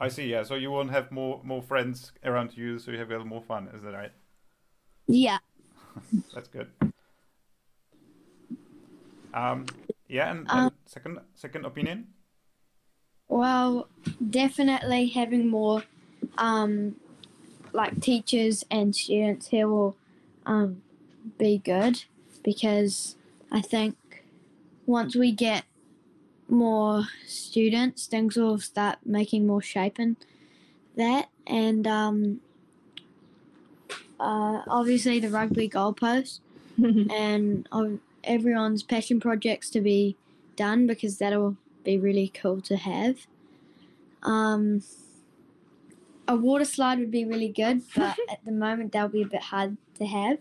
I 0.00 0.08
see, 0.08 0.26
yeah. 0.30 0.42
So 0.44 0.54
you 0.54 0.70
won't 0.70 0.90
have 0.90 1.10
more 1.10 1.40
more 1.44 1.62
friends 1.62 2.12
around 2.24 2.56
you, 2.56 2.78
so 2.78 2.90
you 2.90 2.98
have 2.98 3.08
a 3.08 3.12
little 3.12 3.26
more 3.26 3.42
fun, 3.42 3.68
is 3.74 3.82
that 3.82 3.92
right? 3.94 4.12
Yeah. 5.06 5.38
That's 6.34 6.48
good. 6.48 6.68
Um, 9.34 9.66
yeah, 10.08 10.30
and, 10.30 10.46
Um, 10.48 10.58
and 10.58 10.70
second 10.86 11.20
second 11.34 11.64
opinion. 11.64 12.08
Well, 13.28 13.88
definitely 14.30 15.08
having 15.08 15.48
more 15.48 15.82
um, 16.38 16.96
like 17.78 18.00
teachers 18.00 18.64
and 18.72 18.94
students 18.94 19.46
here 19.46 19.68
will 19.68 19.96
um, 20.44 20.82
be 21.38 21.58
good 21.58 22.02
because 22.42 23.14
I 23.52 23.60
think 23.60 23.96
once 24.84 25.14
we 25.14 25.30
get 25.30 25.64
more 26.48 27.04
students, 27.24 28.06
things 28.06 28.36
will 28.36 28.58
start 28.58 28.98
making 29.04 29.46
more 29.46 29.62
shape 29.62 30.00
in 30.00 30.16
that. 30.96 31.28
And 31.46 31.86
um, 31.86 32.40
uh, 34.18 34.62
obviously, 34.66 35.20
the 35.20 35.30
rugby 35.30 35.68
goalpost 35.68 36.40
and 36.78 37.68
everyone's 38.24 38.82
passion 38.82 39.20
projects 39.20 39.70
to 39.70 39.80
be 39.80 40.16
done 40.56 40.88
because 40.88 41.18
that'll 41.18 41.56
be 41.84 41.96
really 41.96 42.28
cool 42.28 42.60
to 42.62 42.76
have. 42.76 43.28
Um, 44.24 44.82
a 46.28 46.36
water 46.36 46.64
slide 46.64 46.98
would 46.98 47.10
be 47.10 47.24
really 47.24 47.48
good, 47.48 47.82
but 47.96 48.16
at 48.30 48.44
the 48.44 48.52
moment 48.52 48.92
that'll 48.92 49.08
be 49.08 49.22
a 49.22 49.26
bit 49.26 49.42
hard 49.42 49.76
to 49.94 50.06
have. 50.06 50.38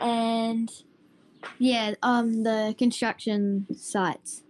And 0.00 0.70
yeah, 1.58 1.94
um, 2.02 2.42
the 2.42 2.74
construction 2.76 3.66
sites, 3.76 4.42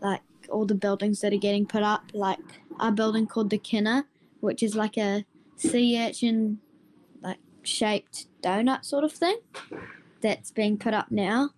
like 0.00 0.20
all 0.50 0.66
the 0.66 0.74
buildings 0.74 1.20
that 1.22 1.32
are 1.32 1.38
getting 1.38 1.66
put 1.66 1.82
up, 1.82 2.04
like 2.12 2.38
our 2.78 2.92
building 2.92 3.26
called 3.26 3.50
the 3.50 3.58
Kina, 3.58 4.06
which 4.40 4.62
is 4.62 4.76
like 4.76 4.96
a 4.98 5.24
sea 5.56 5.98
urchin, 5.98 6.58
like 7.22 7.38
shaped 7.62 8.26
donut 8.42 8.84
sort 8.84 9.04
of 9.04 9.12
thing, 9.12 9.38
that's 10.20 10.50
being 10.50 10.76
put 10.76 10.94
up 10.94 11.10
now, 11.10 11.50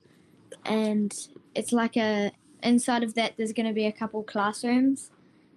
and 0.64 1.28
it's 1.54 1.72
like 1.72 1.96
a 1.96 2.32
inside 2.62 3.02
of 3.02 3.14
that 3.14 3.34
there's 3.36 3.52
going 3.52 3.66
to 3.66 3.74
be 3.74 3.84
a 3.84 3.92
couple 3.92 4.22
classrooms 4.22 5.10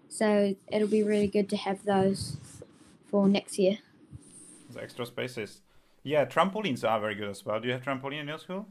so 0.09 0.55
it'll 0.67 0.87
be 0.87 1.03
really 1.03 1.27
good 1.27 1.49
to 1.49 1.55
have 1.55 1.83
those 1.85 2.37
for 3.09 3.27
next 3.27 3.57
year 3.59 3.77
The 4.73 4.81
extra 4.83 5.05
spaces. 5.05 5.61
Yeah, 6.03 6.25
trampolines 6.25 6.83
are 6.89 6.99
very 6.99 7.15
good 7.15 7.29
as 7.29 7.45
well. 7.45 7.59
Do 7.59 7.67
you 7.67 7.73
have 7.73 7.83
trampoline 7.83 8.21
in 8.21 8.27
your 8.27 8.39
school? 8.39 8.67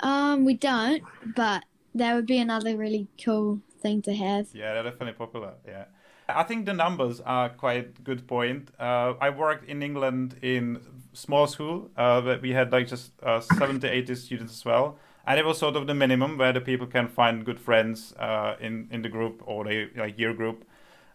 um 0.00 0.44
we 0.44 0.54
don't 0.54 1.02
but 1.36 1.64
that 1.94 2.14
would 2.14 2.26
be 2.26 2.38
another 2.38 2.76
really 2.76 3.06
cool 3.24 3.60
thing 3.80 4.02
to 4.02 4.14
have 4.14 4.48
Yeah, 4.52 4.74
they're 4.74 4.82
definitely 4.90 5.12
popular. 5.14 5.54
Yeah. 5.66 5.84
I 6.28 6.42
think 6.42 6.64
the 6.66 6.72
numbers 6.72 7.20
are 7.20 7.50
quite 7.50 8.02
good 8.02 8.26
point. 8.26 8.70
Uh, 8.80 9.12
I 9.20 9.28
worked 9.30 9.68
in 9.68 9.82
England 9.82 10.36
in 10.42 10.80
small 11.12 11.46
school, 11.46 11.90
uh, 11.98 12.22
but 12.22 12.40
we 12.40 12.52
had 12.52 12.72
like 12.72 12.88
just 12.88 13.12
uh, 13.22 13.40
70, 13.40 13.86
80 13.86 14.14
students 14.14 14.54
as 14.54 14.64
well. 14.64 14.96
And 15.26 15.38
it 15.38 15.44
was 15.44 15.58
sort 15.58 15.76
of 15.76 15.86
the 15.86 15.94
minimum 15.94 16.38
where 16.38 16.52
the 16.52 16.62
people 16.62 16.86
can 16.86 17.08
find 17.08 17.44
good 17.44 17.60
friends 17.60 18.14
uh, 18.18 18.56
in, 18.58 18.88
in 18.90 19.02
the 19.02 19.10
group 19.10 19.42
or 19.46 19.64
the 19.64 19.90
like 19.96 20.18
year 20.18 20.32
group. 20.32 20.64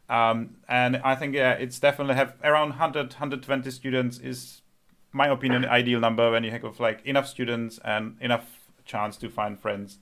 Um, 0.09 0.55
and 0.67 0.97
I 0.97 1.15
think 1.15 1.35
yeah, 1.35 1.53
it's 1.53 1.79
definitely 1.79 2.15
have 2.15 2.33
around 2.43 2.69
100, 2.69 3.13
120 3.13 3.69
students 3.71 4.17
is 4.17 4.61
my 5.11 5.27
opinion 5.27 5.65
ideal 5.65 5.99
number 5.99 6.31
when 6.31 6.43
you 6.43 6.51
have 6.51 6.79
like 6.79 7.05
enough 7.05 7.27
students 7.27 7.79
and 7.85 8.17
enough 8.19 8.69
chance 8.85 9.17
to 9.17 9.29
find 9.29 9.59
friends 9.59 9.99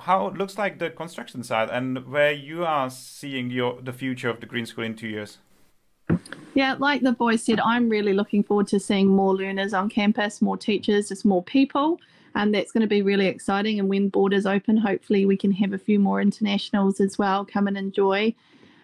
how 0.00 0.28
it 0.28 0.34
looks 0.34 0.56
like 0.56 0.78
the 0.78 0.90
construction 0.90 1.42
side 1.42 1.68
and 1.70 2.06
where 2.06 2.32
you 2.32 2.64
are 2.64 2.90
seeing 2.90 3.50
your 3.50 3.80
the 3.82 3.92
future 3.92 4.28
of 4.28 4.40
the 4.40 4.46
green 4.46 4.66
school 4.66 4.84
in 4.84 4.94
two 4.94 5.08
years 5.08 5.38
Yeah, 6.54 6.76
like 6.78 7.02
the 7.02 7.12
boys 7.12 7.42
said, 7.42 7.60
I'm 7.60 7.88
really 7.88 8.12
looking 8.12 8.42
forward 8.42 8.68
to 8.68 8.80
seeing 8.80 9.08
more 9.08 9.34
learners 9.34 9.74
on 9.74 9.88
campus, 9.88 10.40
more 10.40 10.56
teachers, 10.56 11.08
just 11.08 11.24
more 11.24 11.42
people. 11.42 12.00
And 12.34 12.54
that's 12.54 12.72
going 12.72 12.82
to 12.82 12.88
be 12.88 13.02
really 13.02 13.26
exciting. 13.26 13.78
And 13.78 13.88
when 13.88 14.08
borders 14.08 14.46
open, 14.46 14.76
hopefully 14.76 15.26
we 15.26 15.36
can 15.36 15.52
have 15.52 15.72
a 15.72 15.78
few 15.78 15.98
more 15.98 16.20
internationals 16.20 17.00
as 17.00 17.18
well 17.18 17.44
come 17.44 17.66
and 17.66 17.76
enjoy 17.76 18.34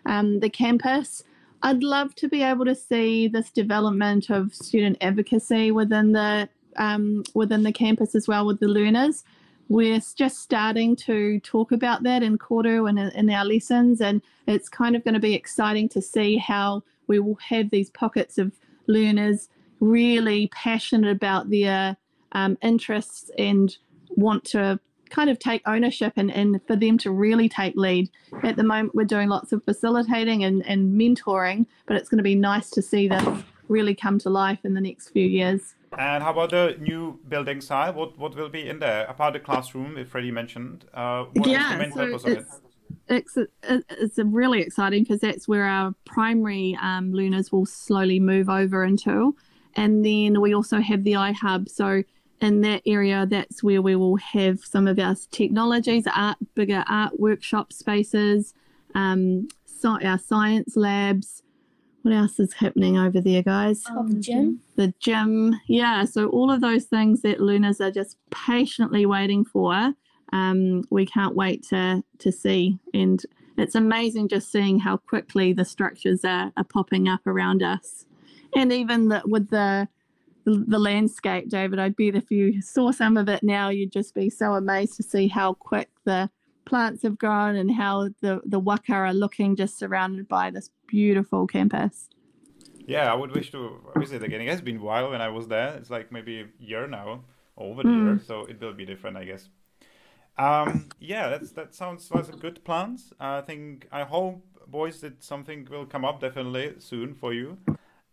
um, 0.07 0.41
the 0.41 0.51
campus. 0.51 1.23
I'd 1.63 1.83
love 1.83 2.15
to 2.17 2.29
be 2.29 2.43
able 2.43 2.67
to 2.67 2.75
see 2.75 3.27
this 3.29 3.51
development 3.51 4.31
of 4.31 4.55
student 4.55 4.99
advocacy 5.01 5.71
within 5.71 6.13
the 6.13 6.49
um, 6.77 7.23
within 7.35 7.63
the 7.63 7.73
campus 7.73 8.15
as 8.15 8.29
well 8.29 8.47
with 8.47 8.61
the 8.61 8.69
learners. 8.69 9.25
We're 9.69 10.01
just 10.15 10.41
starting 10.41 10.95
to 10.97 11.41
talk 11.41 11.73
about 11.73 12.03
that 12.03 12.23
in 12.23 12.37
Koru 12.37 12.89
and 12.89 12.99
in, 12.99 13.31
our 13.31 13.45
lessons, 13.45 14.01
and 14.01 14.21
it's 14.47 14.69
kind 14.69 14.95
of 14.95 15.05
going 15.05 15.15
to 15.15 15.21
be 15.21 15.35
exciting 15.35 15.89
to 15.91 16.03
see 16.03 16.37
how 16.37 16.83
we 17.07 17.19
will 17.19 17.39
have 17.49 17.71
these 17.71 17.89
pockets 17.91 18.37
of 18.37 18.53
learners 18.87 19.49
really 19.81 20.49
passionate 20.49 21.11
about 21.11 21.49
their 21.49 21.97
um, 22.33 22.59
interests 22.63 23.31
and 23.39 23.77
want 24.11 24.45
to 24.45 24.79
kind 25.15 25.31
of 25.31 25.39
take 25.39 25.62
ownership 25.67 26.12
and, 26.17 26.31
and 26.31 26.61
for 26.67 26.77
them 26.77 26.99
to 26.99 27.11
really 27.11 27.49
take 27.49 27.75
lead. 27.77 28.11
At 28.43 28.57
the 28.57 28.65
moment, 28.65 28.95
we're 28.95 29.05
doing 29.05 29.29
lots 29.29 29.53
of 29.53 29.62
facilitating 29.65 30.45
and, 30.45 30.67
and 30.67 31.01
mentoring, 31.01 31.67
but 31.87 31.97
it's 31.97 32.09
going 32.09 32.19
to 32.19 32.25
be 32.25 32.35
nice 32.35 32.71
to 32.71 32.83
see 32.83 33.09
this 33.09 33.25
really 33.69 33.95
come 33.95 34.19
to 34.19 34.29
life 34.29 34.59
in 34.65 34.75
the 34.75 34.81
next 34.81 35.09
few 35.11 35.27
years. 35.27 35.75
and 35.97 36.23
how 36.23 36.33
about 36.33 36.51
the 36.51 36.77
new 36.81 37.19
building 37.29 37.61
side 37.61 37.95
what 37.95 38.19
what 38.19 38.35
will 38.35 38.49
be 38.49 38.69
in 38.69 38.81
there 38.81 39.03
apart 39.12 39.33
the 39.33 39.39
classroom 39.39 39.97
if 39.97 40.09
freddie 40.09 40.33
mentioned 40.33 40.85
uh 40.93 41.25
what 41.35 41.47
is 41.47 41.69
the 41.69 41.79
main 41.79 41.93
so 41.93 41.99
purpose 41.99 42.25
of 42.25 42.33
it 42.33 42.45
it's 43.09 43.37
it's, 43.37 43.85
it's 43.91 44.19
really 44.19 44.61
exciting 44.61 45.03
because 45.03 45.21
that's 45.21 45.47
where 45.47 45.65
our 45.65 45.95
primary 46.05 46.77
um, 46.81 47.12
learners 47.12 47.53
will 47.53 47.67
slowly 47.67 48.21
move 48.21 48.49
over 48.49 48.85
into, 48.85 49.37
and 49.75 50.05
then 50.05 50.41
we 50.41 50.55
also 50.55 50.81
have 50.81 51.05
the 51.05 51.12
iHub. 51.12 51.69
So 51.69 52.03
in 52.45 52.61
that 52.61 52.82
area, 52.84 53.26
that's 53.28 53.62
where 53.62 53.80
we 53.80 53.97
will 53.97 54.16
have 54.16 54.61
some 54.61 54.86
of 54.86 54.99
our 54.99 55.16
technologies, 55.30 56.07
art, 56.14 56.36
bigger 56.55 56.84
art 56.86 57.18
workshop 57.18 57.72
spaces, 57.72 58.53
um, 58.95 59.49
so 59.64 59.99
our 60.03 60.18
science 60.18 60.76
labs. 60.76 61.42
What 62.03 62.12
else 62.12 62.38
is 62.38 62.53
happening 62.53 62.99
over 62.99 63.18
there, 63.22 63.42
guys? 63.42 63.82
Of 63.97 64.11
the 64.11 64.20
gym. 64.20 64.61
the 64.76 64.92
gym. 65.01 65.59
Yeah, 65.68 66.05
so 66.05 66.28
all 66.28 66.51
of 66.51 66.61
those 66.61 66.84
things 66.84 67.22
that 67.22 67.40
learners 67.40 67.80
are 67.80 67.90
just 67.90 68.18
patiently 68.30 69.07
waiting 69.07 69.42
for, 69.47 69.95
um, 70.30 70.84
we 70.90 71.07
can't 71.07 71.34
wait 71.34 71.66
to 71.68 72.05
to 72.18 72.30
see. 72.30 72.78
And 72.92 73.24
it's 73.57 73.74
amazing 73.74 74.28
just 74.28 74.53
seeing 74.53 74.80
how 74.80 74.99
quickly 74.99 75.55
the 75.55 75.64
structures 75.64 76.26
are, 76.26 76.53
are 76.59 76.64
popping 76.64 77.09
up 77.09 77.26
around 77.26 77.62
us, 77.62 78.05
and 78.55 78.70
even 78.70 79.09
the, 79.09 79.22
with 79.24 79.49
the 79.49 79.88
the 80.45 80.78
landscape, 80.78 81.49
David. 81.49 81.78
I 81.78 81.88
bet 81.88 82.14
if 82.14 82.30
you 82.30 82.61
saw 82.61 82.90
some 82.92 83.16
of 83.16 83.28
it 83.28 83.42
now, 83.42 83.68
you'd 83.70 83.92
just 83.92 84.14
be 84.14 84.30
so 84.30 84.55
amazed 84.55 84.97
to 84.97 85.03
see 85.03 85.28
how 85.28 85.55
quick 85.55 85.90
the 86.05 86.30
plants 86.64 87.03
have 87.03 87.18
grown 87.18 87.57
and 87.57 87.70
how 87.70 88.09
the 88.20 88.40
the 88.45 88.59
waka 88.59 88.95
are 88.95 89.12
looking 89.12 89.55
just 89.55 89.78
surrounded 89.78 90.26
by 90.28 90.51
this 90.51 90.70
beautiful 90.86 91.47
campus. 91.47 92.09
yeah 92.86 93.11
i 93.12 93.14
would 93.14 93.32
wish 93.32 93.51
to 93.51 93.80
visit 93.97 94.22
again 94.22 94.40
it 94.40 94.49
has 94.49 94.61
been 94.61 94.78
a 94.78 94.82
while 94.82 95.11
when 95.11 95.20
i 95.20 95.28
was 95.28 95.49
there. 95.49 95.74
It's 95.76 95.90
like 95.90 96.11
maybe 96.11 96.40
a 96.40 96.47
year 96.59 96.86
now 96.86 97.24
over 97.57 97.82
the 97.82 97.90
year 97.90 98.18
so 98.26 98.45
it 98.47 98.61
will 98.61 98.72
be 98.72 98.84
different 98.84 99.16
i 99.16 99.24
guess. 99.24 99.49
Um 100.38 100.88
yeah 100.99 101.28
that's 101.28 101.53
that 101.53 101.74
sounds 101.74 102.11
like 102.11 102.28
a 102.28 102.36
good 102.36 102.64
plans. 102.64 103.12
I 103.20 103.40
think 103.42 103.86
i 103.92 104.03
hope 104.03 104.42
boys 104.66 105.01
that 105.03 105.22
something 105.22 105.68
will 105.70 105.86
come 105.86 106.05
up 106.05 106.20
definitely 106.20 106.74
soon 106.78 107.14
for 107.14 107.32
you. 107.32 107.59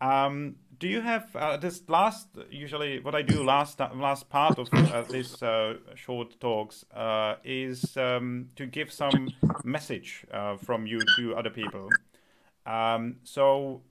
Um 0.01 0.55
do 0.81 0.87
you 0.87 0.99
have 0.99 1.33
uh, 1.35 1.57
this 1.57 1.83
last 1.87 2.27
usually 2.49 2.99
what 2.99 3.13
i 3.13 3.21
do 3.21 3.43
last 3.43 3.79
last 3.95 4.27
part 4.29 4.57
of 4.57 4.67
uh, 4.73 5.03
this 5.03 5.41
uh, 5.43 5.75
short 5.93 6.39
talks 6.39 6.83
uh, 6.95 7.35
is 7.43 7.95
um, 7.97 8.49
to 8.55 8.65
give 8.65 8.91
some 8.91 9.29
message 9.63 10.25
uh, 10.33 10.57
from 10.57 10.87
you 10.87 10.99
to 11.17 11.35
other 11.35 11.51
people. 11.51 11.87
Um, 12.65 13.17
so 13.23 13.81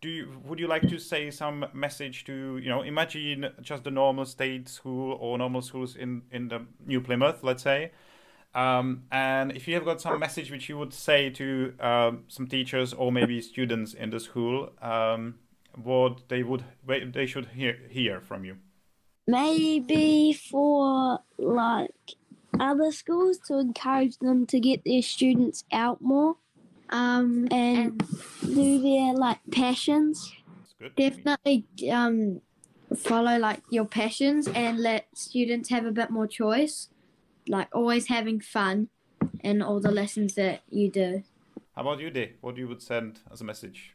do 0.00 0.08
you 0.10 0.40
would 0.44 0.58
you 0.58 0.66
like 0.66 0.86
to 0.88 0.98
say 0.98 1.30
some 1.30 1.66
message 1.72 2.24
to 2.24 2.58
you 2.58 2.68
know 2.68 2.82
imagine 2.82 3.46
just 3.62 3.84
the 3.84 3.90
normal 3.90 4.26
state 4.26 4.68
school 4.68 5.16
or 5.20 5.38
normal 5.38 5.62
schools 5.62 5.96
in 5.96 6.22
in 6.30 6.48
the 6.48 6.66
new 6.86 7.00
plymouth 7.00 7.42
let's 7.42 7.62
say. 7.62 7.92
Um, 8.54 9.04
and 9.10 9.50
if 9.50 9.66
you 9.66 9.74
have 9.74 9.84
got 9.84 10.00
some 10.00 10.20
message 10.20 10.50
which 10.52 10.68
you 10.68 10.78
would 10.78 10.94
say 10.94 11.28
to 11.30 11.74
um, 11.80 12.24
some 12.28 12.46
teachers 12.46 12.92
or 12.92 13.10
maybe 13.10 13.40
students 13.40 13.94
in 13.94 14.10
the 14.10 14.20
school 14.20 14.70
um, 14.80 15.34
what 15.82 16.28
they 16.28 16.42
would 16.42 16.64
they 16.86 17.26
should 17.26 17.46
hear 17.46 17.78
hear 17.90 18.20
from 18.20 18.44
you 18.44 18.56
Maybe 19.26 20.34
for 20.34 21.20
like 21.38 22.14
other 22.60 22.92
schools 22.92 23.38
to 23.48 23.58
encourage 23.58 24.18
them 24.18 24.46
to 24.46 24.60
get 24.60 24.82
their 24.84 25.02
students 25.02 25.64
out 25.72 26.00
more 26.02 26.36
Um, 26.90 27.48
and 27.50 27.98
do 28.42 28.80
their 28.82 29.14
like 29.14 29.38
passions. 29.50 30.30
It's 30.62 30.74
good. 30.78 30.94
definitely 30.94 31.64
um, 31.90 32.42
follow 32.94 33.38
like 33.38 33.62
your 33.70 33.86
passions 33.86 34.46
and 34.48 34.78
let 34.78 35.06
students 35.16 35.70
have 35.70 35.86
a 35.86 35.90
bit 35.90 36.10
more 36.10 36.26
choice. 36.26 36.90
Like 37.48 37.68
always 37.72 38.08
having 38.08 38.40
fun 38.40 38.90
in 39.40 39.62
all 39.62 39.80
the 39.80 39.90
lessons 39.90 40.34
that 40.34 40.60
you 40.68 40.90
do. 40.90 41.24
How 41.74 41.82
about 41.82 42.00
you, 42.00 42.10
Dee? 42.10 42.32
What 42.42 42.56
you 42.58 42.68
would 42.68 42.82
send 42.82 43.20
as 43.32 43.40
a 43.40 43.44
message? 43.44 43.93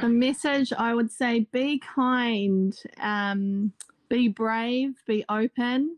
A 0.00 0.08
message 0.08 0.72
I 0.72 0.94
would 0.94 1.10
say 1.10 1.48
be 1.50 1.80
kind, 1.80 2.72
um, 3.00 3.72
be 4.08 4.28
brave, 4.28 4.94
be 5.06 5.24
open, 5.28 5.96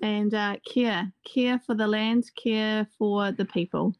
and 0.00 0.32
uh, 0.32 0.56
care. 0.64 1.10
Care 1.24 1.58
for 1.66 1.74
the 1.74 1.86
land, 1.86 2.30
care 2.36 2.86
for 2.96 3.32
the 3.32 3.44
people. 3.44 3.94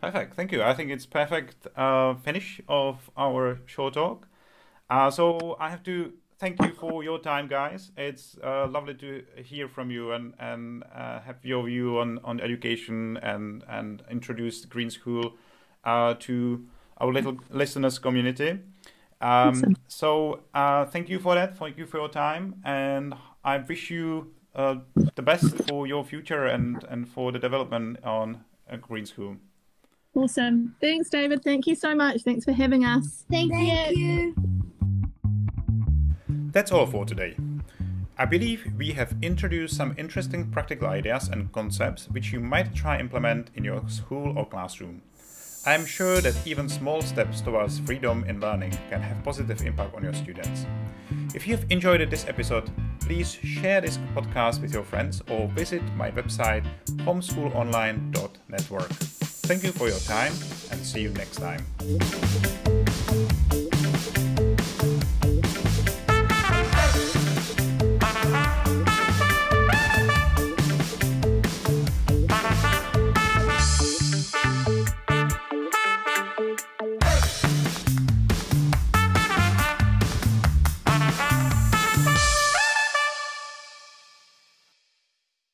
Perfect. 0.00 0.34
Thank 0.34 0.52
you. 0.52 0.62
I 0.62 0.72
think 0.72 0.90
it's 0.90 1.04
perfect 1.04 1.66
uh, 1.76 2.14
finish 2.14 2.60
of 2.68 3.10
our 3.18 3.60
short 3.66 3.94
talk. 3.94 4.28
Uh, 4.88 5.10
so 5.10 5.56
I 5.60 5.68
have 5.68 5.82
to 5.84 6.14
thank 6.38 6.62
you 6.62 6.72
for 6.72 7.04
your 7.04 7.18
time, 7.18 7.48
guys. 7.48 7.92
It's 7.98 8.38
uh, 8.42 8.66
lovely 8.66 8.94
to 8.94 9.24
hear 9.42 9.68
from 9.68 9.90
you 9.90 10.12
and 10.12 10.32
and 10.38 10.84
uh, 10.94 11.20
have 11.20 11.44
your 11.44 11.66
view 11.66 11.98
on, 11.98 12.18
on 12.24 12.40
education 12.40 13.18
and 13.18 13.62
and 13.68 14.02
introduce 14.10 14.64
Green 14.64 14.90
School 14.90 15.34
uh, 15.84 16.14
to 16.20 16.66
our 16.98 17.12
little 17.12 17.38
listeners 17.50 17.98
community. 17.98 18.50
Um, 19.20 19.48
Awesome. 19.48 19.76
So 19.88 20.40
uh, 20.54 20.86
thank 20.86 21.08
you 21.08 21.18
for 21.18 21.34
that. 21.34 21.56
Thank 21.56 21.78
you 21.78 21.86
for 21.86 21.98
your 21.98 22.08
time, 22.08 22.60
and 22.64 23.14
I 23.44 23.58
wish 23.58 23.90
you 23.90 24.32
uh, 24.54 24.76
the 25.14 25.22
best 25.22 25.56
for 25.68 25.86
your 25.86 26.04
future 26.04 26.46
and 26.46 26.84
and 26.90 27.08
for 27.08 27.32
the 27.32 27.38
development 27.38 28.04
on 28.04 28.44
uh, 28.70 28.76
Green 28.76 29.06
School. 29.06 29.36
Awesome. 30.14 30.74
Thanks, 30.80 31.10
David. 31.10 31.42
Thank 31.44 31.66
you 31.66 31.74
so 31.74 31.94
much. 31.94 32.22
Thanks 32.22 32.44
for 32.44 32.52
having 32.52 32.84
us. 32.84 33.24
Thank, 33.30 33.52
you. 33.94 34.34
That's 36.52 36.72
all 36.72 36.86
for 36.86 37.04
today. 37.04 37.36
I 38.18 38.24
believe 38.24 38.72
we 38.78 38.92
have 38.92 39.14
introduced 39.20 39.76
some 39.76 39.94
interesting 39.98 40.50
practical 40.50 40.88
ideas 40.88 41.28
and 41.28 41.52
concepts 41.52 42.08
which 42.08 42.32
you 42.32 42.40
might 42.40 42.74
try 42.74 42.98
implement 42.98 43.50
in 43.54 43.62
your 43.62 43.86
school 43.90 44.38
or 44.38 44.46
classroom. 44.46 45.02
I 45.66 45.74
am 45.74 45.84
sure 45.84 46.20
that 46.20 46.36
even 46.46 46.68
small 46.68 47.02
steps 47.02 47.40
towards 47.40 47.80
freedom 47.80 48.22
in 48.28 48.38
learning 48.38 48.78
can 48.88 49.02
have 49.02 49.24
positive 49.24 49.62
impact 49.62 49.96
on 49.96 50.04
your 50.04 50.14
students. 50.14 50.64
If 51.34 51.44
you 51.44 51.56
have 51.56 51.66
enjoyed 51.70 52.08
this 52.08 52.24
episode, 52.28 52.70
please 53.00 53.34
share 53.34 53.80
this 53.80 53.98
podcast 54.14 54.62
with 54.62 54.72
your 54.72 54.84
friends 54.84 55.22
or 55.28 55.48
visit 55.48 55.82
my 55.96 56.12
website 56.12 56.64
homeschoolonline.network. 57.04 58.90
Thank 59.46 59.64
you 59.64 59.72
for 59.72 59.88
your 59.88 59.98
time 59.98 60.32
and 60.70 60.80
see 60.86 61.00
you 61.00 61.10
next 61.10 61.36
time. 61.38 61.64